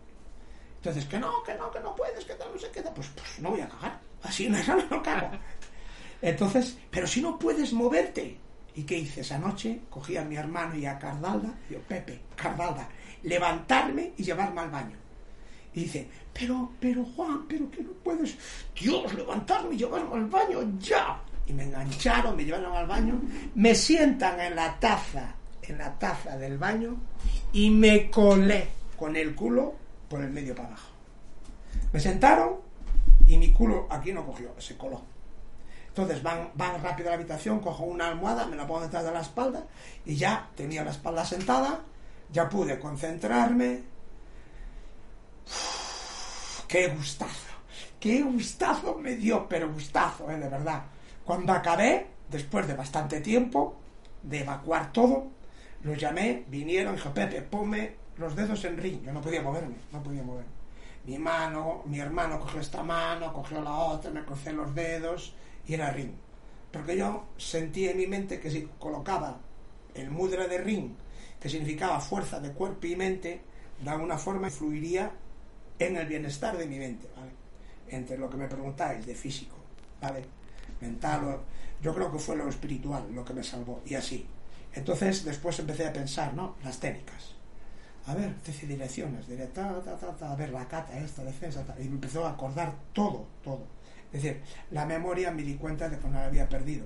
Entonces, 0.77 1.05
que 1.05 1.19
no, 1.19 1.43
que 1.43 1.53
no, 1.55 1.71
que 1.71 1.79
no 1.79 1.95
puedes, 1.95 2.23
que 2.23 2.33
tal, 2.35 2.49
no 2.53 2.59
sé 2.59 2.69
qué. 2.71 2.81
Pues, 2.81 3.07
pues 3.15 3.39
no 3.39 3.51
voy 3.51 3.61
a 3.61 3.69
cagar. 3.69 3.99
Así 4.23 4.49
no, 4.49 4.57
no 4.89 5.03
cago. 5.03 5.31
Entonces, 6.21 6.77
pero 6.89 7.07
si 7.07 7.21
no 7.21 7.37
puedes 7.37 7.73
moverte. 7.73 8.37
¿Y 8.75 8.83
qué 8.83 8.99
hice 8.99 9.21
esa 9.21 9.39
noche? 9.39 9.81
Cogí 9.89 10.17
a 10.17 10.23
mi 10.23 10.35
hermano 10.35 10.75
y 10.75 10.85
a 10.85 10.99
Cardalda, 10.99 11.51
yo, 11.67 11.79
Pepe, 11.79 12.21
Cardalda, 12.35 12.87
levantarme 13.23 14.13
y 14.15 14.23
llevarme 14.23 14.61
al 14.61 14.69
baño. 14.69 14.95
Y 15.73 15.85
dice, 15.85 16.07
pero, 16.31 16.73
pero 16.79 17.03
Juan, 17.03 17.47
pero 17.47 17.71
que 17.71 17.81
no 17.81 17.89
puedes, 18.03 18.37
Dios, 18.79 19.11
levantarme 19.15 19.73
y 19.73 19.79
llevarme 19.79 20.15
al 20.15 20.25
baño, 20.27 20.59
ya. 20.79 21.19
Y 21.47 21.53
me 21.53 21.63
engancharon, 21.63 22.35
me 22.35 22.45
llevaron 22.45 22.75
al 22.75 22.85
baño, 22.85 23.19
me 23.55 23.73
sientan 23.73 24.39
en 24.39 24.55
la 24.55 24.79
taza, 24.79 25.33
en 25.63 25.77
la 25.79 25.97
taza 25.97 26.37
del 26.37 26.59
baño 26.59 26.97
y 27.53 27.69
me 27.69 28.09
colé 28.09 28.67
con 28.95 29.15
el 29.15 29.33
culo 29.33 29.75
por 30.09 30.21
el 30.21 30.29
medio 30.29 30.55
para 30.55 30.69
abajo. 30.69 30.89
Me 31.91 31.99
sentaron 31.99 32.57
y 33.25 33.37
mi 33.37 33.51
culo 33.51 33.87
aquí 33.89 34.11
no 34.13 34.25
cogió, 34.25 34.53
se 34.59 34.77
coló. 34.77 35.01
Entonces 35.89 36.21
van, 36.21 36.51
van 36.55 36.81
rápido 36.81 37.09
a 37.09 37.11
la 37.11 37.17
habitación, 37.17 37.59
cojo 37.59 37.83
una 37.83 38.07
almohada, 38.07 38.45
me 38.45 38.55
la 38.55 38.67
pongo 38.67 38.81
detrás 38.81 39.03
de 39.03 39.11
la 39.11 39.21
espalda 39.21 39.65
y 40.05 40.15
ya 40.15 40.49
tenía 40.55 40.83
la 40.83 40.91
espalda 40.91 41.25
sentada, 41.25 41.81
ya 42.31 42.47
pude 42.47 42.79
concentrarme. 42.79 43.83
¡Qué 46.67 46.89
gustazo! 46.89 47.47
¡Qué 47.99 48.21
gustazo 48.21 48.95
me 48.95 49.15
dio! 49.15 49.47
Pero 49.47 49.71
gustazo, 49.71 50.29
¿eh? 50.29 50.37
de 50.37 50.49
verdad. 50.49 50.83
Cuando 51.25 51.53
acabé, 51.53 52.07
después 52.29 52.67
de 52.67 52.73
bastante 52.73 53.21
tiempo, 53.21 53.77
de 54.21 54.41
evacuar 54.41 54.91
todo, 54.91 55.27
los 55.83 55.97
llamé, 55.97 56.45
vinieron, 56.47 56.95
dijo, 56.95 57.13
Pepe, 57.13 57.41
ponme 57.41 57.95
los 58.17 58.35
dedos 58.35 58.63
en 58.65 58.77
ring. 58.77 59.03
Yo 59.03 59.13
no 59.13 59.21
podía 59.21 59.41
moverme, 59.41 59.75
no 59.91 60.01
podía 60.01 60.23
moverme. 60.23 60.51
Mi 61.05 61.17
mano, 61.17 61.83
mi 61.85 61.99
hermano 61.99 62.39
cogió 62.39 62.59
esta 62.59 62.83
mano, 62.83 63.31
cogió 63.31 63.61
la 63.61 63.73
otra, 63.73 64.11
me 64.11 64.25
crucé 64.25 64.51
los 64.51 64.73
dedos 64.75 65.33
y 65.65 65.73
era 65.73 65.91
ring. 65.91 66.11
Porque 66.71 66.97
yo 66.97 67.25
sentí 67.37 67.87
en 67.87 67.97
mi 67.97 68.07
mente 68.07 68.39
que 68.39 68.51
si 68.51 68.69
colocaba 68.77 69.39
el 69.95 70.11
mudra 70.11 70.47
de 70.47 70.57
ring, 70.57 70.91
que 71.39 71.49
significaba 71.49 71.99
fuerza 71.99 72.39
de 72.39 72.51
cuerpo 72.51 72.87
y 72.87 72.95
mente, 72.95 73.41
de 73.81 73.89
alguna 73.89 74.17
forma 74.17 74.47
influiría 74.47 75.11
en 75.79 75.95
el 75.95 76.07
bienestar 76.07 76.57
de 76.57 76.65
mi 76.65 76.77
mente, 76.77 77.07
¿vale? 77.15 77.31
Entre 77.87 78.17
lo 78.17 78.29
que 78.29 78.37
me 78.37 78.47
preguntáis 78.47 79.05
de 79.05 79.15
físico, 79.15 79.55
¿vale? 80.01 80.25
Mental, 80.81 81.39
yo 81.81 81.93
creo 81.93 82.11
que 82.11 82.19
fue 82.19 82.35
lo 82.35 82.49
espiritual 82.49 83.07
lo 83.13 83.23
que 83.23 83.33
me 83.33 83.43
salvó, 83.43 83.81
y 83.85 83.95
así. 83.95 84.27
Entonces 84.73 85.23
después 85.23 85.57
empecé 85.59 85.87
a 85.87 85.93
pensar, 85.93 86.33
¿no? 86.33 86.55
Las 86.63 86.79
técnicas. 86.79 87.36
A 88.07 88.15
ver, 88.15 88.33
direcciones, 88.41 89.27
diré, 89.27 89.49
a 89.53 90.35
ver, 90.35 90.49
la 90.51 90.65
cata, 90.65 90.97
esta, 90.97 91.25
defensa, 91.25 91.65
y 91.77 91.83
me 91.83 91.95
empezó 91.95 92.25
a 92.25 92.31
acordar 92.31 92.73
todo, 92.93 93.27
todo. 93.43 93.65
Es 94.13 94.23
decir, 94.23 94.41
la 94.71 94.85
memoria 94.85 95.29
me 95.31 95.43
di 95.43 95.55
cuenta 95.55 95.89
de 95.89 95.99
que 95.99 96.07
no 96.07 96.13
la 96.13 96.25
había 96.25 96.47
perdido. 96.47 96.85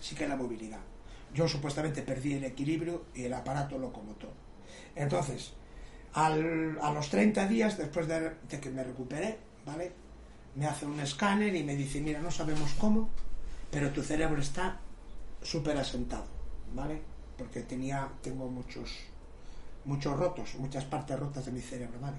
Sí 0.00 0.16
que 0.16 0.26
la 0.26 0.34
movilidad. 0.34 0.80
Yo 1.32 1.46
supuestamente 1.46 2.02
perdí 2.02 2.34
el 2.34 2.42
equilibrio 2.42 3.04
y 3.14 3.24
el 3.24 3.32
aparato 3.32 3.78
locomotor. 3.78 4.32
Entonces, 4.96 5.52
a 6.14 6.30
los 6.30 7.10
30 7.10 7.46
días, 7.46 7.78
después 7.78 8.08
de, 8.08 8.32
de, 8.48 8.60
que 8.60 8.70
me 8.70 8.82
recuperé, 8.82 9.38
¿vale? 9.64 9.92
Me 10.56 10.66
hace 10.66 10.84
un 10.84 10.98
escáner 10.98 11.54
y 11.54 11.62
me 11.62 11.76
dice, 11.76 12.00
mira, 12.00 12.18
no 12.18 12.32
sabemos 12.32 12.74
cómo, 12.74 13.08
pero 13.70 13.92
tu 13.92 14.02
cerebro 14.02 14.40
está 14.40 14.80
súper 15.42 15.76
asentado, 15.76 16.26
¿vale? 16.74 17.02
Porque 17.36 17.62
tenía, 17.62 18.08
tengo 18.20 18.48
muchos, 18.48 18.90
muchos 19.84 20.16
rotos, 20.16 20.54
muchas 20.58 20.84
partes 20.84 21.18
rotas 21.18 21.46
de 21.46 21.52
mi 21.52 21.60
cerebro, 21.60 21.98
¿vale? 22.00 22.18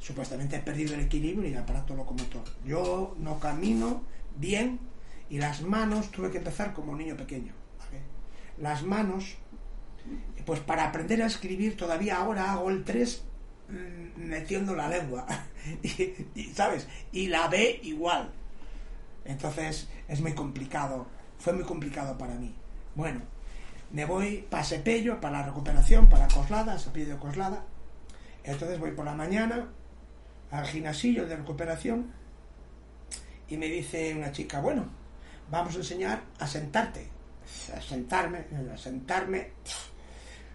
supuestamente 0.00 0.56
he 0.56 0.60
perdido 0.60 0.94
el 0.94 1.00
equilibrio 1.00 1.48
y 1.48 1.52
el 1.52 1.58
aparato 1.58 1.94
locomotor. 1.94 2.42
Yo 2.64 3.14
no 3.18 3.38
camino 3.38 4.02
bien 4.36 4.80
y 5.28 5.38
las 5.38 5.62
manos 5.62 6.10
tuve 6.10 6.30
que 6.30 6.38
empezar 6.38 6.72
como 6.72 6.92
un 6.92 6.98
niño 6.98 7.16
pequeño. 7.16 7.52
Las 8.58 8.82
manos, 8.82 9.36
pues 10.44 10.60
para 10.60 10.88
aprender 10.88 11.22
a 11.22 11.26
escribir 11.26 11.76
todavía 11.76 12.18
ahora 12.18 12.52
hago 12.52 12.68
el 12.68 12.84
3 12.84 13.24
mmm, 13.68 14.20
metiendo 14.28 14.74
la 14.74 14.88
lengua. 14.88 15.26
y, 15.82 16.26
y, 16.34 16.44
¿Sabes? 16.54 16.86
Y 17.12 17.28
la 17.28 17.48
B 17.48 17.80
igual. 17.84 18.30
Entonces 19.24 19.88
es 20.08 20.20
muy 20.20 20.32
complicado. 20.32 21.06
Fue 21.38 21.52
muy 21.52 21.64
complicado 21.64 22.18
para 22.18 22.34
mí. 22.34 22.54
Bueno, 22.94 23.20
me 23.92 24.04
voy 24.04 24.46
para 24.48 24.64
Sepello, 24.64 25.20
para 25.20 25.38
la 25.38 25.46
recuperación, 25.46 26.08
para 26.08 26.28
Coslada, 26.28 26.78
Sepello 26.78 27.14
de 27.14 27.18
Coslada. 27.18 27.64
Entonces 28.44 28.78
voy 28.78 28.92
por 28.92 29.04
la 29.04 29.14
mañana, 29.14 29.68
al 30.50 30.66
gimnasillo 30.66 31.26
de 31.26 31.36
recuperación 31.36 32.12
y 33.48 33.56
me 33.56 33.66
dice 33.66 34.14
una 34.14 34.32
chica, 34.32 34.60
bueno, 34.60 34.86
vamos 35.50 35.74
a 35.74 35.78
enseñar 35.78 36.22
a 36.38 36.46
sentarte, 36.46 37.08
a 37.76 37.80
sentarme, 37.80 38.46
a 38.72 38.76
sentarme, 38.76 39.50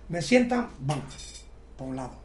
me 0.09 0.21
sientan, 0.21 0.69
¡bum! 0.79 1.01
por 1.77 1.87
un 1.87 1.95
lado, 1.97 2.15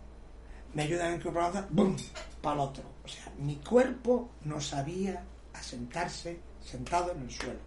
me 0.74 0.82
ayudan 0.82 1.12
a 1.12 1.16
incorporar, 1.16 1.66
¡bum! 1.70 1.96
para 2.40 2.54
el 2.54 2.60
otro. 2.60 2.84
O 3.04 3.08
sea, 3.08 3.32
mi 3.38 3.56
cuerpo 3.56 4.30
no 4.44 4.60
sabía 4.60 5.24
asentarse 5.54 6.38
sentado 6.64 7.12
en 7.12 7.22
el 7.22 7.30
suelo. 7.30 7.60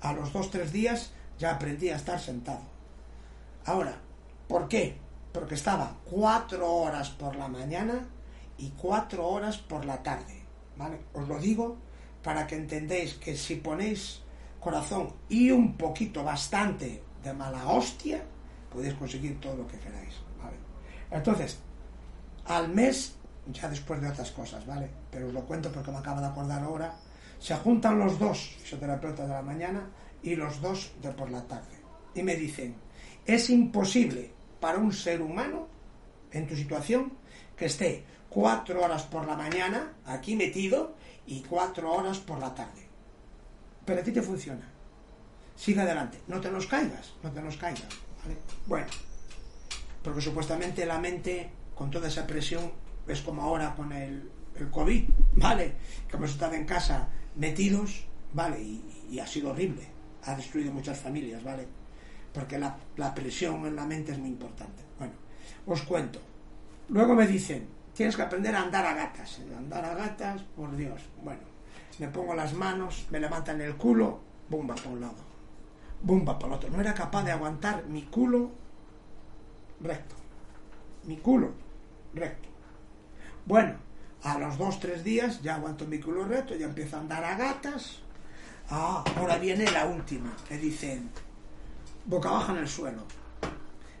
A 0.00 0.12
los 0.12 0.32
dos, 0.32 0.50
tres 0.50 0.72
días 0.72 1.12
ya 1.38 1.52
aprendí 1.52 1.88
a 1.90 1.96
estar 1.96 2.18
sentado. 2.18 2.62
Ahora, 3.64 3.94
¿por 4.48 4.68
qué? 4.68 4.96
Porque 5.32 5.54
estaba 5.54 5.96
cuatro 6.04 6.70
horas 6.70 7.10
por 7.10 7.36
la 7.36 7.48
mañana 7.48 8.06
y 8.56 8.70
cuatro 8.70 9.26
horas 9.28 9.58
por 9.58 9.84
la 9.84 10.02
tarde. 10.02 10.42
¿vale? 10.76 10.98
Os 11.14 11.28
lo 11.28 11.38
digo 11.38 11.76
para 12.22 12.46
que 12.46 12.56
entendáis 12.56 13.14
que 13.14 13.36
si 13.36 13.56
ponéis 13.56 14.22
corazón 14.60 15.12
y 15.28 15.50
un 15.50 15.76
poquito 15.76 16.24
bastante 16.24 17.02
de 17.22 17.32
mala 17.32 17.68
hostia, 17.68 18.22
podéis 18.72 18.94
conseguir 18.94 19.40
todo 19.40 19.56
lo 19.56 19.66
que 19.66 19.78
queráis. 19.78 20.14
¿vale? 20.42 20.56
Entonces, 21.10 21.58
al 22.46 22.68
mes, 22.68 23.16
ya 23.52 23.68
después 23.68 24.00
de 24.00 24.08
otras 24.08 24.30
cosas, 24.32 24.66
¿vale? 24.66 24.90
Pero 25.10 25.28
os 25.28 25.32
lo 25.32 25.44
cuento 25.44 25.70
porque 25.70 25.90
me 25.90 25.98
acabo 25.98 26.20
de 26.20 26.26
acordar 26.26 26.62
ahora, 26.62 26.94
se 27.38 27.54
juntan 27.54 27.98
los 27.98 28.18
dos 28.18 28.56
fisioterapeutas 28.60 29.28
de 29.28 29.34
la 29.34 29.42
mañana 29.42 29.88
y 30.28 30.36
los 30.36 30.60
dos 30.60 30.92
de 31.02 31.10
por 31.10 31.30
la 31.30 31.46
tarde. 31.46 31.76
Y 32.14 32.22
me 32.22 32.36
dicen, 32.36 32.74
es 33.26 33.50
imposible 33.50 34.30
para 34.60 34.78
un 34.78 34.92
ser 34.92 35.22
humano 35.22 35.68
en 36.32 36.46
tu 36.46 36.56
situación 36.56 37.12
que 37.56 37.66
esté 37.66 38.04
cuatro 38.28 38.82
horas 38.82 39.04
por 39.04 39.26
la 39.26 39.36
mañana 39.36 39.94
aquí 40.04 40.36
metido 40.36 40.94
y 41.26 41.40
cuatro 41.42 41.92
horas 41.92 42.18
por 42.18 42.38
la 42.38 42.54
tarde. 42.54 42.86
Pero 43.84 44.00
a 44.00 44.04
ti 44.04 44.12
te 44.12 44.22
funciona. 44.22 44.68
Sigue 45.56 45.80
adelante. 45.80 46.20
No 46.28 46.40
te 46.40 46.50
nos 46.50 46.66
caigas, 46.66 47.14
no 47.22 47.30
te 47.30 47.42
nos 47.42 47.56
caigas. 47.56 47.88
Bueno, 48.66 48.86
porque 50.02 50.20
supuestamente 50.20 50.84
la 50.84 50.98
mente, 50.98 51.50
con 51.74 51.90
toda 51.90 52.08
esa 52.08 52.26
presión, 52.26 52.70
es 53.06 53.22
como 53.22 53.42
ahora 53.42 53.74
con 53.74 53.92
el, 53.92 54.30
el 54.56 54.70
COVID, 54.70 55.08
¿vale? 55.34 55.74
Que 56.08 56.16
hemos 56.16 56.30
estado 56.30 56.54
en 56.54 56.66
casa 56.66 57.08
metidos, 57.36 58.04
¿vale? 58.32 58.60
Y 58.60 59.18
ha 59.18 59.26
sido 59.26 59.50
horrible. 59.50 59.97
Ha 60.24 60.34
destruido 60.34 60.72
muchas 60.72 60.98
familias, 60.98 61.42
¿vale? 61.42 61.66
porque 62.32 62.58
la, 62.58 63.14
presión 63.14 63.66
en 63.66 63.76
la 63.76 63.84
mente 63.84 64.12
es 64.12 64.18
muy 64.18 64.28
importante. 64.28 64.82
Bueno, 64.98 65.14
os 65.66 65.82
cuento. 65.82 66.20
Luego 66.88 67.14
me 67.14 67.26
dicen, 67.26 67.66
tienes 67.94 68.16
que 68.16 68.22
aprender 68.22 68.54
a 68.54 68.62
andar 68.62 68.86
a 68.86 68.94
gatas. 68.94 69.40
Andar 69.56 69.84
a 69.84 69.94
gatas, 69.94 70.42
por 70.56 70.76
Dios. 70.76 71.02
Bueno, 71.22 71.42
me 71.98 72.08
pongo 72.08 72.34
las 72.34 72.54
manos, 72.54 73.06
me 73.10 73.20
levantan 73.20 73.60
el 73.60 73.76
culo, 73.76 74.20
bumba 74.48 74.74
por 74.74 74.92
un 74.92 75.00
lado, 75.00 75.16
bumba 76.02 76.38
por 76.38 76.50
el 76.50 76.54
otro. 76.54 76.70
No 76.70 76.80
era 76.80 76.94
capaz 76.94 77.24
de 77.24 77.32
aguantar 77.32 77.86
mi 77.86 78.02
culo 78.02 78.50
recto. 79.80 80.14
Mi 81.04 81.16
culo 81.16 81.52
recto. 82.14 82.48
Bueno, 83.46 83.74
a 84.22 84.38
los 84.38 84.58
dos, 84.58 84.78
tres 84.78 85.02
días 85.02 85.42
ya 85.42 85.56
aguanto 85.56 85.86
mi 85.86 85.98
culo 85.98 86.24
recto, 86.24 86.54
ya 86.54 86.66
empiezo 86.66 86.96
a 86.96 87.00
andar 87.00 87.24
a 87.24 87.36
gatas. 87.36 88.02
Ah, 88.70 89.02
ahora 89.16 89.38
viene 89.38 89.70
la 89.70 89.86
última. 89.86 90.30
Me 90.50 90.58
dicen, 90.58 91.10
boca 92.04 92.28
abajo 92.28 92.52
en 92.52 92.58
el 92.58 92.68
suelo. 92.68 93.02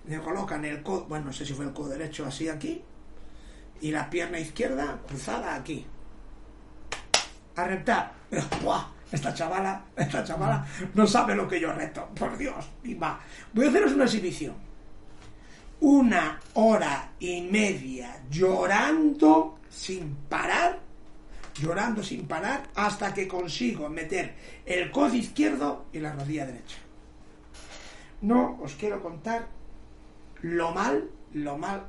Me 0.04 0.18
colocan 0.20 0.64
el 0.64 0.82
codo, 0.82 1.04
bueno, 1.04 1.26
no 1.26 1.32
sé 1.32 1.44
si 1.44 1.54
fue 1.54 1.64
el 1.66 1.72
codo 1.72 1.90
derecho 1.90 2.26
así 2.26 2.48
aquí, 2.48 2.82
y 3.80 3.90
la 3.90 4.08
pierna 4.08 4.38
izquierda 4.38 4.98
cruzada 5.06 5.54
aquí. 5.54 5.86
A 7.56 7.64
rentar. 7.64 8.12
¡Buah! 8.62 8.98
Esta 9.10 9.32
chavala, 9.32 9.84
esta 9.96 10.22
chavala 10.22 10.66
no 10.94 11.06
sabe 11.06 11.34
lo 11.34 11.48
que 11.48 11.58
yo 11.58 11.72
reto, 11.72 12.08
por 12.14 12.36
Dios. 12.36 12.68
Y 12.84 12.94
va. 12.94 13.18
Voy 13.54 13.64
a 13.64 13.68
haceros 13.70 13.92
una 13.92 14.04
exhibición. 14.04 14.54
Una 15.80 16.38
hora 16.54 17.12
y 17.18 17.40
media 17.42 18.20
llorando 18.28 19.60
sin 19.70 20.14
parar, 20.28 20.78
llorando 21.60 22.02
sin 22.02 22.26
parar, 22.26 22.68
hasta 22.74 23.12
que 23.14 23.28
consigo 23.28 23.88
meter 23.88 24.34
el 24.66 24.90
codo 24.90 25.14
izquierdo 25.14 25.86
y 25.92 25.98
la 25.98 26.12
rodilla 26.12 26.46
derecha. 26.46 26.78
No 28.20 28.58
os 28.62 28.74
quiero 28.74 29.02
contar 29.02 29.46
lo 30.42 30.72
mal, 30.72 31.08
lo 31.32 31.58
mal 31.58 31.86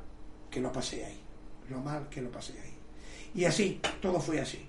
que 0.50 0.60
lo 0.60 0.72
pasé 0.72 1.04
ahí. 1.04 1.20
Lo 1.68 1.80
mal 1.80 2.08
que 2.08 2.20
lo 2.20 2.30
pasé 2.30 2.52
ahí. 2.60 2.74
Y 3.34 3.44
así, 3.44 3.80
todo 4.00 4.20
fue 4.20 4.40
así. 4.40 4.66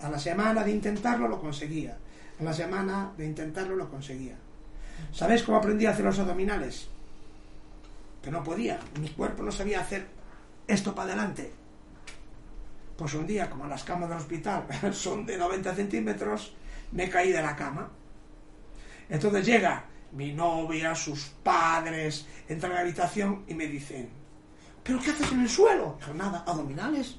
A 0.00 0.10
la 0.10 0.18
semana 0.18 0.64
de 0.64 0.70
intentarlo 0.70 1.28
lo 1.28 1.40
conseguía. 1.40 1.96
A 2.40 2.44
la 2.44 2.52
semana 2.52 3.12
de 3.16 3.26
intentarlo 3.26 3.76
lo 3.76 3.88
conseguía. 3.88 4.36
¿Sabéis 5.12 5.42
cómo 5.42 5.58
aprendí 5.58 5.86
a 5.86 5.90
hacer 5.90 6.04
los 6.04 6.18
abdominales? 6.18 6.88
Que 8.22 8.30
no 8.30 8.42
podía. 8.42 8.78
Mi 9.00 9.08
cuerpo 9.08 9.42
no 9.42 9.52
sabía 9.52 9.80
hacer 9.80 10.06
esto 10.66 10.94
para 10.94 11.12
adelante. 11.12 11.52
Pues 12.96 13.14
un 13.14 13.26
día, 13.26 13.48
como 13.48 13.66
las 13.66 13.84
camas 13.84 14.08
del 14.08 14.18
hospital 14.18 14.66
son 14.92 15.26
de 15.26 15.36
90 15.36 15.74
centímetros, 15.74 16.54
me 16.92 17.08
caí 17.08 17.32
de 17.32 17.42
la 17.42 17.56
cama. 17.56 17.90
Entonces 19.08 19.44
llega 19.44 19.86
mi 20.12 20.32
novia, 20.32 20.94
sus 20.94 21.30
padres, 21.42 22.26
entran 22.48 22.72
a 22.72 22.76
la 22.76 22.80
habitación 22.82 23.44
y 23.48 23.54
me 23.54 23.66
dicen, 23.66 24.10
¿pero 24.82 25.00
qué 25.00 25.10
haces 25.10 25.32
en 25.32 25.40
el 25.40 25.48
suelo? 25.48 25.98
Nada, 26.14 26.44
abdominales. 26.46 27.16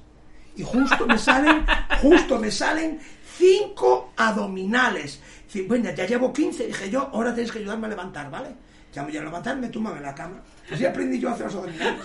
Y 0.56 0.62
justo 0.62 1.06
me 1.06 1.18
salen, 1.18 1.66
justo 2.02 2.38
me 2.38 2.50
salen 2.50 3.00
cinco 3.36 4.12
abdominales. 4.16 5.20
Bueno, 5.66 5.90
ya 5.90 6.06
llevo 6.06 6.32
15, 6.32 6.66
dije 6.66 6.90
yo, 6.90 7.10
ahora 7.12 7.34
tienes 7.34 7.52
que 7.52 7.58
ayudarme 7.58 7.86
a 7.86 7.90
levantar, 7.90 8.30
¿vale? 8.30 8.54
Ya 8.94 9.02
me 9.02 9.08
voy 9.08 9.18
a 9.18 9.22
levantar, 9.24 9.56
me 9.56 9.68
tumban 9.68 9.96
en 9.96 10.04
la 10.04 10.14
cama. 10.14 10.36
Así 10.72 10.86
aprendí 10.86 11.18
yo 11.18 11.28
a 11.28 11.32
hacer 11.32 11.46
los 11.46 11.56
abdominales. 11.56 12.00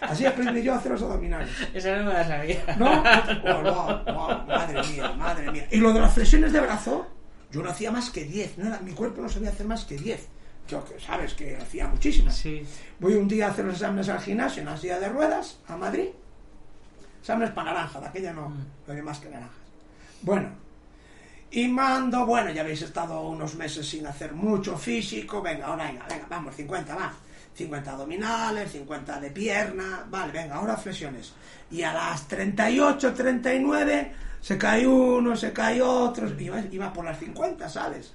Así 0.00 0.24
aprendí 0.24 0.62
yo 0.62 0.72
a 0.72 0.76
hacer 0.76 0.92
los 0.92 1.02
abdominales. 1.02 1.50
Esa 1.74 1.96
no 1.96 2.04
me 2.04 2.12
la 2.12 2.24
sabía. 2.24 2.62
¿No? 2.78 3.02
Oh, 3.44 3.62
no, 3.62 4.04
no, 4.04 4.46
madre 4.46 4.80
mía, 4.92 5.12
madre 5.14 5.50
mía. 5.50 5.66
Y 5.72 5.78
lo 5.78 5.92
de 5.92 6.00
las 6.00 6.14
flexiones 6.14 6.52
de 6.52 6.60
brazo, 6.60 7.08
yo 7.50 7.62
no 7.64 7.70
hacía 7.70 7.90
más 7.90 8.10
que 8.10 8.24
10. 8.24 8.58
No 8.58 8.80
mi 8.82 8.92
cuerpo 8.92 9.22
no 9.22 9.28
sabía 9.28 9.50
hacer 9.50 9.66
más 9.66 9.84
que 9.84 9.96
10. 9.96 10.28
Yo, 10.68 10.84
que 10.84 11.00
sabes 11.00 11.34
que 11.34 11.56
hacía 11.56 11.88
muchísimas. 11.88 12.36
Sí. 12.36 12.64
Voy 13.00 13.14
un 13.14 13.26
día 13.26 13.48
a 13.48 13.50
hacer 13.50 13.64
los 13.64 13.74
exámenes 13.74 14.08
al 14.08 14.20
gimnasio 14.20 14.60
en 14.60 14.68
la 14.68 14.76
silla 14.76 15.00
de 15.00 15.08
ruedas, 15.08 15.58
a 15.66 15.76
Madrid. 15.76 16.10
Exámenes 17.20 17.50
para 17.52 17.72
naranja, 17.72 18.00
de 18.00 18.06
aquella 18.06 18.32
no, 18.32 18.50
no 18.50 18.56
había 18.86 19.02
más 19.02 19.18
que 19.18 19.28
naranjas. 19.30 19.56
Bueno, 20.22 20.50
y 21.50 21.66
mando, 21.68 22.26
bueno, 22.26 22.50
ya 22.50 22.60
habéis 22.60 22.82
estado 22.82 23.22
unos 23.22 23.54
meses 23.54 23.88
sin 23.88 24.06
hacer 24.06 24.34
mucho 24.34 24.76
físico, 24.76 25.40
venga, 25.40 25.66
ahora 25.66 25.86
venga, 25.86 26.06
venga, 26.08 26.26
vamos, 26.28 26.54
50, 26.54 26.94
va. 26.94 27.12
50 27.54 27.90
abdominales, 27.90 28.70
50 28.70 29.20
de 29.20 29.30
pierna, 29.30 30.06
vale, 30.08 30.32
venga, 30.32 30.56
ahora 30.56 30.76
flexiones. 30.76 31.32
Y 31.70 31.82
a 31.82 31.92
las 31.92 32.28
38, 32.28 33.14
39, 33.14 34.12
se 34.40 34.56
cae 34.56 34.86
uno, 34.86 35.34
se 35.34 35.52
cae 35.52 35.82
otro, 35.82 36.28
iba, 36.38 36.60
iba 36.60 36.92
por 36.92 37.04
las 37.04 37.18
50, 37.18 37.68
¿sabes? 37.68 38.12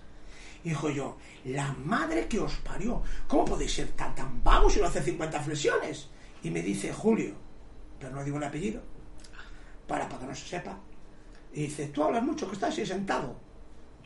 Hijo 0.64 0.90
yo, 0.90 1.18
la 1.46 1.74
madre 1.74 2.28
que 2.28 2.40
os 2.40 2.54
parió, 2.58 3.04
¿cómo 3.28 3.44
podéis 3.44 3.74
ser 3.74 3.88
tan, 3.90 4.16
tan 4.16 4.42
vagos 4.44 4.78
y 4.78 4.80
no 4.80 4.88
hacer 4.88 5.04
50 5.04 5.42
flexiones? 5.42 6.08
Y 6.42 6.50
me 6.50 6.62
dice 6.62 6.94
Julio, 6.94 7.36
pero 8.00 8.16
no 8.16 8.24
digo 8.24 8.38
el 8.38 8.44
apellido, 8.44 8.82
para, 9.88 10.08
para 10.08 10.22
que 10.22 10.28
no 10.28 10.36
se 10.36 10.48
sepa. 10.48 10.78
Y 11.54 11.64
dice, 11.64 11.88
tú 11.88 12.04
hablas 12.04 12.24
mucho, 12.24 12.48
que 12.48 12.56
estás 12.56 12.78
ahí 12.78 12.86
sentado. 12.86 13.36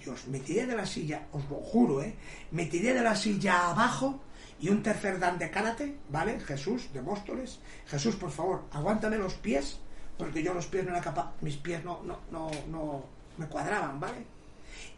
Dios, 0.03 0.27
me 0.27 0.39
tiré 0.39 0.65
de 0.65 0.75
la 0.75 0.85
silla, 0.85 1.27
os 1.31 1.49
lo 1.49 1.57
juro, 1.57 2.01
¿eh? 2.01 2.15
Me 2.51 2.65
tiré 2.65 2.93
de 2.93 3.01
la 3.01 3.15
silla 3.15 3.69
abajo 3.69 4.19
y 4.59 4.69
un 4.69 4.83
tercer 4.83 5.19
dan 5.19 5.39
de 5.39 5.49
karate, 5.49 5.97
¿vale? 6.09 6.39
Jesús, 6.39 6.91
de 6.93 7.01
Móstoles. 7.01 7.59
Jesús, 7.87 8.15
por 8.15 8.31
favor, 8.31 8.65
aguántame 8.71 9.17
los 9.17 9.35
pies, 9.35 9.79
porque 10.17 10.43
yo 10.43 10.53
los 10.53 10.65
pies 10.67 10.83
no 10.83 10.91
era 10.91 11.01
capaz, 11.01 11.33
mis 11.41 11.57
pies 11.57 11.83
no, 11.83 12.01
no, 12.03 12.19
no, 12.31 12.49
no 12.69 13.03
me 13.37 13.47
cuadraban, 13.47 13.99
¿vale? 13.99 14.25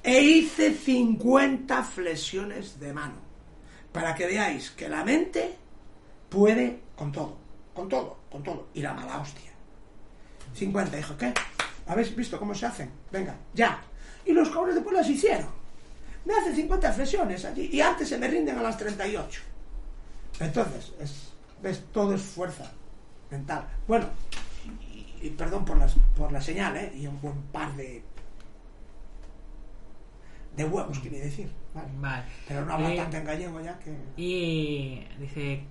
E 0.01 0.21
hice 0.21 0.73
50 0.73 1.83
flexiones 1.83 2.79
de 2.79 2.93
mano, 2.93 3.15
para 3.91 4.15
que 4.15 4.25
veáis 4.25 4.71
que 4.71 4.89
la 4.89 5.03
mente 5.03 5.55
puede 6.29 6.81
con 6.95 7.11
todo, 7.11 7.37
con 7.73 7.89
todo, 7.89 8.17
con 8.31 8.43
todo, 8.43 8.67
y 8.73 8.81
la 8.81 8.93
mala 8.93 9.19
hostia. 9.19 9.51
50, 10.53 10.97
dijo, 10.97 11.17
¿qué? 11.17 11.33
¿Habéis 11.89 12.15
visto 12.15 12.39
cómo 12.39 12.55
se 12.55 12.65
hacen? 12.65 12.89
Venga, 13.11 13.35
ya. 13.53 13.81
Y 14.25 14.31
los 14.31 14.49
cabrones 14.49 14.75
después 14.75 14.95
las 14.95 15.09
hicieron. 15.09 15.49
Me 16.23 16.33
hacen 16.35 16.55
50 16.55 16.93
flexiones 16.93 17.43
allí 17.45 17.69
y 17.73 17.81
antes 17.81 18.07
se 18.07 18.17
me 18.17 18.27
rinden 18.27 18.57
a 18.57 18.61
las 18.61 18.77
38. 18.77 19.41
Entonces, 20.39 20.93
es, 21.01 21.33
ves, 21.61 21.83
todo 21.91 22.13
es 22.13 22.21
fuerza 22.21 22.71
mental. 23.31 23.65
Bueno, 23.87 24.07
y, 24.93 25.27
y 25.27 25.29
perdón 25.31 25.65
por, 25.65 25.77
las, 25.77 25.95
por 26.15 26.31
la 26.31 26.39
señal, 26.41 26.77
¿eh? 26.77 26.93
Y 26.95 27.07
un 27.07 27.19
buen 27.19 27.41
par 27.51 27.75
de 27.75 28.03
de 30.55 30.65
huevos, 30.65 30.99
quiere 30.99 31.19
decir. 31.19 31.49
Vale. 31.73 31.87
Vale. 31.99 32.23
Pero 32.47 32.65
no 32.65 32.73
habla 32.73 32.93
Eh, 32.93 32.97
tanto 32.97 33.17
en 33.17 33.23
gallego 33.25 33.61
ya 33.61 33.79
que... 33.79 33.95
Y 34.17 35.05
dice, 35.19 35.63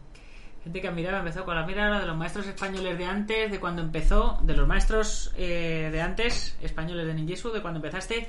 gente 0.68 0.82
que 0.82 0.88
admiraba, 0.88 1.20
empezó 1.20 1.46
con 1.46 1.54
la 1.54 1.64
mirada 1.64 1.98
de 1.98 2.06
los 2.06 2.14
maestros 2.14 2.46
españoles 2.46 2.98
de 2.98 3.06
antes, 3.06 3.50
de 3.50 3.58
cuando 3.58 3.80
empezó, 3.80 4.38
de 4.42 4.54
los 4.54 4.68
maestros 4.68 5.32
eh, 5.34 5.88
de 5.90 6.02
antes, 6.02 6.58
españoles 6.60 7.06
de 7.06 7.14
ninjitsu, 7.14 7.50
de 7.50 7.62
cuando 7.62 7.78
empezaste, 7.78 8.28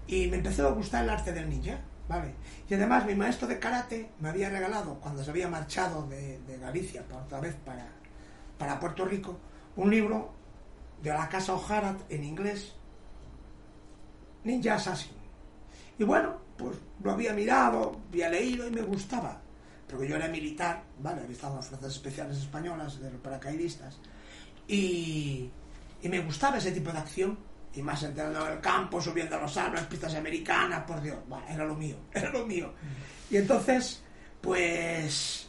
y 0.09 0.27
me 0.27 0.39
empezó 0.39 0.67
a 0.67 0.73
gustar 0.73 1.05
el 1.05 1.11
arte 1.11 1.33
del 1.33 1.49
ninja, 1.49 1.79
¿vale? 2.09 2.35
Y 2.69 2.75
además 2.75 3.07
mi 3.07 3.15
maestro 3.15 3.47
de 3.47 3.61
karate 3.61 4.11
me 4.19 4.29
había 4.29 4.51
regalado, 4.51 4.99
cuando 4.99 5.23
se 5.23 5.31
había 5.31 5.49
marchado 5.49 6.09
de, 6.09 6.41
de 6.41 6.59
Galicia 6.59 7.05
por 7.05 7.23
otra 7.23 7.39
vez 7.39 7.55
para, 7.65 7.87
para 8.59 8.81
Puerto 8.81 9.05
Rico, 9.05 9.39
un 9.77 9.91
libro 9.91 10.33
de 11.01 11.11
la 11.11 11.29
casa 11.29 11.55
O'Hara 11.55 11.97
en 12.09 12.25
inglés, 12.25 12.75
Ninja 14.43 14.75
Assassin. 14.75 15.17
Y 15.99 16.03
bueno, 16.03 16.37
pues 16.57 16.77
lo 17.01 17.13
había 17.13 17.33
mirado, 17.33 18.01
había 18.09 18.29
leído 18.29 18.67
y 18.67 18.73
me 18.73 18.83
gustaba. 18.83 19.41
Porque 19.87 20.09
yo 20.09 20.17
era 20.17 20.27
militar, 20.27 20.83
¿vale? 20.99 21.21
Había 21.21 21.33
estado 21.33 21.53
en 21.53 21.57
las 21.59 21.69
fuerzas 21.69 21.93
especiales 21.93 22.39
españolas, 22.39 22.99
de 23.01 23.11
los 23.11 23.21
paracaidistas. 23.21 24.01
Y, 24.69 25.51
y 26.03 26.09
me 26.09 26.21
gustaba 26.21 26.59
ese 26.59 26.73
tipo 26.73 26.91
de 26.91 26.99
acción. 26.99 27.39
Y 27.75 27.81
más 27.81 28.03
entrando 28.03 28.47
en 28.47 28.53
el 28.53 28.61
campo, 28.61 29.01
subiendo 29.01 29.37
a 29.37 29.41
los 29.41 29.57
árboles, 29.57 29.87
pistas 29.87 30.15
americanas, 30.15 30.85
por 30.85 31.01
Dios. 31.01 31.19
Bueno, 31.27 31.45
era 31.49 31.65
lo 31.65 31.75
mío, 31.75 31.97
era 32.13 32.31
lo 32.31 32.47
mío. 32.47 32.73
Y 33.31 33.37
entonces, 33.37 34.03
pues... 34.41 35.49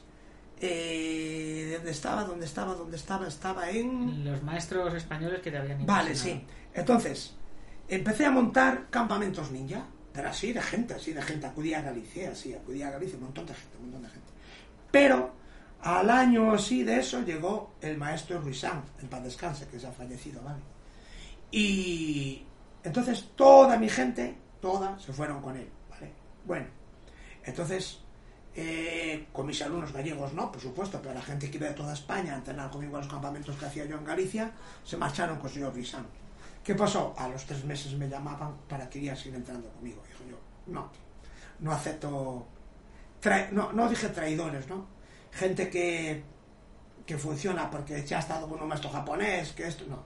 Eh, 0.61 1.73
¿Dónde 1.75 1.91
estaba? 1.91 2.23
¿Dónde 2.23 2.45
estaba? 2.45 2.73
¿Dónde 2.75 2.95
estaba? 2.95 3.27
Estaba 3.27 3.69
en... 3.69 4.23
Los 4.23 4.41
maestros 4.43 4.93
españoles 4.93 5.41
que 5.41 5.51
te 5.51 5.57
habían 5.57 5.85
Vale, 5.85 6.15
sí. 6.15 6.41
Entonces, 6.73 7.35
empecé 7.89 8.25
a 8.25 8.31
montar 8.31 8.87
campamentos 8.89 9.51
ninja, 9.51 9.85
pero 10.13 10.29
así 10.29 10.53
de 10.53 10.61
gente, 10.61 10.93
así 10.93 11.11
de 11.11 11.21
gente. 11.21 11.47
Acudía 11.47 11.79
a 11.79 11.81
Galicia, 11.81 12.31
así, 12.31 12.53
acudía 12.53 12.87
a 12.87 12.91
Galicia, 12.91 13.17
un 13.17 13.25
montón 13.25 13.45
de 13.45 13.53
gente, 13.53 13.77
un 13.77 13.83
montón 13.83 14.03
de 14.03 14.09
gente. 14.09 14.31
Pero 14.91 15.33
Al 15.83 16.09
año 16.09 16.53
así 16.53 16.83
de 16.83 16.99
eso 16.99 17.21
llegó 17.23 17.73
el 17.81 17.97
maestro 17.97 18.39
Ruizán, 18.39 18.83
en 19.01 19.09
paz 19.09 19.21
descanse, 19.21 19.67
que 19.67 19.77
se 19.77 19.85
ha 19.85 19.91
fallecido, 19.91 20.41
¿vale? 20.41 20.61
Y 21.51 22.45
entonces 22.83 23.31
toda 23.35 23.77
mi 23.77 23.89
gente, 23.89 24.37
toda, 24.61 24.97
se 24.97 25.11
fueron 25.11 25.41
con 25.41 25.57
él, 25.57 25.69
¿vale? 25.89 26.13
Bueno, 26.45 26.67
entonces, 27.43 27.99
eh, 28.55 29.27
con 29.33 29.45
mis 29.45 29.61
alumnos 29.61 29.91
gallegos 29.91 30.33
no, 30.33 30.53
por 30.53 30.61
supuesto, 30.61 31.01
pero 31.01 31.15
la 31.15 31.21
gente 31.21 31.51
que 31.51 31.57
iba 31.57 31.67
de 31.67 31.73
toda 31.73 31.91
España 31.91 32.33
a 32.33 32.37
entrenar 32.37 32.71
conmigo 32.71 32.95
a 32.95 32.99
los 32.99 33.09
campamentos 33.09 33.57
que 33.57 33.65
hacía 33.65 33.83
yo 33.83 33.97
en 33.97 34.05
Galicia, 34.05 34.53
se 34.85 34.95
marcharon 34.95 35.37
con 35.37 35.47
el 35.47 35.53
señor 35.53 35.73
Ruizán. 35.73 36.05
¿Qué 36.63 36.75
pasó? 36.75 37.13
A 37.17 37.27
los 37.27 37.45
tres 37.45 37.65
meses 37.65 37.91
me 37.95 38.07
llamaban 38.07 38.55
para 38.69 38.89
que 38.89 38.99
iba 38.99 39.11
a 39.11 39.17
seguir 39.17 39.35
entrando 39.35 39.67
conmigo. 39.67 40.01
Dijo 40.07 40.23
yo, 40.29 40.37
no, 40.73 40.89
no 41.59 41.73
acepto, 41.73 42.47
no, 43.51 43.73
no 43.73 43.89
dije 43.89 44.07
traidores, 44.07 44.69
¿no? 44.69 44.92
Gente 45.33 45.69
que, 45.69 46.23
que 47.05 47.17
funciona 47.17 47.69
porque 47.69 48.05
ya 48.05 48.17
ha 48.17 48.19
estado 48.19 48.47
con 48.47 48.61
un 48.61 48.67
maestro 48.67 48.89
japonés, 48.89 49.51
que 49.53 49.67
esto, 49.67 49.85
no. 49.87 50.03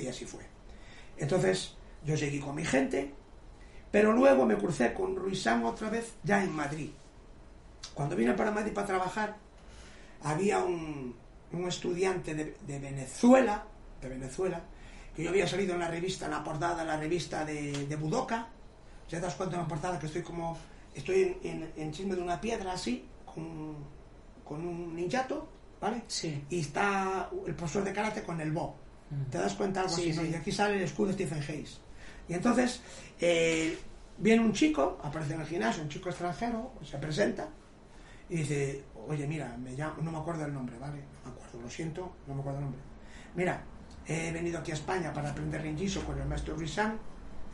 Y 0.00 0.06
así 0.06 0.24
fue. 0.24 0.42
Entonces, 1.16 1.76
yo 2.04 2.16
seguí 2.16 2.40
con 2.40 2.54
mi 2.54 2.64
gente, 2.64 3.12
pero 3.90 4.12
luego 4.12 4.46
me 4.46 4.56
crucé 4.56 4.94
con 4.94 5.16
Ruizán 5.16 5.64
otra 5.64 5.90
vez 5.90 6.14
ya 6.22 6.42
en 6.42 6.52
Madrid. 6.52 6.90
Cuando 7.94 8.16
vine 8.16 8.34
para 8.34 8.50
Madrid 8.50 8.72
para 8.72 8.86
trabajar, 8.86 9.36
había 10.22 10.60
un, 10.60 11.14
un 11.52 11.68
estudiante 11.68 12.34
de, 12.34 12.78
Venezuela, 12.78 13.64
de 14.00 14.08
Venezuela, 14.08 14.62
que 15.14 15.24
yo 15.24 15.30
había 15.30 15.46
salido 15.46 15.74
en 15.74 15.80
la 15.80 15.88
revista, 15.88 16.26
en 16.26 16.32
la 16.32 16.44
portada 16.44 16.76
de 16.76 16.84
la 16.84 16.96
revista 16.96 17.44
de, 17.44 17.96
Budoka. 18.00 18.48
¿Ya 19.08 19.18
te 19.18 19.26
das 19.26 19.34
cuenta 19.34 19.56
en 19.56 19.62
la 19.62 19.68
portada 19.68 19.98
que 19.98 20.06
estoy 20.06 20.22
como, 20.22 20.56
estoy 20.94 21.36
en, 21.42 21.62
en, 21.62 21.72
encima 21.76 22.14
de 22.14 22.22
una 22.22 22.40
piedra 22.40 22.72
así, 22.72 23.08
con, 23.26 23.74
con 24.50 24.66
un 24.66 24.96
ninjato, 24.96 25.48
¿vale? 25.80 26.02
Sí. 26.08 26.44
Y 26.50 26.58
está 26.58 27.30
el 27.46 27.54
profesor 27.54 27.84
de 27.84 27.92
karate 27.92 28.24
con 28.24 28.40
el 28.40 28.50
bo. 28.50 28.74
¿Te 29.30 29.38
das 29.38 29.54
cuenta 29.54 29.82
algo 29.82 29.94
Sí, 29.94 30.10
así? 30.10 30.18
no? 30.18 30.24
Y 30.26 30.34
aquí 30.34 30.50
sale 30.50 30.74
el 30.74 30.82
escudo 30.82 31.06
de 31.08 31.12
Stephen 31.14 31.38
Hayes. 31.40 31.80
Y 32.28 32.34
entonces 32.34 32.80
eh, 33.20 33.78
viene 34.18 34.42
un 34.42 34.52
chico, 34.52 34.98
aparece 35.04 35.34
en 35.34 35.40
el 35.42 35.46
gimnasio, 35.46 35.84
un 35.84 35.88
chico 35.88 36.08
extranjero, 36.08 36.72
se 36.82 36.98
presenta 36.98 37.48
y 38.28 38.38
dice, 38.38 38.82
oye, 39.06 39.24
mira, 39.28 39.56
me 39.56 39.70
llamo, 39.70 40.02
no 40.02 40.10
me 40.10 40.18
acuerdo 40.18 40.44
el 40.46 40.52
nombre, 40.52 40.76
¿vale? 40.80 40.98
No 41.24 41.30
me 41.30 41.36
acuerdo, 41.36 41.60
lo 41.62 41.70
siento, 41.70 42.12
no 42.26 42.34
me 42.34 42.40
acuerdo 42.40 42.58
el 42.58 42.64
nombre. 42.64 42.80
Mira, 43.36 43.62
he 44.08 44.32
venido 44.32 44.58
aquí 44.58 44.72
a 44.72 44.74
España 44.74 45.12
para 45.12 45.30
aprender 45.30 45.62
Rinjiso 45.62 46.04
con 46.04 46.18
el 46.20 46.26
maestro 46.26 46.56
Rizán 46.56 46.98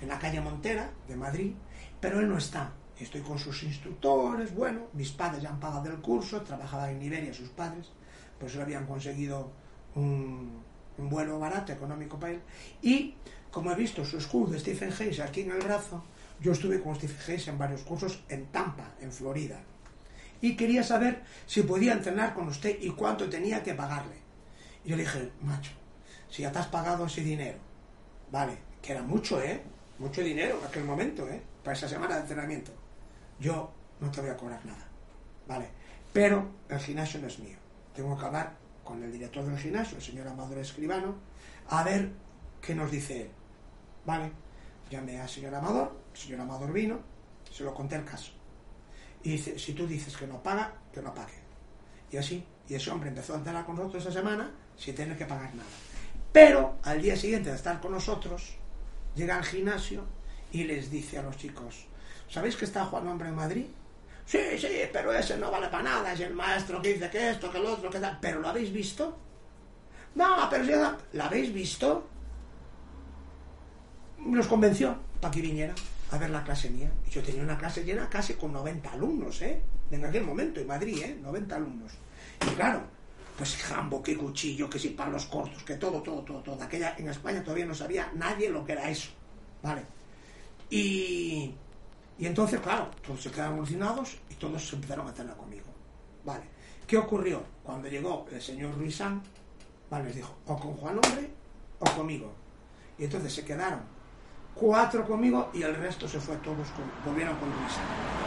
en 0.01 0.09
la 0.09 0.19
calle 0.19 0.41
Montera 0.41 0.91
de 1.07 1.15
Madrid, 1.17 1.53
pero 2.01 2.21
él 2.21 2.29
no 2.31 2.39
está. 2.39 2.73
Estoy 2.99 3.21
con 3.21 3.39
sus 3.39 3.63
instructores, 3.63 4.55
bueno, 4.55 4.87
mis 4.95 5.11
padres 5.11 5.43
ya 5.43 5.51
han 5.51 5.61
pagado 5.61 5.91
el 5.91 6.01
curso, 6.01 6.41
trabajaban 6.43 6.91
en 6.91 7.03
Iberia 7.03 7.35
sus 7.35 7.51
padres, 7.51 7.91
pues 8.41 8.57
habían 8.57 8.87
conseguido 8.87 9.53
un, 9.95 10.63
un 10.99 11.09
vuelo 11.09 11.39
barato, 11.39 11.73
económico 11.73 12.19
para 12.19 12.33
él. 12.33 12.41
Y 12.83 13.15
como 13.51 13.71
he 13.71 13.75
visto 13.75 14.05
su 14.05 14.19
escudo 14.19 14.53
de 14.53 14.61
Stephen 14.61 14.93
Hayes 14.93 15.21
aquí 15.21 15.43
en 15.43 15.53
el 15.53 15.59
brazo, 15.59 16.05
yo 16.41 16.53
estuve 16.53 16.81
con 16.81 16.95
Stephen 16.97 17.19
Hayes 17.27 17.49
en 17.49 17.59
varios 17.59 17.83
cursos 17.83 18.23
en 18.29 18.47
Tampa, 18.47 18.95
en 19.01 19.13
Florida. 19.13 19.61
Y 20.41 20.57
quería 20.57 20.83
saber 20.83 21.23
si 21.47 21.63
podía 21.63 21.95
entrenar 21.95 22.35
con 22.35 22.49
usted 22.49 22.79
y 22.81 22.91
cuánto 22.91 23.29
tenía 23.29 23.63
que 23.63 23.75
pagarle. 23.75 24.17
Y 24.85 24.91
yo 24.91 24.97
le 24.97 25.03
dije, 25.03 25.33
macho, 25.43 25.73
si 26.29 26.43
ya 26.43 26.53
te 26.53 26.59
has 26.59 26.67
pagado 26.67 27.07
ese 27.07 27.23
dinero, 27.23 27.59
vale, 28.31 28.59
que 28.83 28.93
era 28.93 29.03
mucho, 29.03 29.43
¿eh? 29.43 29.63
Mucho 29.99 30.21
dinero 30.23 30.59
en 30.61 30.67
aquel 30.67 30.85
momento, 30.85 31.27
¿eh? 31.29 31.43
Para 31.65 31.77
esa 31.77 31.89
semana 31.89 32.17
de 32.17 32.21
entrenamiento. 32.23 32.73
Yo 33.39 33.73
no 34.01 34.11
te 34.11 34.21
voy 34.21 34.31
a 34.31 34.37
cobrar 34.37 34.65
nada, 34.65 34.87
¿vale? 35.47 35.69
Pero 36.13 36.49
el 36.69 36.79
gimnasio 36.79 37.21
no 37.21 37.27
es 37.27 37.39
mío. 37.39 37.59
Tengo 37.95 38.17
que 38.19 38.25
hablar 38.25 38.57
con 38.85 39.03
el 39.03 39.13
director 39.13 39.45
del 39.45 39.59
gimnasio, 39.59 39.99
el 39.99 40.03
señor 40.03 40.29
Amador 40.29 40.59
Escribano, 40.59 41.17
a 41.69 41.83
ver 41.83 42.13
qué 42.61 42.75
nos 42.75 42.91
dice 42.91 43.23
él, 43.23 43.31
¿vale? 44.05 44.31
Llamé 44.91 45.21
al 45.21 45.29
señor 45.29 45.55
Amador, 45.55 45.99
el 46.13 46.19
señor 46.19 46.41
Amador 46.41 46.73
vino, 46.73 47.01
se 47.51 47.65
lo 47.65 47.75
conté 47.75 47.97
el 47.97 48.05
caso. 48.05 48.33
Y 49.23 49.33
dice, 49.33 49.59
si 49.59 49.73
tú 49.73 49.87
dices 49.87 50.17
que 50.17 50.27
no 50.27 50.43
paga, 50.43 50.75
que 50.93 51.03
no 51.03 51.13
pague. 51.13 51.35
Y 52.11 52.17
así, 52.17 52.47
y 52.69 52.75
ese 52.75 52.91
hombre 52.91 53.09
empezó 53.09 53.35
a 53.35 53.39
entrenar 53.39 53.67
con 53.67 53.77
nosotros 53.77 54.05
esa 54.05 54.13
semana 54.13 54.53
sin 54.77 54.95
tener 54.95 55.19
que 55.19 55.27
pagar 55.27 55.55
nada. 55.55 55.69
Pero 56.33 56.77
al 56.83 57.03
día 57.03 57.17
siguiente 57.17 57.51
de 57.51 57.57
estar 57.57 57.81
con 57.81 57.93
nosotros, 57.93 58.55
llega 59.15 59.37
al 59.37 59.45
gimnasio 59.45 60.05
y 60.53 60.65
les 60.65 60.91
dice 60.91 61.19
a 61.19 61.23
los 61.23 61.37
chicos, 61.37 61.87
¿sabéis 62.29 62.57
que 62.57 62.65
está 62.65 62.85
Juan 62.85 63.07
Hombre 63.09 63.29
en 63.29 63.35
Madrid? 63.35 63.67
Sí, 64.27 64.41
sí, 64.59 64.69
pero 64.93 65.13
ese 65.13 65.37
no 65.37 65.51
vale 65.51 65.69
para 65.69 65.85
nada, 65.85 66.13
es 66.13 66.21
el 66.21 66.35
maestro 66.35 66.83
que 66.83 66.95
dice 66.95 67.09
que 67.09 67.31
esto, 67.31 67.51
que 67.51 67.61
lo 67.61 67.75
otro, 67.75 67.89
que 67.89 68.01
tal. 68.01 68.19
¿Pero 68.21 68.41
lo 68.41 68.49
habéis 68.49 68.73
visto? 68.73 69.17
No, 70.17 70.49
pero 70.51 70.65
si. 70.65 70.97
¿La 71.13 71.27
habéis 71.27 71.53
visto? 71.53 72.09
Nos 74.19 74.47
convenció 74.49 74.97
para 75.21 75.33
que 75.33 75.41
viniera 75.41 75.75
a 76.11 76.19
ver 76.19 76.31
la 76.31 76.43
clase 76.43 76.71
mía. 76.71 76.91
Yo 77.11 77.23
tenía 77.23 77.43
una 77.43 77.57
clase 77.57 77.85
llena 77.85 78.09
casi 78.09 78.35
con 78.35 78.53
90 78.53 78.93
alumnos, 78.93 79.41
¿eh? 79.43 79.63
En 79.91 80.05
aquel 80.05 80.25
momento, 80.25 80.59
en 80.59 80.67
Madrid, 80.67 81.03
¿eh? 81.03 81.19
90 81.23 81.55
alumnos. 81.55 81.93
Y 82.43 82.55
claro, 82.55 82.83
pues 83.37 83.57
jambo, 83.57 84.03
que 84.03 84.17
cuchillo, 84.17 84.69
que 84.69 84.79
si 84.79 84.89
palos 84.91 85.27
cortos, 85.27 85.63
que 85.63 85.75
todo, 85.75 86.03
todo, 86.03 86.23
todo, 86.23 86.41
todo. 86.41 86.63
Aquella, 86.63 86.97
en 86.99 87.09
España 87.09 87.43
todavía 87.43 87.67
no 87.67 87.75
sabía 87.75 88.11
nadie 88.15 88.49
lo 88.49 88.65
que 88.65 88.73
era 88.73 88.89
eso, 88.89 89.11
¿vale? 89.63 89.83
Y, 90.71 91.55
y 92.19 92.27
entonces, 92.27 92.61
claro, 92.61 92.91
todos 93.07 93.23
se 93.23 93.31
quedaron 93.31 93.55
alucinados 93.57 94.17
y 94.31 94.35
todos 94.35 94.67
se 94.67 94.77
empezaron 94.77 95.07
a 95.07 95.11
entrenar 95.11 95.37
conmigo, 95.37 95.67
¿vale? 96.25 96.45
¿Qué 96.87 96.97
ocurrió? 96.97 97.43
Cuando 97.63 97.89
llegó 97.89 98.27
el 98.31 98.41
señor 98.41 98.75
Ruizán, 98.77 99.23
¿vale? 99.91 100.05
Les 100.07 100.17
dijo, 100.17 100.35
o 100.47 100.57
con 100.57 100.75
Juan 100.75 100.95
Hombre 100.97 101.31
o 101.81 101.85
conmigo. 101.85 102.33
Y 102.99 103.05
entonces 103.05 103.35
se 103.35 103.45
quedaron 103.45 103.81
cuatro 104.55 105.07
conmigo 105.07 105.51
y 105.53 105.63
el 105.63 105.75
resto 105.75 106.09
se 106.09 106.19
fue 106.19 106.37
todos, 106.37 106.69
con, 106.71 106.85
volvieron 107.05 107.37
con 107.37 107.51
Luisa. 107.51 107.81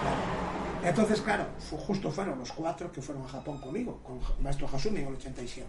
¿vale? 0.04 0.90
Entonces, 0.90 1.22
claro, 1.22 1.46
justo 1.72 2.12
fueron 2.12 2.40
los 2.40 2.52
cuatro 2.52 2.92
que 2.92 3.02
fueron 3.02 3.26
a 3.26 3.28
Japón 3.28 3.60
conmigo, 3.60 4.00
con 4.04 4.20
maestro 4.42 4.70
Hasumi 4.72 5.02
en 5.02 5.08
el 5.08 5.14
87. 5.16 5.68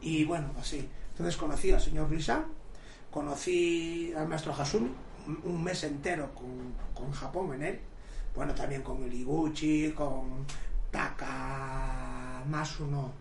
Y 0.00 0.24
bueno, 0.24 0.50
así. 0.58 0.88
Entonces 1.10 1.36
conocí 1.36 1.70
al 1.70 1.80
señor 1.80 2.08
Luisa, 2.08 2.44
conocí 3.10 4.12
al 4.16 4.28
maestro 4.28 4.54
Hasumi, 4.54 4.90
un, 5.44 5.62
mes 5.62 5.84
entero 5.84 6.34
con, 6.34 6.74
con 6.94 7.12
Japón 7.12 7.54
en 7.54 7.62
él. 7.62 7.80
Bueno, 8.34 8.54
también 8.54 8.82
con 8.82 9.02
el 9.02 9.12
Iguchi, 9.12 9.92
con 9.92 10.46
Taka 10.90 12.42
Masuno, 12.48 13.12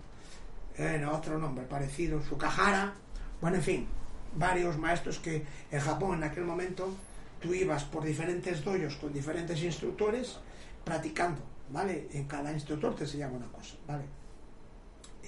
eh, 0.78 1.06
otro 1.06 1.38
nombre 1.38 1.66
parecido, 1.66 2.22
Sukahara. 2.22 2.94
Bueno, 3.42 3.58
en 3.58 3.64
fin, 3.64 3.88
varios 4.36 4.78
maestros 4.78 5.20
que 5.20 5.46
en 5.70 5.80
Japón 5.80 6.18
en 6.18 6.24
aquel 6.24 6.46
momento 6.46 6.94
tú 7.42 7.54
ibas 7.54 7.84
por 7.84 8.04
diferentes 8.04 8.64
doyos 8.64 8.96
con 8.96 9.12
diferentes 9.12 9.62
instructores 9.64 10.40
practicando, 10.84 11.42
¿vale? 11.70 12.08
En 12.14 12.26
cada 12.26 12.52
instructor 12.54 12.96
te 12.96 13.04
enseñaba 13.04 13.34
una 13.34 13.48
cosa, 13.48 13.76
¿vale? 13.88 14.04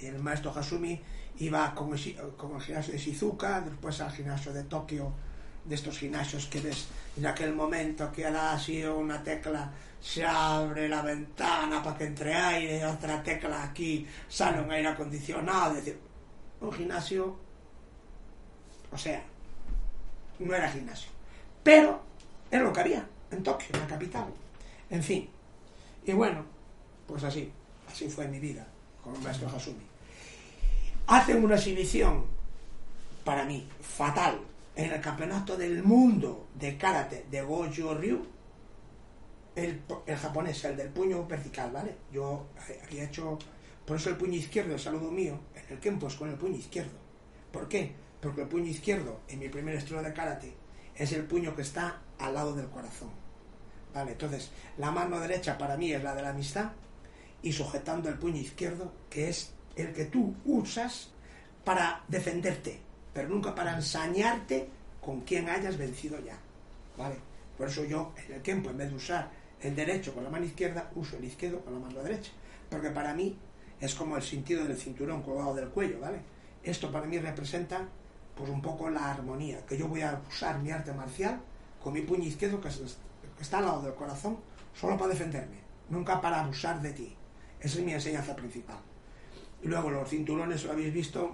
El 0.00 0.18
maestro 0.20 0.50
Hasumi 0.50 1.00
iba 1.38 1.74
con 1.74 1.92
el, 1.92 2.16
con 2.36 2.54
el 2.54 2.60
gimnasio 2.60 2.92
de 2.92 2.98
Shizuka, 2.98 3.60
después 3.60 4.00
al 4.00 4.10
gimnasio 4.12 4.52
de 4.52 4.64
Tokio, 4.64 5.12
de 5.64 5.74
estos 5.74 5.98
gimnasios 5.98 6.46
que 6.46 6.60
ves 6.60 6.86
en 7.16 7.26
aquel 7.26 7.54
momento 7.54 8.12
que 8.12 8.22
da 8.22 8.52
así 8.52 8.84
una 8.84 9.22
tecla, 9.22 9.70
se 10.00 10.24
abre 10.24 10.88
la 10.88 11.02
ventana 11.02 11.82
para 11.82 11.96
que 11.96 12.04
entre 12.04 12.34
aire, 12.34 12.84
otra 12.84 13.22
tecla 13.22 13.62
aquí, 13.62 14.06
sale 14.28 14.60
un 14.60 14.70
aire 14.70 14.88
acondicionado, 14.88 15.70
es 15.70 15.84
decir, 15.84 15.98
un 16.60 16.72
gimnasio 16.72 17.44
o 18.94 18.98
sea, 18.98 19.24
no 20.38 20.54
era 20.54 20.70
gimnasio. 20.70 21.10
Pero 21.64 22.00
era 22.48 22.62
lo 22.62 22.72
que 22.72 22.80
había 22.80 23.06
en 23.32 23.42
Tokio, 23.42 23.68
en 23.72 23.80
la 23.80 23.86
capital. 23.88 24.26
En 24.88 25.02
fin. 25.02 25.28
Y 26.06 26.12
bueno, 26.12 26.44
pues 27.08 27.24
así. 27.24 27.50
Así 27.90 28.08
fue 28.08 28.28
mi 28.28 28.38
vida 28.38 28.66
con 29.02 29.14
el 29.16 29.20
maestro 29.20 29.48
Hasumi. 29.48 29.84
Hacen 31.08 31.44
una 31.44 31.56
exhibición, 31.56 32.24
para 33.24 33.44
mí, 33.44 33.68
fatal, 33.82 34.38
en 34.76 34.92
el 34.92 35.00
campeonato 35.00 35.56
del 35.56 35.82
mundo 35.82 36.48
de 36.54 36.76
karate 36.76 37.26
de 37.30 37.42
Goju 37.42 37.94
Ryu. 37.94 38.26
El, 39.54 39.82
el 40.06 40.16
japonés, 40.16 40.64
el 40.64 40.76
del 40.76 40.88
puño 40.88 41.26
vertical, 41.26 41.70
¿vale? 41.70 41.96
Yo 42.12 42.48
eh, 42.68 42.80
había 42.84 43.04
hecho, 43.04 43.38
por 43.86 43.96
eso 43.96 44.10
el 44.10 44.16
puño 44.16 44.34
izquierdo, 44.34 44.74
el 44.74 44.80
saludo 44.80 45.12
mío, 45.12 45.38
en 45.54 45.74
el 45.74 45.78
Kempo 45.78 46.08
es 46.08 46.14
con 46.14 46.28
el 46.28 46.34
puño 46.34 46.56
izquierdo. 46.56 46.98
¿Por 47.52 47.68
qué? 47.68 47.94
Porque 48.20 48.42
el 48.42 48.48
puño 48.48 48.66
izquierdo, 48.66 49.20
en 49.28 49.38
mi 49.38 49.48
primer 49.48 49.76
estilo 49.76 50.02
de 50.02 50.12
karate, 50.12 50.56
es 50.96 51.12
el 51.12 51.24
puño 51.24 51.54
que 51.54 51.62
está 51.62 52.00
al 52.18 52.34
lado 52.34 52.54
del 52.54 52.68
corazón. 52.68 53.10
¿Vale? 53.92 54.12
Entonces, 54.12 54.50
la 54.76 54.90
mano 54.90 55.20
derecha 55.20 55.56
para 55.56 55.76
mí 55.76 55.92
es 55.92 56.02
la 56.02 56.16
de 56.16 56.22
la 56.22 56.30
amistad 56.30 56.72
y 57.42 57.52
sujetando 57.52 58.08
el 58.08 58.18
puño 58.18 58.38
izquierdo, 58.38 58.92
que 59.08 59.28
es 59.28 59.52
el 59.76 59.92
que 59.92 60.06
tú 60.06 60.34
usas 60.44 61.10
para 61.64 62.02
defenderte, 62.08 62.80
pero 63.14 63.28
nunca 63.28 63.54
para 63.54 63.74
ensañarte 63.76 64.68
con 65.00 65.20
quien 65.22 65.48
hayas 65.48 65.78
vencido 65.78 66.18
ya. 66.20 66.36
¿Vale? 66.98 67.16
Por 67.56 67.68
eso 67.68 67.84
yo 67.84 68.12
en 68.26 68.34
el 68.34 68.42
tiempo, 68.42 68.70
en 68.70 68.76
vez 68.78 68.90
de 68.90 68.96
usar 68.96 69.30
el 69.60 69.74
derecho 69.74 70.12
con 70.12 70.24
la 70.24 70.30
mano 70.30 70.44
izquierda, 70.44 70.90
uso 70.94 71.16
el 71.16 71.24
izquierdo 71.24 71.60
con 71.60 71.72
la 71.74 71.78
mano 71.80 72.02
derecha. 72.02 72.32
Porque 72.68 72.90
para 72.90 73.14
mí 73.14 73.38
Es 73.80 73.94
como 73.96 74.16
el 74.16 74.22
sentido 74.22 74.64
del 74.64 74.76
cinturón 74.78 75.20
colgado 75.22 75.52
del 75.54 75.68
cuello, 75.68 75.98
¿vale? 76.00 76.18
Esto 76.62 76.90
para 76.92 77.06
mí 77.06 77.18
representa 77.18 77.86
pues 78.36 78.48
un 78.48 78.62
poco 78.62 78.88
la 78.88 79.10
armonía, 79.10 79.66
que 79.66 79.76
yo 79.76 79.88
voy 79.88 80.00
a 80.00 80.22
usar 80.28 80.58
mi 80.60 80.70
arte 80.70 80.92
marcial 80.92 81.40
con 81.82 81.92
mi 81.92 82.00
puño 82.02 82.24
izquierdo 82.24 82.60
que 82.60 82.68
es- 82.68 82.96
que 83.36 83.42
está 83.42 83.58
al 83.58 83.66
lado 83.66 83.82
del 83.82 83.94
corazón 83.94 84.38
solo 84.74 84.96
para 84.96 85.10
defenderme, 85.10 85.58
nunca 85.90 86.20
para 86.20 86.40
abusar 86.42 86.80
de 86.80 86.92
ti. 86.92 87.14
Esa 87.60 87.78
es 87.78 87.84
mi 87.84 87.92
enseñanza 87.92 88.34
principal. 88.34 88.78
Y 89.62 89.66
luego 89.68 89.90
los 89.90 90.08
cinturones 90.08 90.64
lo 90.64 90.72
habéis 90.72 90.92
visto 90.94 91.32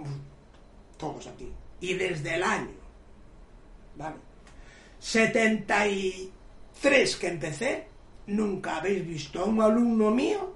todos 0.97 1.27
aquí. 1.27 1.53
Y 1.81 1.95
desde 1.95 2.35
el 2.35 2.43
año, 2.43 2.71
¿vale? 3.97 4.15
73 4.99 7.15
que 7.17 7.27
empecé, 7.27 7.87
nunca 8.27 8.77
habéis 8.77 9.05
visto 9.05 9.41
a 9.41 9.45
un 9.45 9.61
alumno 9.61 10.11
mío 10.11 10.55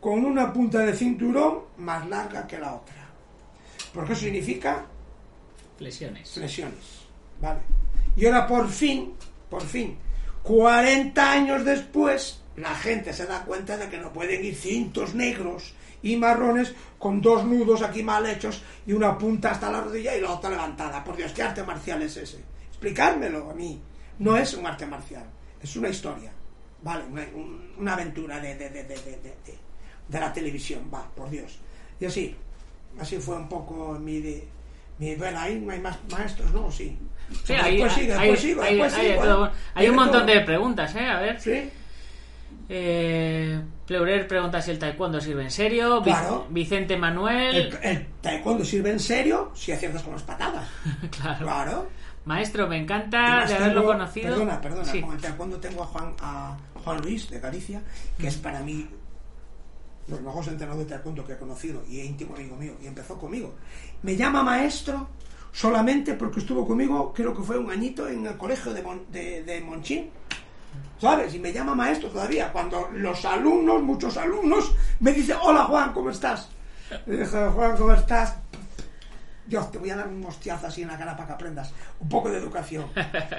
con 0.00 0.24
una 0.24 0.52
punta 0.52 0.80
de 0.80 0.94
cinturón 0.94 1.60
más 1.78 2.06
larga 2.08 2.46
que 2.46 2.58
la 2.58 2.74
otra. 2.74 3.08
Porque 3.92 4.12
eso 4.12 4.22
significa 4.22 4.84
Flexiones. 5.78 6.30
flexiones, 6.30 6.84
¿vale? 7.40 7.60
Y 8.16 8.26
ahora 8.26 8.46
por 8.46 8.68
fin, 8.68 9.14
por 9.48 9.62
fin, 9.62 9.96
40 10.42 11.32
años 11.32 11.64
después, 11.64 12.40
la 12.56 12.74
gente 12.74 13.12
se 13.12 13.26
da 13.26 13.44
cuenta 13.44 13.76
de 13.76 13.88
que 13.88 13.98
no 13.98 14.12
pueden 14.12 14.44
ir 14.44 14.54
cintos 14.54 15.14
negros 15.14 15.72
y 16.04 16.16
marrones 16.16 16.72
con 16.98 17.20
dos 17.20 17.44
nudos 17.44 17.82
aquí 17.82 18.02
mal 18.02 18.24
hechos 18.26 18.62
y 18.86 18.92
una 18.92 19.18
punta 19.18 19.50
hasta 19.50 19.70
la 19.72 19.80
rodilla 19.80 20.16
y 20.16 20.20
la 20.20 20.30
otra 20.30 20.50
levantada. 20.50 21.02
Por 21.02 21.16
Dios, 21.16 21.32
¿qué 21.32 21.42
arte 21.42 21.62
marcial 21.64 22.00
es 22.02 22.16
ese? 22.16 22.44
Explicármelo 22.68 23.50
a 23.50 23.54
mí. 23.54 23.80
No 24.20 24.36
es 24.36 24.54
un 24.54 24.64
arte 24.66 24.86
marcial, 24.86 25.24
es 25.60 25.74
una 25.76 25.88
historia, 25.88 26.30
¿vale? 26.82 27.04
Una, 27.10 27.22
un- 27.34 27.74
una 27.78 27.94
aventura 27.94 28.38
de, 28.38 28.54
de, 28.54 28.70
de, 28.70 28.82
de, 28.84 28.94
de, 28.96 29.10
de- 29.10 29.36
de- 29.44 29.58
de 30.08 30.20
la 30.20 30.32
televisión, 30.32 30.88
va, 30.94 31.08
por 31.16 31.28
Dios. 31.30 31.58
Y 31.98 32.04
así, 32.04 32.36
así 33.00 33.16
fue 33.18 33.36
un 33.36 33.48
poco 33.48 33.98
mi... 33.98 34.42
Mi 34.96 35.16
bueno, 35.16 35.40
ahí 35.40 35.56
no 35.58 35.72
hay 35.72 35.80
más 35.80 35.98
maestros, 36.08 36.52
¿no? 36.52 36.70
Sí. 36.70 36.96
Sí, 37.42 37.52
hay, 37.54 37.78
Después 37.78 37.96
hay- 37.96 38.06
después 38.06 38.44
hay- 38.44 38.54
después 38.54 38.94
hay 38.94 39.16
bueno. 39.16 39.50
Hay 39.74 39.88
un 39.88 39.96
montón 39.96 40.20
todo. 40.24 40.34
de 40.34 40.40
preguntas, 40.42 40.94
¿eh? 40.94 41.00
A 41.06 41.20
ver. 41.20 41.40
Sí, 41.40 41.68
Eh, 42.68 43.60
Pleurer 43.86 44.26
pregunta 44.26 44.62
si 44.62 44.70
el 44.70 44.78
taekwondo 44.78 45.20
sirve 45.20 45.42
en 45.44 45.50
serio. 45.50 46.00
Claro. 46.02 46.46
Vicente 46.50 46.94
el, 46.94 47.00
Manuel. 47.00 47.76
el 47.82 48.06
taekwondo 48.20 48.64
sirve 48.64 48.90
en 48.90 49.00
serio 49.00 49.50
si 49.54 49.72
aciertas 49.72 50.02
con 50.02 50.14
las 50.14 50.22
patadas. 50.22 50.66
claro. 51.10 51.44
Claro. 51.44 51.86
Maestro, 52.24 52.66
me 52.66 52.78
encanta 52.78 53.44
de 53.46 53.54
haberlo 53.54 53.80
tengo- 53.82 53.92
conocido. 53.92 54.30
Perdona, 54.30 54.60
perdona. 54.60 54.84
Sí. 54.90 55.00
Con 55.02 55.14
el 55.14 55.20
taekwondo 55.20 55.58
tengo 55.58 55.82
a 55.82 55.86
Juan, 55.86 56.14
a 56.20 56.56
Juan 56.82 57.02
Luis 57.02 57.28
de 57.30 57.38
Galicia, 57.40 57.82
que 58.18 58.28
es 58.28 58.36
para 58.36 58.60
mí 58.60 58.88
los 60.08 60.20
mejores 60.22 60.48
entrenadores 60.48 60.86
de 60.88 60.94
taekwondo 60.94 61.26
que 61.26 61.34
he 61.34 61.36
conocido 61.38 61.82
y 61.88 62.00
es 62.00 62.06
íntimo 62.06 62.34
amigo 62.34 62.56
mío. 62.56 62.72
Y 62.82 62.86
empezó 62.86 63.18
conmigo. 63.18 63.54
Me 64.02 64.16
llama 64.16 64.42
maestro 64.42 65.08
solamente 65.52 66.14
porque 66.14 66.40
estuvo 66.40 66.66
conmigo, 66.66 67.12
creo 67.14 67.34
que 67.36 67.42
fue 67.42 67.58
un 67.58 67.70
añito 67.70 68.08
en 68.08 68.26
el 68.26 68.36
colegio 68.38 68.72
de, 68.72 68.82
Mon- 68.82 69.04
de, 69.12 69.42
de 69.44 69.60
Monchín. 69.60 70.10
¿Sabes? 70.98 71.34
Y 71.34 71.38
me 71.38 71.52
llama 71.52 71.74
maestro 71.74 72.08
todavía. 72.08 72.52
Cuando 72.52 72.88
los 72.92 73.24
alumnos, 73.24 73.82
muchos 73.82 74.16
alumnos, 74.16 74.74
me 75.00 75.12
dicen, 75.12 75.36
hola 75.42 75.64
Juan, 75.64 75.92
¿cómo 75.92 76.10
estás? 76.10 76.48
Le 77.06 77.18
dije, 77.18 77.48
Juan, 77.48 77.76
¿cómo 77.76 77.92
estás? 77.92 78.36
Dios, 79.46 79.70
te 79.70 79.78
voy 79.78 79.90
a 79.90 79.96
dar 79.96 80.08
un 80.08 80.24
hostiazo 80.24 80.66
así 80.66 80.82
en 80.82 80.88
la 80.88 80.96
cara 80.96 81.16
para 81.16 81.26
que 81.26 81.32
aprendas. 81.34 81.72
Un 82.00 82.08
poco 82.08 82.30
de 82.30 82.38
educación. 82.38 82.86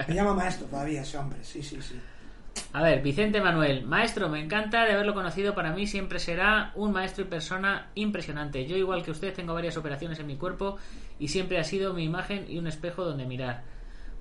Me 0.06 0.14
llama 0.14 0.34
maestro 0.34 0.66
todavía 0.66 1.02
ese 1.02 1.18
hombre, 1.18 1.38
sí, 1.42 1.62
sí, 1.62 1.80
sí. 1.82 2.00
A 2.72 2.82
ver, 2.82 3.02
Vicente 3.02 3.40
Manuel, 3.40 3.84
maestro, 3.84 4.28
me 4.28 4.40
encanta 4.40 4.84
de 4.84 4.92
haberlo 4.92 5.14
conocido. 5.14 5.54
Para 5.54 5.72
mí 5.72 5.86
siempre 5.86 6.18
será 6.18 6.72
un 6.74 6.92
maestro 6.92 7.24
y 7.24 7.26
persona 7.26 7.88
impresionante. 7.94 8.66
Yo, 8.66 8.76
igual 8.76 9.02
que 9.02 9.10
usted, 9.10 9.34
tengo 9.34 9.54
varias 9.54 9.76
operaciones 9.76 10.18
en 10.20 10.26
mi 10.26 10.36
cuerpo 10.36 10.76
y 11.18 11.28
siempre 11.28 11.58
ha 11.58 11.64
sido 11.64 11.92
mi 11.92 12.04
imagen 12.04 12.46
y 12.48 12.58
un 12.58 12.66
espejo 12.66 13.04
donde 13.04 13.26
mirar. 13.26 13.62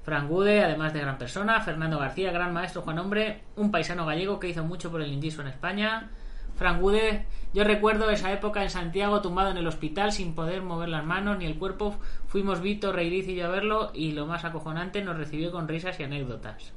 Frank 0.06 0.30
Gude, 0.30 0.64
además 0.64 0.94
de 0.94 1.00
gran 1.00 1.18
persona. 1.18 1.60
Fernando 1.62 1.98
García, 1.98 2.32
gran 2.32 2.54
maestro 2.54 2.84
Juan 2.84 3.00
Hombre, 3.00 3.42
un 3.56 3.72
paisano 3.72 4.06
gallego 4.06 4.40
que 4.40 4.48
hizo 4.48 4.64
mucho 4.64 4.92
por 4.92 5.02
el 5.02 5.12
indiso 5.12 5.42
en 5.42 5.48
España. 5.48 6.12
Frank 6.56 6.80
Gude, 6.80 7.26
yo 7.54 7.64
recuerdo 7.64 8.10
esa 8.12 8.32
época 8.32 8.62
en 8.62 8.70
Santiago 8.70 9.22
tumbado 9.22 9.50
en 9.50 9.58
el 9.58 9.68
hospital 9.68 10.12
sin 10.12 10.36
poder 10.36 10.62
mover 10.62 10.90
las 10.90 11.04
manos 11.04 11.40
ni 11.40 11.46
el 11.46 11.58
cuerpo. 11.58 11.96
Fuimos 12.28 12.62
Vito, 12.62 12.94
Reiriz 12.94 13.28
y 13.28 13.36
yo 13.36 13.48
a 13.48 13.50
verlo 13.50 13.92
y 13.96 14.12
lo 14.12 14.28
más 14.28 14.46
acojonante 14.46 15.02
nos 15.02 15.18
recibió 15.18 15.52
con 15.52 15.68
risas 15.68 16.00
y 16.00 16.04
anécdotas. 16.04 16.72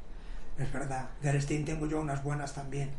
Es 0.57 0.73
verdad. 0.73 1.11
De 1.21 1.29
Arestín 1.29 1.67
tengo 1.67 1.87
yo 1.87 2.01
unas 2.01 2.25
buenas 2.25 2.55
también. 2.55 2.91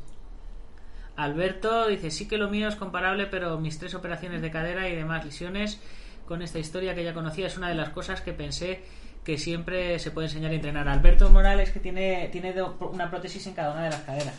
Alberto 1.15 1.88
dice, 1.88 2.11
sí 2.11 2.27
que 2.27 2.38
lo 2.38 2.49
mío 2.49 2.67
es 2.67 2.75
comparable, 2.75 3.25
pero 3.25 3.59
mis 3.59 3.80
tres 3.80 3.95
operaciones 3.95 4.41
de 4.43 4.51
cadera 4.51 4.88
y 4.88 4.95
demás 4.95 5.25
lesiones 5.25 5.82
con 6.25 6.43
esta 6.43 6.59
historia 6.59 6.93
que 6.93 7.03
ya 7.03 7.15
conocía 7.15 7.47
es 7.47 7.57
una 7.57 7.67
de 7.69 7.75
las 7.75 7.89
cosas 7.89 8.21
que 8.21 8.32
pensé 8.32 8.84
que 9.24 9.38
siempre 9.38 9.99
se 9.99 10.11
puede 10.11 10.28
enseñar 10.28 10.51
y 10.51 10.55
entrenar. 10.55 10.88
Alberto 10.88 11.30
Morales 11.30 11.72
que 11.72 11.80
tiene, 11.80 12.30
tiene 12.30 12.53
una 12.80 13.09
prótesis 13.09 13.45
en 13.47 13.53
cada 13.53 13.74
una 13.74 13.84
de 13.84 13.89
las 13.91 14.01
caderas 14.01 14.36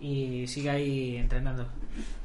y 0.00 0.46
sigue 0.46 0.70
ahí 0.70 1.16
entrenando. 1.16 1.66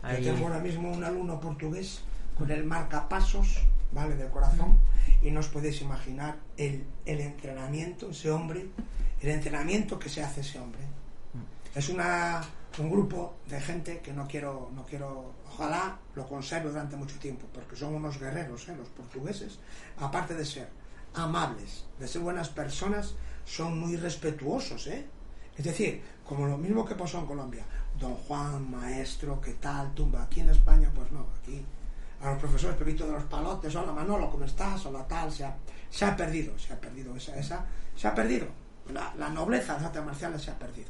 Ahí. 0.01 0.23
Yo 0.23 0.33
tengo 0.33 0.47
ahora 0.47 0.59
mismo 0.59 0.91
un 0.91 1.03
alumno 1.03 1.39
portugués 1.39 2.01
con 2.37 2.49
el 2.51 2.63
marcapasos, 2.63 3.63
¿vale? 3.91 4.15
Del 4.15 4.29
corazón. 4.29 4.79
Y 5.21 5.31
no 5.31 5.39
os 5.39 5.47
podéis 5.47 5.81
imaginar 5.81 6.37
el, 6.57 6.85
el 7.05 7.19
entrenamiento, 7.21 8.09
ese 8.09 8.29
hombre, 8.29 8.67
el 9.21 9.29
entrenamiento 9.29 9.97
que 9.97 10.09
se 10.09 10.21
hace 10.21 10.41
ese 10.41 10.59
hombre. 10.59 10.81
Es 11.73 11.89
una, 11.89 12.41
un 12.77 12.89
grupo 12.89 13.35
de 13.47 13.59
gente 13.59 13.99
que 13.99 14.13
no 14.13 14.27
quiero, 14.27 14.69
no 14.75 14.85
quiero, 14.85 15.33
ojalá 15.47 15.97
lo 16.15 16.27
conserve 16.27 16.69
durante 16.69 16.95
mucho 16.95 17.17
tiempo, 17.19 17.47
porque 17.51 17.75
son 17.75 17.95
unos 17.95 18.19
guerreros, 18.19 18.67
¿eh? 18.69 18.75
los 18.77 18.89
portugueses, 18.89 19.59
aparte 19.97 20.35
de 20.35 20.45
ser 20.45 20.82
amables, 21.13 21.85
de 21.99 22.07
ser 22.07 22.21
buenas 22.21 22.49
personas, 22.49 23.15
son 23.45 23.79
muy 23.79 23.97
respetuosos, 23.97 24.87
¿eh? 24.87 25.05
Es 25.57 25.65
decir, 25.65 26.01
como 26.25 26.47
lo 26.47 26.57
mismo 26.57 26.85
que 26.85 26.95
pasó 26.95 27.19
en 27.19 27.27
Colombia, 27.27 27.65
don 27.99 28.15
Juan, 28.15 28.71
maestro, 28.71 29.39
¿qué 29.39 29.53
tal? 29.53 29.93
Tumba. 29.93 30.23
Aquí 30.23 30.39
en 30.39 30.49
España, 30.49 30.91
pues 30.93 31.11
no, 31.11 31.27
aquí 31.39 31.63
a 32.23 32.31
los 32.31 32.39
profesores 32.39 32.77
Pepito 32.77 33.05
de 33.05 33.13
los 33.13 33.23
Palotes, 33.23 33.75
hola 33.75 33.91
Manolo, 33.91 34.29
¿cómo 34.29 34.45
estás? 34.45 34.85
Hola 34.85 35.05
tal, 35.07 35.31
se 35.31 35.43
ha, 35.43 35.55
se 35.89 36.05
ha 36.05 36.15
perdido, 36.15 36.57
se 36.57 36.73
ha 36.73 36.79
perdido 36.79 37.15
esa, 37.15 37.37
esa, 37.37 37.65
se 37.95 38.07
ha 38.07 38.15
perdido. 38.15 38.47
La, 38.93 39.29
nobleza 39.29 39.73
de 39.73 39.79
las 39.79 39.87
artes 39.87 40.03
marciales 40.03 40.41
se 40.41 40.51
ha 40.51 40.57
perdido. 40.57 40.89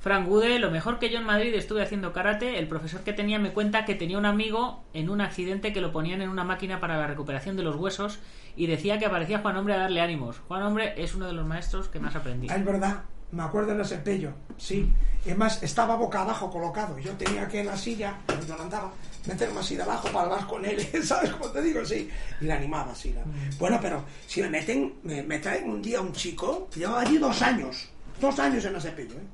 Frank 0.00 0.26
Gude, 0.28 0.58
lo 0.58 0.70
mejor 0.70 0.98
que 0.98 1.10
yo 1.10 1.18
en 1.18 1.24
Madrid 1.24 1.54
estuve 1.54 1.82
haciendo 1.82 2.12
karate, 2.12 2.58
el 2.58 2.68
profesor 2.68 3.00
que 3.02 3.12
tenía 3.12 3.38
me 3.38 3.52
cuenta 3.52 3.84
que 3.84 3.94
tenía 3.94 4.18
un 4.18 4.26
amigo 4.26 4.84
en 4.94 5.10
un 5.10 5.20
accidente 5.20 5.72
que 5.72 5.80
lo 5.80 5.92
ponían 5.92 6.22
en 6.22 6.28
una 6.28 6.44
máquina 6.44 6.80
para 6.80 6.96
la 6.96 7.06
recuperación 7.06 7.56
de 7.56 7.62
los 7.62 7.76
huesos 7.76 8.20
y 8.56 8.66
decía 8.66 8.98
que 8.98 9.06
aparecía 9.06 9.38
Juan 9.40 9.56
Hombre 9.56 9.74
a 9.74 9.78
darle 9.78 10.00
ánimos. 10.00 10.40
Juan 10.48 10.62
Hombre 10.62 10.94
es 10.96 11.14
uno 11.14 11.26
de 11.26 11.32
los 11.34 11.46
maestros 11.46 11.88
que 11.88 12.00
más 12.00 12.16
aprendí. 12.16 12.48
Es 12.48 12.64
verdad, 12.64 13.02
me 13.32 13.42
acuerdo 13.42 13.72
en 13.72 13.80
ese 13.80 13.98
pello, 13.98 14.32
sí. 14.56 14.92
Y 15.24 15.30
además 15.30 15.62
estaba 15.62 15.96
boca 15.96 16.22
abajo 16.22 16.50
colocado. 16.50 16.98
Yo 16.98 17.12
tenía 17.12 17.46
que 17.48 17.60
en 17.60 17.66
la 17.66 17.76
silla, 17.76 18.18
cuando 18.26 18.46
yo 18.46 18.60
andaba, 18.62 18.92
meterme 19.26 19.58
así 19.60 19.74
de 19.76 19.82
abajo 19.82 20.08
para 20.08 20.24
hablar 20.26 20.46
con 20.46 20.64
él, 20.64 20.80
¿sabes 21.04 21.30
cómo 21.32 21.50
te 21.50 21.60
digo? 21.62 21.84
Sí. 21.84 22.08
Y 22.40 22.44
le 22.44 22.52
animaba 22.52 22.92
así. 22.92 23.12
la- 23.12 23.22
Bueno, 23.58 23.78
pero 23.82 24.04
si 24.26 24.40
me 24.42 24.48
meten, 24.50 24.94
me, 25.02 25.22
me 25.22 25.38
traen 25.40 25.68
un 25.68 25.82
día 25.82 26.00
un 26.00 26.12
chico 26.12 26.68
que 26.72 26.80
llevaba 26.80 27.00
allí 27.00 27.18
dos 27.18 27.42
años, 27.42 27.88
dos 28.20 28.38
años 28.38 28.64
en 28.64 28.76
ese 28.76 28.90
pello, 28.92 29.14
¿eh? 29.16 29.26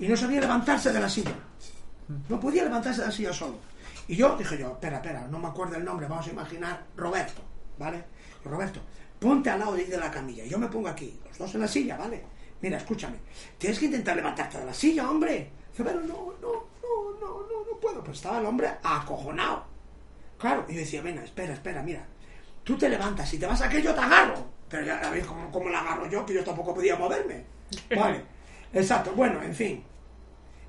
Y 0.00 0.08
no 0.08 0.16
sabía 0.16 0.40
levantarse 0.40 0.92
de 0.92 1.00
la 1.00 1.08
silla. 1.08 1.32
No 2.28 2.38
podía 2.38 2.64
levantarse 2.64 3.00
de 3.00 3.06
la 3.06 3.12
silla 3.12 3.32
solo. 3.32 3.56
Y 4.08 4.16
yo 4.16 4.36
dije 4.36 4.58
yo, 4.58 4.72
espera, 4.72 4.96
espera, 4.96 5.26
no 5.28 5.38
me 5.38 5.46
acuerdo 5.48 5.76
el 5.76 5.84
nombre, 5.84 6.06
vamos 6.08 6.26
a 6.26 6.30
imaginar 6.30 6.82
Roberto, 6.96 7.40
¿vale? 7.78 8.04
Roberto, 8.44 8.80
ponte 9.18 9.50
al 9.50 9.60
lado 9.60 9.74
de, 9.74 9.84
de 9.84 9.96
la 9.96 10.10
camilla, 10.10 10.44
yo 10.44 10.58
me 10.58 10.66
pongo 10.68 10.88
aquí, 10.88 11.18
los 11.28 11.38
dos 11.38 11.54
en 11.54 11.60
la 11.60 11.68
silla, 11.68 11.96
¿vale? 11.96 12.22
Mira, 12.62 12.76
escúchame, 12.76 13.16
tienes 13.58 13.78
que 13.78 13.86
intentar 13.86 14.14
levantarte 14.14 14.58
de 14.58 14.64
la 14.64 14.72
silla, 14.72 15.10
hombre. 15.10 15.50
Dice, 15.70 15.82
pero 15.82 16.00
no, 16.00 16.32
no, 16.40 16.52
no, 16.80 17.20
no, 17.20 17.40
no, 17.40 17.64
no 17.70 17.80
puedo. 17.80 18.04
Pues 18.04 18.18
estaba 18.18 18.38
el 18.38 18.46
hombre 18.46 18.70
acojonado. 18.82 19.64
Claro, 20.38 20.64
y 20.68 20.74
yo 20.74 20.78
decía, 20.78 21.02
venga, 21.02 21.24
espera, 21.24 21.54
espera, 21.54 21.82
mira, 21.82 22.06
tú 22.62 22.78
te 22.78 22.88
levantas 22.88 23.32
y 23.34 23.38
te 23.38 23.46
vas 23.46 23.60
a 23.62 23.68
que 23.68 23.82
yo 23.82 23.92
te 23.92 24.00
agarro. 24.00 24.46
Pero 24.68 24.86
ya 24.86 25.10
veis 25.10 25.26
cómo, 25.26 25.50
cómo 25.50 25.68
la 25.70 25.80
agarro 25.80 26.08
yo, 26.08 26.24
que 26.24 26.34
yo 26.34 26.44
tampoco 26.44 26.74
podía 26.74 26.96
moverme. 26.96 27.44
Vale, 27.96 28.22
exacto, 28.72 29.12
bueno, 29.12 29.42
en 29.42 29.54
fin. 29.54 29.84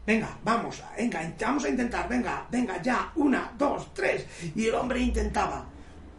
Venga, 0.05 0.37
vamos, 0.43 0.83
venga, 0.97 1.33
vamos 1.39 1.63
a 1.63 1.69
intentar, 1.69 2.09
venga, 2.09 2.45
venga, 2.49 2.81
ya, 2.81 3.11
una, 3.15 3.53
dos, 3.57 3.93
tres. 3.93 4.25
Y 4.55 4.67
el 4.67 4.75
hombre 4.75 4.99
intentaba. 4.99 5.65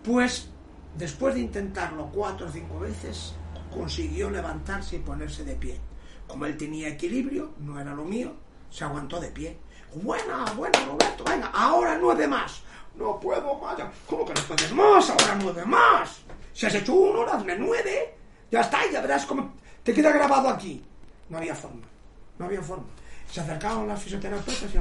Pues, 0.03 0.51
después 0.97 1.35
de 1.35 1.41
intentarlo 1.41 2.11
cuatro 2.13 2.47
o 2.47 2.51
cinco 2.51 2.79
veces, 2.81 3.35
consiguió 3.73 4.31
levantarse 4.31 4.97
y 4.97 5.01
ponerse 5.01 5.45
de 5.45 5.55
pie. 5.55 5.81
Como 6.27 6.47
él 6.47 6.57
tenía 6.57 6.89
equilibrio, 6.89 7.53
no 7.59 7.81
era 7.81 7.95
lo 7.95 8.05
mío, 8.05 8.33
se 8.71 8.85
aguantó 8.85 9.21
de 9.21 9.29
pie. 9.29 9.59
Buena, 9.95 10.45
buena, 10.57 10.85
Roberto, 10.85 11.25
venga, 11.25 11.51
ahora 11.55 11.99
nueve 12.01 12.27
más. 12.27 12.63
No 12.97 13.19
puedo 13.19 13.55
más. 13.61 13.77
¿cómo 14.07 14.25
que 14.25 14.35
no 14.35 14.41
puedes 14.43 14.73
más? 14.73 15.11
Ahora 15.11 15.39
nueve 15.41 15.65
más. 15.65 16.21
Si 16.53 16.67
has 16.67 16.75
hecho 16.75 16.95
uno, 16.95 17.23
hazme 17.23 17.57
nueve. 17.59 18.17
Ya 18.51 18.61
está, 18.61 18.79
ya 18.91 19.01
verás 19.01 19.27
cómo 19.27 19.53
te 19.83 19.93
queda 19.93 20.13
grabado 20.13 20.49
aquí. 20.49 20.85
No 21.29 21.39
había 21.39 21.55
forma, 21.55 21.87
no 22.39 22.47
había 22.47 22.63
forma. 22.63 22.85
Se 23.31 23.41
acercaban 23.41 23.89
las 23.89 24.03
fisioterapeutas 24.03 24.73
y 24.73 24.79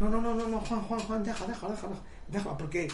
no, 0.00 0.08
no, 0.08 0.20
no, 0.20 0.34
no, 0.34 0.48
no, 0.48 0.60
Juan, 0.60 0.80
Juan, 0.82 1.00
Juan, 1.00 1.22
deja, 1.22 1.46
deja, 1.46 1.68
deja, 1.68 1.88
deja, 2.28 2.56
porque 2.56 2.88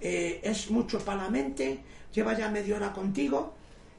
eh, 0.00 0.40
es 0.42 0.70
mucho 0.70 0.98
para 0.98 1.24
la 1.24 1.30
mente, 1.30 1.80
lleva 2.12 2.36
ya 2.36 2.48
media 2.50 2.76
hora 2.76 2.92
contigo. 2.92 3.54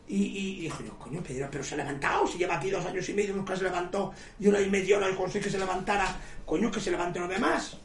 Y, 0.08 0.24
y 0.24 0.62
dijo 0.62 0.84
yo, 0.84 0.98
coño, 0.98 1.22
pero, 1.26 1.48
pero 1.52 1.64
se 1.64 1.76
ha 1.76 1.78
levantado, 1.78 2.26
si 2.26 2.40
lleva 2.40 2.56
aquí 2.56 2.72
dos 2.72 2.84
años 2.84 3.08
y 3.10 3.14
medio, 3.14 3.36
nunca 3.36 3.56
se 3.56 3.64
levantó, 3.64 4.12
y 4.40 4.48
una 4.48 4.60
y 4.60 4.68
media 4.68 4.98
hora 4.98 5.08
y 5.08 5.14
conseguí 5.14 5.44
que 5.44 5.52
se 5.52 5.60
levantara, 5.60 6.08
coño, 6.48 6.72
que 6.72 6.80
se 6.80 6.90
levante 6.90 7.20
lo 7.20 7.28
demás. 7.28 7.78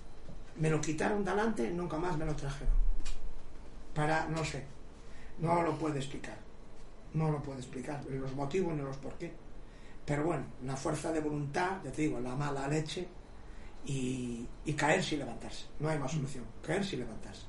Me 0.57 0.71
lo 0.71 0.81
quitaron 0.81 1.23
de 1.23 1.31
adelante, 1.31 1.71
nunca 1.71 1.99
más 1.99 2.17
me 2.17 2.25
lo 2.25 2.35
trajeron. 2.35 2.73
Para, 3.93 4.27
no 4.29 4.43
sé, 4.43 4.65
no 5.39 5.63
lo 5.63 5.77
puedo 5.77 5.97
explicar. 5.97 6.39
No 7.13 7.31
lo 7.31 7.43
puedo 7.43 7.59
explicar, 7.59 8.03
ni 8.09 8.19
los 8.19 8.35
motivos 8.35 8.75
ni 8.75 8.83
los 8.83 8.97
por 8.97 9.13
qué. 9.19 9.31
Pero 10.07 10.25
bueno, 10.25 10.47
la 10.65 10.77
fuerza 10.77 11.13
de 11.13 11.21
voluntad, 11.21 11.79
ya 11.85 11.93
te 11.93 12.03
digo, 12.03 12.21
la 12.21 12.35
mala 12.35 12.67
leche 12.69 13.07
y, 13.85 14.47
y 14.65 14.73
caerse 14.73 15.17
y 15.17 15.19
levantarse. 15.19 15.67
No 15.79 15.91
hay 15.91 15.99
más 15.99 16.11
solución. 16.11 16.45
Caerse 16.63 16.97
y 16.97 17.01
levantarse. 17.01 17.43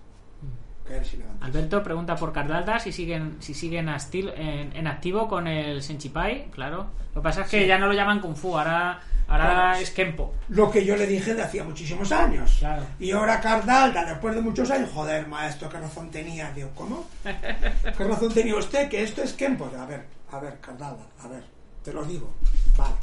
Caerse 0.87 1.15
y 1.15 1.19
levantarse. 1.19 1.45
Alberto 1.57 1.83
pregunta 1.83 2.15
por 2.15 2.31
Cardalda 2.31 2.79
si 2.79 2.91
siguen 2.91 3.37
si 3.39 3.53
siguen 3.53 3.87
astil- 3.87 4.33
en, 4.35 4.75
en 4.75 4.87
activo 4.87 5.27
con 5.27 5.47
el 5.47 5.81
Senchipai, 5.81 6.51
claro. 6.51 6.87
Lo 7.13 7.21
que 7.21 7.23
pasa 7.23 7.41
es 7.41 7.49
que 7.49 7.61
Sí. 7.61 7.67
ya 7.67 7.77
no 7.77 7.87
lo 7.87 7.93
llaman 7.93 8.19
Kung 8.19 8.35
Fu, 8.35 8.57
ahora, 8.57 8.99
ahora 9.27 9.45
Claro. 9.45 9.77
es 9.79 9.89
Kempo. 9.91 10.33
Lo 10.49 10.69
que 10.69 10.85
yo 10.85 10.95
le 10.95 11.07
dije 11.07 11.33
de 11.33 11.41
hacía 11.41 11.63
muchísimos 11.63 12.11
años. 12.11 12.57
Claro. 12.59 12.83
Y 12.99 13.11
ahora 13.11 13.39
Cardalda, 13.41 14.03
después 14.05 14.35
de 14.35 14.41
muchos 14.41 14.69
años, 14.69 14.89
joder, 14.93 15.27
maestro, 15.27 15.69
qué 15.69 15.79
razón 15.79 16.11
tenía. 16.11 16.51
Digo, 16.51 16.69
¿cómo? 16.75 17.07
¿Qué 17.23 18.03
razón 18.03 18.33
tenía 18.33 18.55
usted? 18.55 18.87
Que 18.89 19.01
esto 19.03 19.23
es 19.23 19.33
Kempo. 19.33 19.71
A 19.79 19.85
ver, 19.85 20.05
a 20.31 20.39
ver, 20.39 20.59
Cardalda, 20.59 21.05
a 21.23 21.27
ver, 21.27 21.43
te 21.83 21.91
lo 21.93 22.03
digo. 22.03 22.31
Vale. 22.77 22.93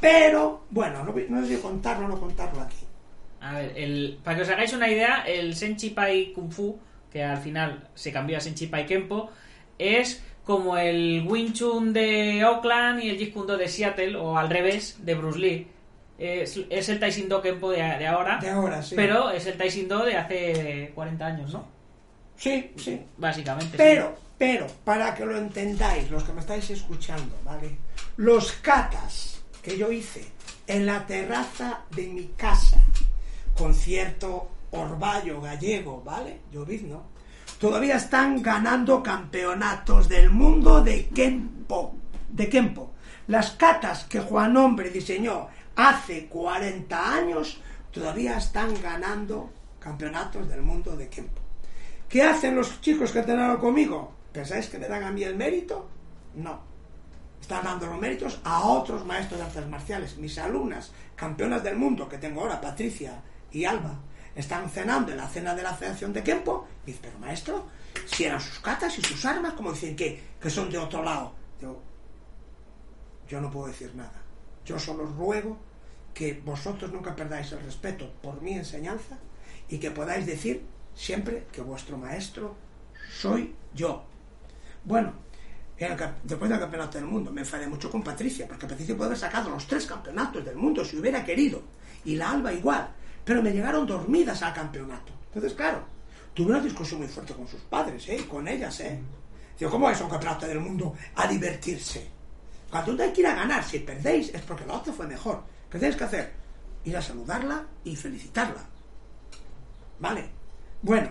Pero, 0.00 0.64
bueno, 0.70 1.02
no, 1.04 1.12
no 1.28 1.42
sé 1.46 1.56
si 1.56 1.60
contarlo 1.62 2.06
o 2.06 2.08
no 2.08 2.20
contarlo 2.20 2.60
aquí. 2.60 2.76
A 3.40 3.52
ver, 3.54 3.72
el, 3.76 4.18
para 4.22 4.36
que 4.36 4.42
os 4.42 4.48
hagáis 4.48 4.72
una 4.72 4.88
idea, 4.88 5.22
el 5.26 5.54
Senchipai 5.56 6.32
Kung 6.32 6.50
Fu, 6.52 6.78
que 7.12 7.22
al 7.24 7.38
final 7.38 7.88
se 7.94 8.12
cambió 8.12 8.36
a 8.36 8.40
Senchipai 8.40 8.86
Kempo, 8.86 9.30
es 9.78 10.22
como 10.44 10.78
el 10.78 11.24
Wing 11.26 11.52
Chun 11.52 11.92
de 11.92 12.44
Oakland 12.44 13.02
y 13.04 13.10
el 13.10 13.18
Jeet 13.18 13.32
Kune 13.32 13.46
Do 13.46 13.56
de 13.58 13.68
Seattle, 13.68 14.16
o 14.16 14.38
al 14.38 14.48
revés, 14.48 14.96
de 15.04 15.14
Bruce 15.14 15.38
Lee. 15.38 15.66
Es, 16.18 16.58
es 16.70 16.88
el 16.88 16.98
Taishin 16.98 17.28
Do 17.28 17.40
Kempo 17.42 17.70
de, 17.70 17.76
de 17.82 18.06
ahora, 18.06 18.38
De 18.40 18.50
ahora, 18.50 18.82
sí. 18.82 18.94
pero 18.96 19.30
es 19.30 19.46
el 19.46 19.56
Taishin 19.56 19.86
Do 19.88 20.04
de 20.04 20.16
hace 20.16 20.90
40 20.94 21.26
años, 21.26 21.52
¿no? 21.52 21.66
Sí, 22.36 22.72
sí. 22.76 23.00
Básicamente. 23.16 23.72
sí. 23.72 23.76
Pero, 23.76 24.16
pero, 24.36 24.66
para 24.84 25.14
que 25.14 25.26
lo 25.26 25.36
entendáis, 25.36 26.10
los 26.10 26.24
que 26.24 26.32
me 26.32 26.40
estáis 26.40 26.70
escuchando, 26.70 27.36
¿vale? 27.44 27.76
Los 28.16 28.52
catas 28.52 29.42
que 29.62 29.76
yo 29.76 29.92
hice 29.92 30.24
en 30.66 30.86
la 30.86 31.06
terraza 31.06 31.80
de 31.94 32.06
mi 32.06 32.26
casa, 32.36 32.82
con 33.56 33.74
cierto 33.74 34.50
orvallo 34.72 35.40
gallego, 35.40 36.02
¿vale? 36.02 36.40
Llovizno, 36.52 37.04
todavía 37.58 37.96
están 37.96 38.42
ganando 38.42 39.02
campeonatos 39.02 40.08
del 40.08 40.30
mundo 40.30 40.82
de 40.82 41.08
Kempo. 41.08 41.94
De 42.28 42.48
Kempo. 42.48 42.92
Las 43.26 43.52
catas 43.52 44.04
que 44.04 44.20
Juan 44.20 44.56
Hombre 44.56 44.90
diseñó 44.90 45.48
hace 45.76 46.26
40 46.26 47.14
años 47.14 47.60
todavía 47.92 48.36
están 48.38 48.74
ganando 48.82 49.50
campeonatos 49.78 50.48
del 50.48 50.62
mundo 50.62 50.96
de 50.96 51.08
Kempo. 51.08 51.40
¿Qué 52.08 52.22
hacen 52.22 52.54
los 52.56 52.80
chicos 52.80 53.12
que 53.12 53.20
entrenaron 53.20 53.58
conmigo? 53.58 54.12
¿Pensáis 54.32 54.68
que 54.68 54.78
me 54.78 54.88
dan 54.88 55.04
a 55.04 55.10
mí 55.10 55.22
el 55.22 55.36
mérito? 55.36 55.88
No. 56.34 56.60
Están 57.40 57.64
dando 57.64 57.86
los 57.86 57.98
méritos 57.98 58.40
a 58.44 58.66
otros 58.66 59.04
maestros 59.04 59.40
de 59.40 59.46
artes 59.46 59.68
marciales. 59.68 60.16
Mis 60.16 60.38
alumnas, 60.38 60.92
campeonas 61.14 61.62
del 61.62 61.76
mundo 61.76 62.08
que 62.08 62.18
tengo 62.18 62.40
ahora, 62.40 62.60
Patricia 62.60 63.22
y 63.50 63.64
Alba, 63.64 63.98
están 64.38 64.70
cenando 64.70 65.10
en 65.10 65.18
la 65.18 65.28
cena 65.28 65.54
de 65.54 65.64
la 65.64 65.74
Federación 65.74 66.12
de 66.12 66.22
Kempo. 66.22 66.68
Y 66.84 66.92
dice, 66.92 67.00
pero 67.02 67.18
maestro, 67.18 67.66
si 68.06 68.24
eran 68.24 68.40
sus 68.40 68.60
catas 68.60 68.96
y 68.96 69.02
sus 69.02 69.24
armas, 69.24 69.54
como 69.54 69.72
dicen 69.72 69.96
que, 69.96 70.22
que 70.40 70.48
son 70.48 70.70
de 70.70 70.78
otro 70.78 71.02
lado. 71.02 71.34
Digo, 71.58 71.82
yo 73.28 73.40
no 73.40 73.50
puedo 73.50 73.66
decir 73.66 73.94
nada. 73.96 74.22
Yo 74.64 74.78
solo 74.78 75.06
ruego 75.06 75.58
que 76.14 76.40
vosotros 76.44 76.92
nunca 76.92 77.16
perdáis 77.16 77.50
el 77.52 77.60
respeto 77.60 78.12
por 78.22 78.40
mi 78.40 78.52
enseñanza 78.52 79.18
y 79.68 79.78
que 79.78 79.90
podáis 79.90 80.24
decir 80.24 80.64
siempre 80.94 81.46
que 81.50 81.60
vuestro 81.60 81.98
maestro 81.98 82.54
soy 83.10 83.56
yo. 83.74 84.04
Bueno, 84.84 85.14
después 86.22 86.48
del 86.48 86.60
campeonato 86.60 86.98
del 86.98 87.06
mundo 87.06 87.32
me 87.32 87.40
enfadé 87.40 87.66
mucho 87.66 87.90
con 87.90 88.04
Patricia, 88.04 88.46
porque 88.46 88.66
Patricia 88.66 88.96
puede 88.96 89.08
haber 89.08 89.18
sacado 89.18 89.50
los 89.50 89.66
tres 89.66 89.84
campeonatos 89.86 90.44
del 90.44 90.56
mundo 90.56 90.84
si 90.84 90.96
hubiera 90.96 91.24
querido, 91.24 91.62
y 92.04 92.14
la 92.16 92.30
Alba 92.30 92.52
igual, 92.52 92.90
pero 93.28 93.42
me 93.42 93.52
llegaron 93.52 93.86
dormidas 93.86 94.42
al 94.42 94.54
campeonato. 94.54 95.12
Entonces, 95.26 95.52
claro, 95.52 95.82
tuve 96.32 96.48
una 96.48 96.60
discusión 96.60 97.00
muy 97.00 97.08
fuerte 97.08 97.34
con 97.34 97.46
sus 97.46 97.60
padres, 97.60 98.08
¿eh? 98.08 98.26
con 98.26 98.48
ellas, 98.48 98.80
¿eh? 98.80 98.98
Digo, 99.58 99.70
¿cómo 99.70 99.90
es 99.90 100.00
un 100.00 100.08
campeonato 100.08 100.46
del 100.46 100.60
mundo 100.60 100.94
a 101.14 101.26
divertirse? 101.26 102.08
Cuando 102.70 103.02
hay 103.02 103.12
que 103.12 103.20
ir 103.20 103.26
a 103.26 103.34
ganar, 103.34 103.62
si 103.62 103.80
perdéis 103.80 104.32
es 104.32 104.40
porque 104.40 104.64
la 104.64 104.76
otra 104.76 104.94
fue 104.94 105.06
mejor. 105.06 105.44
¿Qué 105.70 105.78
tenéis 105.78 105.96
que 105.96 106.04
hacer? 106.04 106.32
Ir 106.84 106.96
a 106.96 107.02
saludarla 107.02 107.66
y 107.84 107.94
felicitarla. 107.94 108.64
¿Vale? 110.00 110.30
Bueno, 110.80 111.10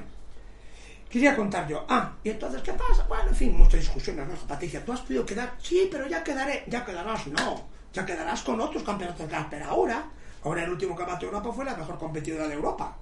quería 1.07 1.35
contar 1.35 1.67
yo. 1.67 1.85
Ah, 1.87 2.15
y 2.23 2.31
entonces, 2.31 2.63
¿qué 2.63 2.73
pasa? 2.73 3.05
Bueno, 3.07 3.29
en 3.29 3.35
fin, 3.35 3.55
muchas 3.55 3.81
discusiones, 3.81 4.27
¿no? 4.27 4.33
Patricia, 4.47 4.83
¿tú 4.83 4.91
has 4.91 5.01
podido 5.01 5.23
quedar? 5.23 5.53
Sí, 5.61 5.87
pero 5.91 6.07
ya 6.07 6.23
quedaré. 6.23 6.63
Ya 6.65 6.83
quedarás, 6.83 7.27
no. 7.27 7.67
Ya 7.93 8.03
quedarás 8.07 8.41
con 8.41 8.59
otros 8.59 8.81
campeonatos 8.81 9.29
de 9.29 9.37
Pero 9.51 9.65
ahora, 9.65 10.09
ahora 10.47 10.63
el 10.63 10.71
último 10.71 10.95
campeonato 10.95 11.25
de 11.25 11.31
Europa 11.31 11.53
fue 11.53 11.65
la 11.65 11.75
mejor 11.75 11.97
competidora 11.97 12.47
de 12.47 12.53
Europa. 12.53 12.95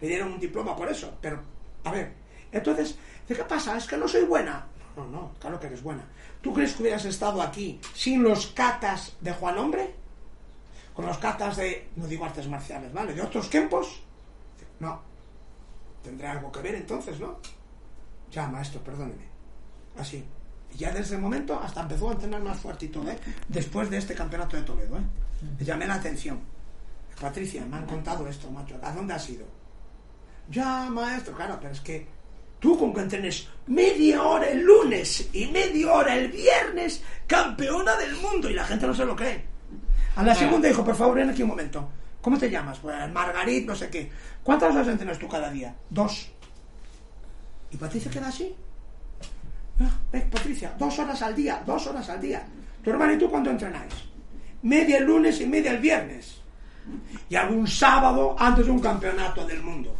Le 0.00 0.08
dieron 0.08 0.32
un 0.32 0.40
diploma 0.40 0.74
por 0.74 0.88
eso. 0.88 1.16
Pero, 1.20 1.40
a 1.84 1.90
ver, 1.90 2.12
entonces, 2.50 2.98
¿de 3.28 3.34
qué 3.34 3.44
pasa? 3.44 3.76
¿Es 3.76 3.86
que 3.86 3.96
no 3.96 4.08
soy 4.08 4.24
buena? 4.24 4.66
No, 4.96 5.06
no, 5.06 5.32
claro 5.38 5.60
que 5.60 5.66
eres 5.66 5.82
buena. 5.82 6.04
¿Tú 6.40 6.52
crees 6.52 6.74
que 6.74 6.82
hubieras 6.82 7.04
estado 7.04 7.42
aquí 7.42 7.80
sin 7.94 8.22
los 8.22 8.48
catas 8.48 9.16
de 9.20 9.32
Juan 9.32 9.58
Hombre? 9.58 9.94
Con 10.94 11.06
los 11.06 11.18
catas 11.18 11.56
de, 11.56 11.88
no 11.96 12.06
digo 12.06 12.24
artes 12.24 12.48
marciales, 12.48 12.92
¿vale? 12.92 13.14
De 13.14 13.22
otros 13.22 13.48
tiempos. 13.48 14.02
No. 14.80 15.00
Tendrá 16.02 16.32
algo 16.32 16.50
que 16.50 16.60
ver 16.60 16.74
entonces, 16.74 17.20
¿no? 17.20 17.38
Ya, 18.32 18.48
maestro, 18.48 18.82
perdóneme. 18.82 19.24
Así. 19.98 20.24
Y 20.74 20.78
ya 20.78 20.88
desde 20.88 21.14
ese 21.14 21.18
momento 21.18 21.58
hasta 21.60 21.82
empezó 21.82 22.08
a 22.08 22.12
entrenar 22.12 22.42
más 22.42 22.58
fuerte 22.58 22.86
y 22.86 22.88
todo, 22.88 23.10
¿eh? 23.10 23.18
Después 23.48 23.90
de 23.90 23.98
este 23.98 24.14
campeonato 24.14 24.56
de 24.56 24.62
Toledo, 24.62 24.96
¿eh? 24.96 25.02
Llamé 25.60 25.86
la 25.86 25.94
atención. 25.94 26.40
Patricia, 27.20 27.64
me 27.64 27.76
han 27.76 27.86
contado 27.86 28.26
esto, 28.28 28.50
macho. 28.50 28.76
¿A 28.82 28.92
dónde 28.92 29.14
has 29.14 29.28
ido? 29.28 29.44
Ya, 30.50 30.88
maestro, 30.90 31.34
claro, 31.34 31.58
pero 31.60 31.72
es 31.72 31.80
que 31.80 32.06
tú 32.58 32.78
con 32.78 32.92
que 32.94 33.00
entrenes 33.00 33.48
media 33.66 34.22
hora 34.22 34.48
el 34.48 34.62
lunes 34.62 35.28
y 35.32 35.46
media 35.46 35.92
hora 35.92 36.16
el 36.16 36.28
viernes, 36.28 37.02
campeona 37.26 37.96
del 37.96 38.16
mundo, 38.16 38.48
y 38.48 38.54
la 38.54 38.64
gente 38.64 38.86
no 38.86 38.94
se 38.94 39.04
lo 39.04 39.14
cree. 39.14 39.44
A 40.16 40.22
la 40.22 40.34
segunda 40.34 40.68
dijo, 40.68 40.84
por 40.84 40.96
favor, 40.96 41.16
ven 41.16 41.30
aquí 41.30 41.42
un 41.42 41.50
momento. 41.50 41.88
¿Cómo 42.20 42.38
te 42.38 42.50
llamas? 42.50 42.78
Pues 42.78 42.96
Margarit, 43.12 43.66
no 43.66 43.74
sé 43.74 43.88
qué. 43.88 44.10
¿Cuántas 44.42 44.74
horas 44.74 44.88
entrenas 44.88 45.18
tú 45.18 45.28
cada 45.28 45.50
día? 45.50 45.74
Dos. 45.90 46.30
¿Y 47.70 47.76
Patricia 47.76 48.10
queda 48.10 48.28
así? 48.28 48.54
Ah, 49.80 49.96
Patricia, 50.30 50.74
dos 50.78 50.98
horas 50.98 51.22
al 51.22 51.34
día, 51.34 51.62
dos 51.64 51.86
horas 51.86 52.08
al 52.08 52.20
día. 52.20 52.46
¿Tu 52.82 52.90
hermana 52.90 53.12
y 53.12 53.18
tú 53.18 53.30
cuándo 53.30 53.50
entrenáis? 53.50 53.92
Media 54.62 54.98
el 54.98 55.04
lunes 55.04 55.40
y 55.40 55.46
media 55.46 55.70
el 55.70 55.78
viernes. 55.78 56.37
Y 57.28 57.36
algún 57.36 57.66
sábado 57.66 58.36
antes 58.38 58.66
de 58.66 58.70
un 58.70 58.80
campeonato 58.80 59.44
del 59.46 59.62
mundo. 59.62 59.96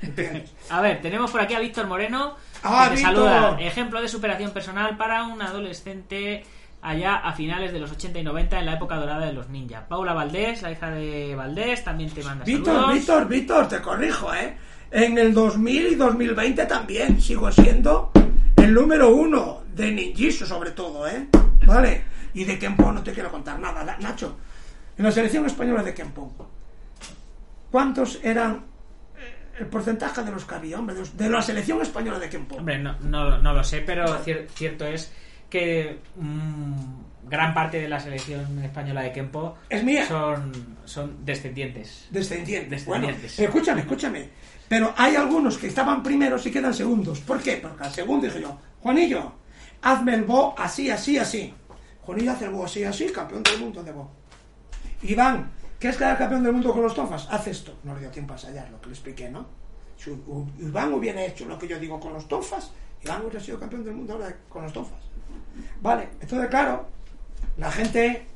¿Entiendes? 0.00 0.52
A 0.70 0.80
ver, 0.80 1.00
tenemos 1.00 1.30
por 1.30 1.40
aquí 1.40 1.54
a 1.54 1.60
Víctor 1.60 1.86
Moreno. 1.86 2.36
Ah, 2.62 2.88
que 2.90 2.96
te 2.96 3.02
saluda. 3.02 3.56
Ejemplo 3.60 4.00
de 4.00 4.08
superación 4.08 4.52
personal 4.52 4.96
para 4.96 5.24
un 5.24 5.40
adolescente 5.42 6.44
allá 6.82 7.16
a 7.16 7.32
finales 7.32 7.72
de 7.72 7.80
los 7.80 7.90
80 7.90 8.20
y 8.20 8.22
90 8.22 8.58
en 8.58 8.66
la 8.66 8.74
época 8.74 8.96
dorada 8.96 9.26
de 9.26 9.32
los 9.32 9.48
ninja. 9.48 9.86
Paula 9.88 10.14
Valdés, 10.14 10.62
la 10.62 10.70
hija 10.70 10.90
de 10.90 11.34
Valdés, 11.34 11.84
también 11.84 12.10
te 12.10 12.22
manda 12.22 12.44
Víctor, 12.44 12.74
saludos. 12.74 12.94
Víctor, 12.94 13.28
Víctor, 13.28 13.68
te 13.68 13.80
corrijo, 13.80 14.34
¿eh? 14.34 14.56
En 14.90 15.18
el 15.18 15.34
2000 15.34 15.86
y 15.88 15.94
2020 15.96 16.66
también 16.66 17.20
sigo 17.20 17.50
siendo 17.52 18.10
el 18.56 18.72
número 18.72 19.14
uno 19.14 19.62
de 19.74 19.90
ninjitsu 19.92 20.46
sobre 20.46 20.70
todo, 20.70 21.06
¿eh? 21.06 21.26
¿Vale? 21.66 22.04
Y 22.34 22.44
de 22.44 22.58
Kempo 22.58 22.90
no 22.92 23.02
te 23.02 23.12
quiero 23.12 23.30
contar 23.30 23.58
nada, 23.58 23.96
Nacho. 24.00 24.36
En 24.98 25.04
la 25.04 25.12
selección 25.12 25.46
española 25.46 25.82
de 25.82 25.94
Kempo, 25.94 26.32
¿cuántos 27.70 28.18
eran 28.22 28.64
eh, 29.16 29.58
el 29.60 29.66
porcentaje 29.66 30.22
de 30.22 30.30
los 30.32 30.44
que 30.44 30.54
había, 30.54 30.78
hombre, 30.78 30.96
de, 31.14 31.28
la 31.30 31.40
selección 31.42 31.80
española 31.82 32.18
de 32.18 32.28
Kempo? 32.28 32.56
Hombre, 32.56 32.78
no, 32.78 32.98
no, 33.00 33.38
no 33.38 33.52
lo 33.52 33.62
sé, 33.64 33.80
pero 33.82 34.04
cier- 34.24 34.48
cierto 34.48 34.84
es 34.86 35.12
que 35.48 36.00
mm, 36.16 37.28
gran 37.28 37.54
parte 37.54 37.80
de 37.80 37.88
la 37.88 38.00
selección 38.00 38.62
española 38.64 39.02
de 39.02 39.12
Kempo 39.12 39.56
Es 39.68 39.84
mía. 39.84 40.06
son, 40.06 40.52
son 40.84 41.24
descendientes. 41.24 42.08
Descendientes. 42.10 42.84
Descendientes. 42.84 43.36
Bueno, 43.36 43.48
escúchame, 43.48 43.80
escúchame. 43.82 44.28
Pero 44.68 44.92
hay 44.96 45.14
algunos 45.16 45.56
que 45.58 45.68
estaban 45.68 46.02
primeros 46.02 46.44
y 46.46 46.50
quedan 46.50 46.74
segundos. 46.74 47.20
¿Por 47.20 47.40
qué? 47.40 47.56
Porque 47.56 47.84
al 47.84 47.90
segundo 47.92 48.26
dije 48.26 48.42
yo, 48.42 48.58
Juanillo, 48.80 49.32
hazme 49.80 50.14
el 50.14 50.24
bo 50.24 50.54
así, 50.58 50.90
así, 50.90 51.18
así. 51.18 51.54
Juanillo 52.02 52.32
hace 52.32 52.44
el 52.46 52.50
bo 52.50 52.64
así, 52.64 52.84
así, 52.84 53.06
campeón 53.06 53.42
del 53.44 53.58
mundo 53.60 53.82
de 53.82 53.92
bo. 53.92 54.17
Iván, 55.02 55.50
¿Quieres 55.78 55.96
quedar 55.96 56.18
campeón 56.18 56.42
del 56.42 56.52
mundo 56.52 56.72
con 56.72 56.82
los 56.82 56.92
tonfas? 56.94 57.28
Haz 57.30 57.46
esto. 57.46 57.72
No 57.84 57.94
le 57.94 58.00
dio 58.00 58.10
tiempo 58.10 58.32
a 58.32 58.36
ensayar 58.36 58.68
lo 58.68 58.80
que 58.80 58.86
le 58.88 58.92
expliqué, 58.94 59.28
¿no? 59.28 59.46
Si 59.96 60.10
Iván 60.60 60.92
hubiera 60.92 61.22
hecho 61.24 61.44
lo 61.44 61.56
que 61.56 61.68
yo 61.68 61.78
digo 61.78 62.00
con 62.00 62.12
los 62.12 62.26
tonfas, 62.26 62.72
Iván 63.04 63.20
hubiera 63.22 63.38
sido 63.38 63.60
campeón 63.60 63.84
del 63.84 63.94
mundo 63.94 64.14
ahora 64.14 64.34
con 64.48 64.64
los 64.64 64.72
tonfas. 64.72 64.98
Vale, 65.80 66.08
entonces 66.20 66.48
claro, 66.50 66.88
la 67.58 67.70
gente... 67.70 68.26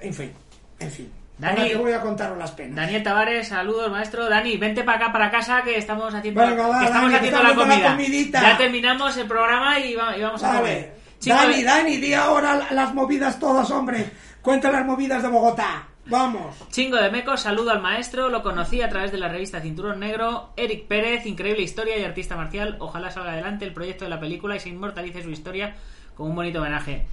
En 0.00 0.12
fin, 0.12 0.32
en 0.78 0.90
fin. 0.90 1.10
Dani- 1.38 1.74
voy 1.78 1.92
a 1.92 2.02
contaros 2.02 2.36
las 2.36 2.50
penas. 2.50 2.76
Daniel 2.76 3.02
Tavares, 3.02 3.48
saludos, 3.48 3.90
maestro. 3.90 4.28
Dani, 4.28 4.58
vente 4.58 4.82
para 4.84 4.98
acá, 4.98 5.12
para 5.12 5.30
casa, 5.30 5.62
que 5.62 5.78
estamos 5.78 6.12
haciendo, 6.12 6.38
Venga, 6.42 6.66
va, 6.68 6.80
que 6.80 6.84
estamos 6.84 7.12
Dani, 7.12 7.16
haciendo 7.16 7.42
la 7.42 7.48
estamos 7.50 7.64
haciendo 7.66 7.86
la 7.86 7.94
comida. 7.96 8.12
comidita. 8.12 8.42
ya 8.42 8.58
terminamos 8.58 9.16
el 9.16 9.26
programa 9.26 9.78
y, 9.80 9.94
va- 9.94 10.14
y 10.18 10.20
vamos 10.22 10.42
a 10.44 10.48
Vale. 10.48 10.58
comer. 10.60 10.94
Chicos, 11.18 11.38
Dani, 11.42 11.62
Dani, 11.62 11.96
di 11.96 12.12
ahora 12.12 12.56
la- 12.56 12.70
las 12.72 12.94
movidas 12.94 13.38
todas, 13.38 13.70
hombre. 13.70 14.10
Cuenta 14.42 14.72
las 14.72 14.86
movidas 14.86 15.22
de 15.22 15.28
Bogotá. 15.28 15.86
Vamos. 16.06 16.56
Chingo 16.70 16.96
de 16.96 17.10
mecos, 17.10 17.42
saludo 17.42 17.70
al 17.70 17.82
maestro, 17.82 18.30
lo 18.30 18.42
conocí 18.42 18.80
a 18.80 18.88
través 18.88 19.12
de 19.12 19.18
la 19.18 19.28
revista 19.28 19.60
Cinturón 19.60 20.00
Negro. 20.00 20.50
Eric 20.56 20.86
Pérez, 20.86 21.26
increíble 21.26 21.62
historia 21.62 21.98
y 21.98 22.04
artista 22.04 22.36
marcial. 22.36 22.76
Ojalá 22.80 23.10
salga 23.10 23.32
adelante 23.32 23.66
el 23.66 23.74
proyecto 23.74 24.04
de 24.04 24.10
la 24.10 24.18
película 24.18 24.56
y 24.56 24.60
se 24.60 24.70
inmortalice 24.70 25.22
su 25.22 25.30
historia 25.30 25.76
con 26.16 26.28
un 26.28 26.36
bonito 26.36 26.60
homenaje. 26.60 27.06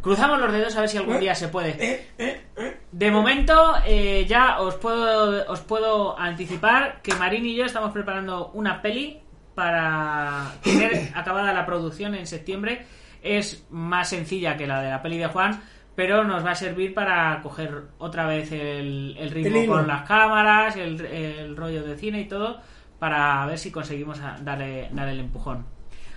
Cruzamos 0.00 0.40
los 0.40 0.52
dedos 0.52 0.76
a 0.76 0.80
ver 0.80 0.88
si 0.88 0.96
algún 0.96 1.20
día 1.20 1.34
se 1.34 1.48
puede. 1.48 1.70
Eh, 1.70 2.08
eh, 2.18 2.46
eh. 2.56 2.80
De 2.90 3.10
momento, 3.10 3.74
eh, 3.84 4.24
ya 4.26 4.60
os 4.60 4.76
puedo, 4.76 5.50
os 5.50 5.60
puedo 5.60 6.18
anticipar 6.18 7.02
que 7.02 7.14
Marín 7.14 7.44
y 7.44 7.54
yo 7.54 7.64
estamos 7.64 7.92
preparando 7.92 8.50
una 8.54 8.80
peli 8.80 9.20
para 9.54 10.52
tener 10.62 11.10
acabada 11.14 11.52
la 11.52 11.66
producción 11.66 12.14
en 12.14 12.26
septiembre. 12.26 12.86
Es 13.22 13.66
más 13.68 14.08
sencilla 14.08 14.56
que 14.56 14.66
la 14.66 14.80
de 14.80 14.88
la 14.88 15.02
peli 15.02 15.18
de 15.18 15.26
Juan, 15.26 15.60
pero 15.94 16.24
nos 16.24 16.44
va 16.44 16.52
a 16.52 16.54
servir 16.54 16.94
para 16.94 17.40
coger 17.42 17.82
otra 17.98 18.26
vez 18.26 18.52
el, 18.52 19.16
el 19.18 19.30
ritmo 19.30 19.48
El 19.62 19.66
con 19.68 19.86
las 19.88 20.02
cámaras, 20.08 20.76
el, 20.76 21.00
el 21.04 21.56
rollo 21.56 21.82
de 21.82 21.96
cine 21.96 22.20
y 22.22 22.28
todo, 22.28 22.60
para 22.98 23.44
ver 23.46 23.58
si 23.58 23.70
conseguimos 23.70 24.18
darle, 24.42 24.88
darle 24.92 25.12
el 25.12 25.20
empujón. 25.20 25.66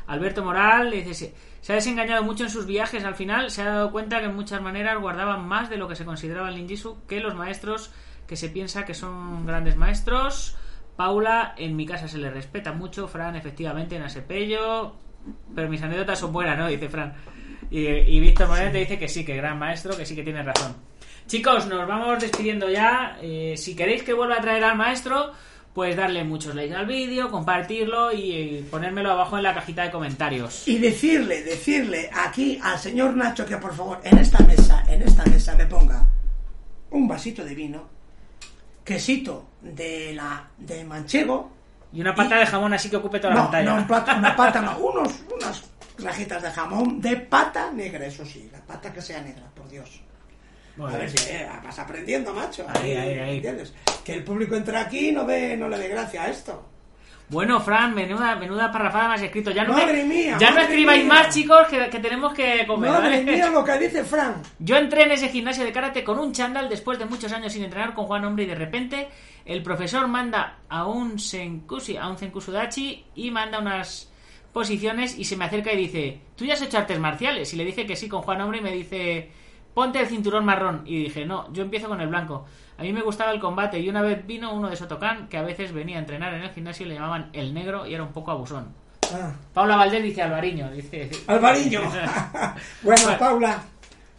Alberto 0.08 0.44
Moral 0.44 0.92
dice, 0.92 1.14
"Se- 1.14 1.34
se 1.62 1.72
ha 1.72 1.76
desengañado 1.76 2.24
mucho 2.24 2.44
en 2.44 2.50
sus 2.50 2.66
viajes 2.66 3.06
al 3.06 3.16
final, 3.16 3.50
se 3.52 3.62
ha 3.62 3.66
dado 3.70 3.92
cuenta 3.92 4.20
que 4.20 4.26
en 4.26 4.36
muchas 4.36 4.62
maneras 4.62 5.00
guardaban 5.00 5.48
más 5.48 5.70
de 5.70 5.78
lo 5.78 5.88
que 5.88 5.96
se 5.96 6.04
consideraba 6.06 6.50
el 6.50 6.56
ninjitsu 6.56 7.06
que 7.08 7.22
los 7.22 7.36
maestros 7.36 7.92
que 8.28 8.36
se 8.36 8.50
piensa 8.50 8.84
que 8.86 8.94
son 8.94 9.46
grandes 9.46 9.76
maestros. 9.78 10.58
Paula, 10.98 11.56
en 11.58 11.76
mi 11.76 11.86
casa 11.86 12.08
se 12.08 12.18
le 12.20 12.30
respeta 12.30 12.72
mucho, 12.74 13.08
Fran, 13.08 13.36
efectivamente, 13.36 13.96
en 13.96 14.04
Asepello, 14.04 14.96
pero 15.56 15.70
mis 15.70 15.82
anécdotas 15.82 16.20
son 16.20 16.32
buenas, 16.34 16.58
¿no? 16.58 16.68
Dice 16.68 16.90
Fran. 16.90 17.14
Y, 17.74 17.88
y 17.88 18.20
Víctor 18.20 18.48
Moreno 18.48 18.72
te 18.72 18.78
dice 18.78 19.00
que 19.00 19.08
sí, 19.08 19.26
que 19.26 19.36
gran 19.36 19.58
maestro, 19.60 19.98
que 19.98 20.06
sí 20.06 20.16
que 20.16 20.24
tiene 20.24 20.44
razón. 20.44 20.76
Chicos, 21.28 21.66
nos 21.68 21.88
vamos 21.88 22.20
despidiendo 22.22 22.70
ya. 22.70 23.18
Eh, 23.22 23.56
si 23.58 23.76
queréis 23.76 24.04
que 24.04 24.14
vuelva 24.14 24.36
a 24.38 24.42
traer 24.42 24.64
al 24.64 24.78
maestro, 24.78 25.32
pues 25.74 25.96
darle 25.96 26.24
muchos 26.24 26.54
likes 26.54 26.76
al 26.76 26.86
vídeo, 26.86 27.32
compartirlo 27.32 28.12
y, 28.14 28.64
ponérmelo 28.70 29.10
abajo 29.12 29.38
en 29.38 29.44
la 29.44 29.56
cajita 29.56 29.84
de 29.84 29.90
comentarios. 29.92 30.68
Y 30.68 30.78
decirle, 30.78 31.42
decirle 31.44 32.10
aquí 32.14 32.60
al 32.62 32.78
señor 32.78 33.16
Nacho 33.16 33.46
que 33.46 33.58
por 33.58 33.74
favor 33.76 34.00
en 34.04 34.20
esta 34.20 34.38
mesa, 34.44 34.84
en 34.88 35.02
esta 35.02 35.26
mesa 35.26 35.56
me 35.56 35.66
ponga 35.66 36.06
un 36.92 37.08
vasito 37.08 37.44
de 37.44 37.56
vino, 37.56 37.88
quesito 38.84 39.48
de 39.62 40.14
la 40.14 40.46
de 40.58 40.84
manchego, 40.84 41.52
Y 41.92 42.02
una 42.02 42.14
pata 42.14 42.36
de 42.38 42.46
jamón 42.46 42.74
así 42.74 42.90
que 42.90 42.98
ocupe 42.98 43.20
toda 43.20 43.34
la 43.34 43.42
pantalla. 43.44 43.72
no, 43.72 43.76
un 43.82 43.88
plato- 43.88 44.16
una 44.16 44.36
pata, 44.36 44.62
no, 44.62 44.78
unos, 44.78 45.24
unas 45.34 45.60
rajitas 45.98 46.42
de 46.42 46.50
jamón 46.52 47.02
de 47.02 47.16
pata 47.18 47.72
negra, 47.72 48.06
eso 48.06 48.26
sí, 48.26 48.50
la 48.52 48.60
pata 48.60 48.92
que 48.94 49.02
sea 49.02 49.22
negra, 49.22 49.44
por 49.56 49.70
Dios. 49.70 50.02
Bueno, 50.76 50.96
a 50.96 51.00
ver 51.00 51.10
si 51.10 51.30
eh, 51.32 51.48
vas 51.64 51.78
aprendiendo, 51.78 52.34
macho. 52.34 52.66
Ahí, 52.68 52.94
ahí, 52.94 53.20
ahí. 53.20 53.36
¿entiendes? 53.36 53.74
Que 54.04 54.16
el 54.16 54.24
público 54.24 54.56
entre 54.56 54.76
aquí 54.78 55.10
y 55.10 55.12
no 55.12 55.24
ve, 55.26 55.56
no 55.56 55.70
le 55.70 55.78
dé 55.78 55.88
gracia 55.88 56.24
a 56.24 56.30
esto. 56.30 56.68
Bueno, 57.30 57.60
Fran, 57.62 57.94
menuda, 57.96 58.36
menuda 58.36 58.72
parrafada 58.72 59.08
más 59.10 59.22
escrito. 59.22 59.52
Ya 59.52 59.64
no, 59.64 59.74
me- 59.74 59.82
Madre 59.86 60.04
mía, 60.04 60.36
ya 60.40 60.52
no 60.52 60.62
escribáis 60.62 61.04
mía. 61.06 61.14
más, 61.14 61.34
chicos, 61.34 61.68
que, 61.68 61.90
que 61.90 62.00
tenemos 62.00 62.34
que 62.34 62.66
comer. 62.68 62.92
Madre 62.92 63.24
mía 63.24 63.50
lo 63.50 63.64
que 63.64 63.78
dice 63.80 64.04
Frank. 64.04 64.38
Yo 64.60 64.76
entré 64.76 65.04
en 65.04 65.12
ese 65.12 65.30
gimnasio 65.30 65.64
de 65.64 65.72
karate 65.72 66.04
con 66.04 66.20
un 66.20 66.34
chándal 66.34 66.68
después 66.70 67.00
de 67.00 67.06
muchos 67.06 67.32
años 67.32 67.54
sin 67.54 67.64
entrenar 67.64 67.94
con 67.94 68.06
Juan 68.08 68.26
Hombre 68.26 68.44
y 68.44 68.48
de 68.48 68.56
repente 68.56 69.08
el 69.46 69.62
profesor 69.64 70.08
manda 70.08 70.58
a 70.70 70.86
un 70.86 71.18
senkushi, 71.20 71.98
a 71.98 72.08
un 72.10 72.18
senkusudachi 72.18 73.06
y 73.16 73.32
manda 73.32 73.60
unas 73.60 74.12
posiciones 74.54 75.18
y 75.18 75.26
se 75.26 75.36
me 75.36 75.46
acerca 75.46 75.74
y 75.74 75.78
dice, 75.78 76.22
¿tú 76.36 76.46
ya 76.46 76.54
has 76.54 76.62
hecho 76.62 76.78
artes 76.78 77.00
marciales? 77.00 77.54
Y 77.54 77.58
le 77.58 77.66
dije 77.66 77.86
que 77.86 77.96
sí 77.96 78.08
con 78.08 78.22
Juan 78.22 78.40
Hombre 78.42 78.60
y 78.60 78.62
me 78.62 78.72
dice, 78.72 79.30
ponte 79.74 80.00
el 80.00 80.08
cinturón 80.08 80.46
marrón. 80.46 80.84
Y 80.86 81.04
dije, 81.06 81.26
no, 81.26 81.52
yo 81.52 81.64
empiezo 81.64 81.90
con 81.90 82.00
el 82.00 82.08
blanco. 82.08 82.46
A 82.78 82.84
mí 82.84 82.94
me 82.94 83.02
gustaba 83.02 83.32
el 83.32 83.40
combate 83.40 83.80
y 83.80 83.90
una 83.90 84.02
vez 84.02 84.26
vino 84.26 84.54
uno 84.54 84.70
de 84.70 84.76
Sotokan 84.76 85.28
que 85.28 85.38
a 85.38 85.42
veces 85.44 85.74
venía 85.74 85.98
a 85.98 86.00
entrenar 86.00 86.34
en 86.34 86.44
el 86.44 86.52
gimnasio 86.52 86.86
y 86.86 86.90
le 86.90 86.96
llamaban 86.96 87.30
el 87.34 87.54
negro 87.54 87.86
y 87.86 87.94
era 87.94 88.04
un 88.04 88.14
poco 88.14 88.32
abusón. 88.32 88.74
Ah, 89.14 89.32
Paula 89.54 89.76
Valdés 89.76 90.02
dice 90.02 90.22
Alvariño, 90.22 90.72
dice... 90.72 91.10
Alvariño. 91.28 91.82
bueno, 92.84 93.02
Bueno. 93.04 93.18
Paula, 93.20 93.64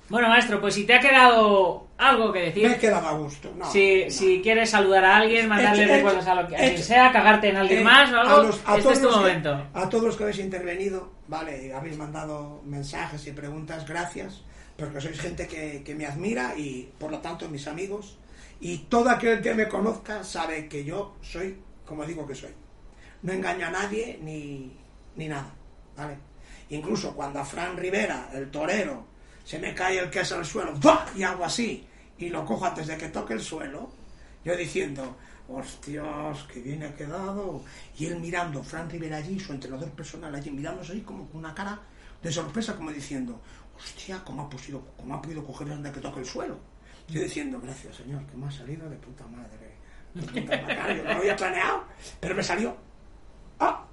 Bueno, 0.09 0.29
maestro, 0.29 0.61
pues 0.61 0.75
si 0.75 0.85
te 0.85 0.95
ha 0.95 1.01
quedado 1.01 1.89
algo 1.99 2.33
que 2.33 2.41
decir... 2.41 2.69
me 2.69 2.79
quedaba 2.79 3.11
a 3.11 3.13
gusto. 3.15 3.53
No, 3.57 3.71
Si, 3.71 4.05
no. 4.05 4.11
si 4.11 4.41
quieres 4.43 4.71
saludar 4.71 5.05
a 5.05 5.17
alguien, 5.19 5.49
mandarle 5.49 5.85
Hecho, 5.85 5.95
recuerdos 5.95 6.27
a, 6.27 6.35
lo 6.35 6.49
que, 6.49 6.57
a 6.57 6.59
quien 6.59 6.79
sea, 6.83 7.13
cagarte 7.13 7.49
en 7.49 7.57
alguien 7.57 7.81
Eh, 7.81 7.85
más 7.85 8.13
o 8.13 8.17
algo, 8.19 8.35
a 8.35 8.43
los- 8.43 8.61
a 8.67 8.77
este 8.79 8.93
es 8.93 9.01
tu 9.03 9.09
que- 9.09 9.15
momento. 9.17 9.67
a 9.73 9.89
todos 9.89 10.05
los 10.05 10.17
que 10.17 10.23
habéis 10.25 10.39
intervenido, 10.41 11.13
vale, 11.29 11.73
habéis 11.73 11.97
mandado 11.97 12.61
mensajes 12.65 13.27
y 13.27 13.33
preguntas, 13.33 13.87
gracias, 13.87 14.43
porque 14.77 15.01
sois 15.01 15.21
gente 15.21 15.47
que, 15.47 15.83
que 15.85 15.95
me 15.95 16.05
admira 16.07 16.55
y 16.57 16.91
por 16.99 17.11
lo 17.11 17.19
tanto 17.21 17.49
mis 17.49 17.67
amigos. 17.69 18.19
Y 18.61 18.79
todo 18.89 19.11
aquel 19.11 19.41
que 19.41 19.55
me 19.55 19.69
conozca 19.69 20.25
sabe 20.25 20.69
que 20.69 20.85
yo 20.85 21.15
soy 21.23 21.59
como 21.87 22.05
digo 22.07 22.27
que 22.27 22.35
soy. 22.35 22.51
No 23.23 23.33
engaño 23.33 23.67
a 23.67 23.71
nadie 23.71 24.19
ni, 24.23 24.73
ni 25.17 25.29
nada, 25.29 25.53
¿vale? 25.97 26.17
Incluso 26.71 27.15
cuando 27.15 27.41
a 27.41 27.45
Fran 27.45 27.77
Rivera, 27.77 28.31
el 28.33 28.51
torero, 28.51 29.07
se 29.45 29.59
me 29.59 29.75
cae 29.75 29.99
el 29.99 30.11
queso 30.11 30.37
al 30.37 30.45
suelo, 30.45 30.73
¡buah! 30.75 31.07
y 31.17 31.23
hago 31.23 31.45
así, 31.45 31.87
y 32.19 32.29
lo 32.31 32.45
cojo 32.45 32.65
antes 32.65 32.87
de 32.87 32.97
que 32.97 33.09
toque 33.09 33.35
el 33.35 33.41
suelo, 33.41 33.91
yo 34.45 34.57
diciendo, 34.57 35.17
hostias, 35.49 36.43
que 36.45 36.61
bien 36.61 36.83
ha 36.83 36.95
quedado. 36.95 37.63
Y 37.99 38.07
él 38.07 38.21
mirando, 38.21 38.63
Fran 38.63 38.89
Rivera 38.91 39.19
allí, 39.19 39.39
su 39.39 39.53
entrenador 39.53 39.91
personal 39.91 40.35
allí, 40.35 40.51
mirándose 40.51 40.93
ahí 40.93 41.01
como 41.01 41.27
con 41.29 41.41
una 41.41 41.55
cara 41.55 41.81
de 42.23 42.33
sorpresa, 42.33 42.77
como 42.77 42.91
diciendo, 42.91 43.41
hostia, 43.77 44.23
¿cómo 44.25 44.43
ha, 44.43 44.51
podido, 44.51 44.83
cómo 44.97 45.15
ha 45.15 45.23
podido 45.23 45.45
coger 45.45 45.69
antes 45.71 45.85
de 45.85 45.93
que 45.93 46.01
toque 46.01 46.21
el 46.21 46.27
suelo? 46.27 46.59
Yo 47.09 47.21
diciendo, 47.21 47.61
gracias 47.61 47.97
señor, 47.97 48.25
que 48.27 48.37
me 48.37 48.47
ha 48.47 48.51
salido 48.51 48.89
de 48.89 48.97
puta 48.97 49.27
madre. 49.27 49.75
De 50.15 50.23
puta 50.23 50.75
madre. 50.75 50.97
Yo 50.97 51.05
no 51.05 51.11
lo 51.11 51.17
había 51.17 51.37
planeado, 51.37 51.85
pero 52.21 52.35
me 52.35 52.43
salió. 52.43 52.77
¡Ah! 53.61 53.85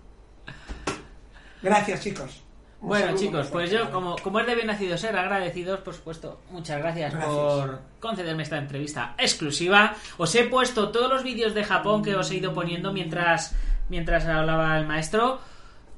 Gracias, 1.62 2.02
chicos. 2.02 2.44
Bueno, 2.82 3.16
chicos, 3.16 3.48
pues 3.52 3.70
yo, 3.70 3.92
como, 3.92 4.16
como 4.24 4.40
es 4.40 4.48
de 4.48 4.56
bien 4.56 4.66
nacido 4.66 4.98
ser, 4.98 5.16
agradecidos, 5.16 5.82
por 5.82 5.94
supuesto, 5.94 6.42
muchas 6.50 6.80
gracias, 6.80 7.14
Gracias. 7.14 7.36
por 7.36 7.80
concederme 8.00 8.42
esta 8.42 8.58
entrevista 8.58 9.14
exclusiva. 9.20 9.96
Os 10.18 10.34
he 10.34 10.46
puesto 10.46 10.90
todos 10.90 11.08
los 11.08 11.24
vídeos 11.24 11.54
de 11.54 11.64
Japón 11.64 12.02
que 12.04 12.16
os 12.16 12.32
he 12.32 12.38
ido 12.38 12.54
poniendo 12.54 12.92
mientras, 12.92 13.56
mientras 13.90 14.26
hablaba 14.26 14.78
el 14.80 14.88
maestro. 14.88 15.40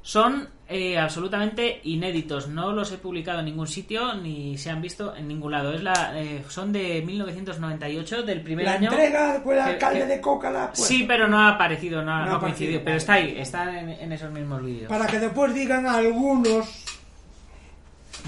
Son 0.01 0.49
eh, 0.75 0.97
absolutamente 0.97 1.81
inéditos, 1.83 2.47
no 2.47 2.71
los 2.71 2.91
he 2.91 2.97
publicado 2.97 3.39
en 3.39 3.45
ningún 3.45 3.67
sitio 3.67 4.15
ni 4.15 4.57
se 4.57 4.69
han 4.71 4.81
visto 4.81 5.15
en 5.15 5.27
ningún 5.27 5.51
lado. 5.51 5.73
Es 5.73 5.83
la, 5.83 6.11
eh, 6.19 6.43
son 6.49 6.71
de 6.73 7.01
1998, 7.05 8.23
del 8.23 8.41
primer 8.41 8.65
La 8.65 8.73
año. 8.73 8.89
entrega 8.91 9.39
fue 9.43 9.57
el 9.57 9.63
que- 9.63 9.69
alcalde 9.71 9.99
que- 9.99 10.05
de 10.07 10.21
Coca 10.21 10.49
la. 10.51 10.71
Sí, 10.73 11.05
pero 11.07 11.27
no 11.27 11.39
ha 11.39 11.49
aparecido, 11.49 12.01
no, 12.01 12.11
ha- 12.11 12.25
No 12.25 12.31
no 12.31 12.35
ha 12.37 12.39
coincidido. 12.39 12.81
Pero 12.83 12.97
está 12.97 13.13
ahí, 13.13 13.35
está 13.37 13.79
en, 13.79 13.89
en 13.89 14.11
esos 14.11 14.31
mismos 14.31 14.63
vídeos. 14.63 14.89
Para 14.89 15.05
que 15.07 15.19
después 15.19 15.53
digan 15.53 15.85
algunos 15.85 16.83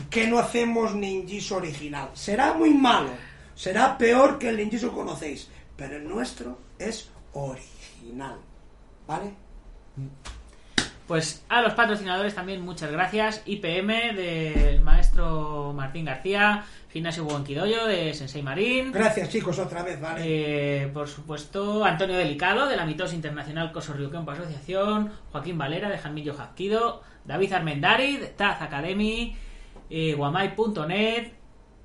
que 0.10 0.28
no 0.28 0.40
hacemos 0.40 0.94
ninjitsu 0.94 1.56
original. 1.56 2.10
Será 2.14 2.54
muy 2.54 2.72
malo, 2.74 3.10
será 3.56 3.98
peor 3.98 4.38
que 4.38 4.50
el 4.50 4.58
ninjitsu 4.58 4.90
que 4.90 4.96
conocéis, 4.96 5.50
pero 5.76 5.96
el 5.98 6.08
nuestro 6.08 6.60
es 6.78 7.10
original. 7.34 8.38
¿Vale? 9.08 9.34
Pues 11.08 11.46
a 11.50 11.62
los 11.62 11.74
patrocinadores 11.74 12.34
también 12.34 12.62
muchas 12.62 12.92
gracias. 12.92 13.44
IPM 13.46 14.16
del 14.16 14.82
maestro 14.82 15.72
Martín 15.72 16.06
García, 16.06 16.66
Gimnasio 16.92 17.26
Buenquidoyo 17.26 17.86
de 17.86 18.14
Sensei 18.16 18.42
Marín. 18.42 18.92
Gracias, 18.92 19.30
chicos, 19.30 19.60
otra 19.60 19.84
vez, 19.84 20.02
¿vale? 20.02 20.22
Eh, 20.24 20.88
por 20.88 21.08
supuesto, 21.08 21.86
Antonio 21.86 22.18
Delicado 22.18 22.68
de 22.68 22.76
la 22.76 22.86
Mitos 22.86 23.14
Internacional 23.14 23.72
Coso 23.72 23.94
Ryukenpo 23.94 24.32
Asociación, 24.32 25.12
Joaquín 25.32 25.60
Valera 25.60 25.90
de 25.90 26.00
Jamillo 26.00 26.34
Jazquido, 26.34 27.04
David 27.24 27.54
Armendari 27.54 28.18
de 28.18 28.28
Taz 28.28 28.64
Academy, 28.64 29.36
eh, 29.92 30.16
Guamai.net, 30.16 31.34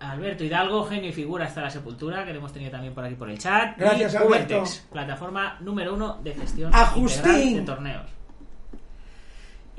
Alberto 0.01 0.45
Hidalgo, 0.45 0.85
genio 0.85 1.11
y 1.11 1.13
figura 1.13 1.45
hasta 1.45 1.61
la 1.61 1.69
sepultura, 1.69 2.25
que 2.25 2.33
le 2.33 2.39
hemos 2.39 2.55
tenido 2.55 2.71
también 2.71 2.95
por 2.95 3.05
aquí 3.05 3.17
por 3.17 3.29
el 3.29 3.39
chat. 3.39 3.77
Gracias, 3.77 4.15
y 4.15 4.17
Alberto. 4.17 4.65
Plataforma 4.91 5.59
número 5.61 5.93
uno 5.93 6.19
de 6.23 6.33
gestión 6.33 6.73
de 6.73 7.63
torneos. 7.67 8.20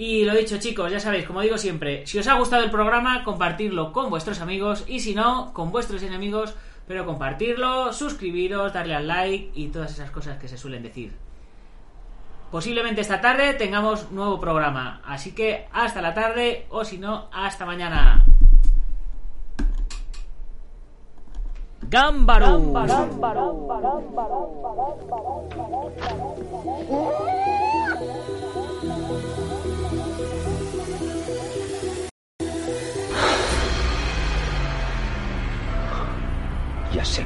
Y 0.03 0.25
lo 0.25 0.33
dicho, 0.33 0.57
chicos, 0.57 0.91
ya 0.91 0.99
sabéis, 0.99 1.27
como 1.27 1.41
digo 1.41 1.59
siempre, 1.59 2.07
si 2.07 2.17
os 2.17 2.27
ha 2.27 2.33
gustado 2.33 2.63
el 2.63 2.71
programa, 2.71 3.23
compartirlo 3.23 3.93
con 3.93 4.09
vuestros 4.09 4.41
amigos 4.41 4.83
y 4.87 4.99
si 4.99 5.13
no, 5.13 5.53
con 5.53 5.71
vuestros 5.71 6.01
enemigos, 6.01 6.55
pero 6.87 7.05
compartirlo, 7.05 7.93
suscribiros, 7.93 8.73
darle 8.73 8.95
al 8.95 9.07
like 9.07 9.51
y 9.53 9.67
todas 9.67 9.91
esas 9.91 10.09
cosas 10.09 10.39
que 10.39 10.47
se 10.47 10.57
suelen 10.57 10.81
decir. 10.81 11.13
Posiblemente 12.49 13.01
esta 13.01 13.21
tarde 13.21 13.53
tengamos 13.53 14.11
nuevo 14.11 14.39
programa, 14.39 15.03
así 15.05 15.35
que 15.35 15.67
hasta 15.71 16.01
la 16.01 16.15
tarde 16.15 16.65
o 16.69 16.83
si 16.83 16.97
no, 16.97 17.29
hasta 17.31 17.67
mañana. 17.67 18.25
Gámbaro. 21.81 22.73
Ya 37.01 37.05
sé 37.05 37.25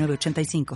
906985. 0.00 0.66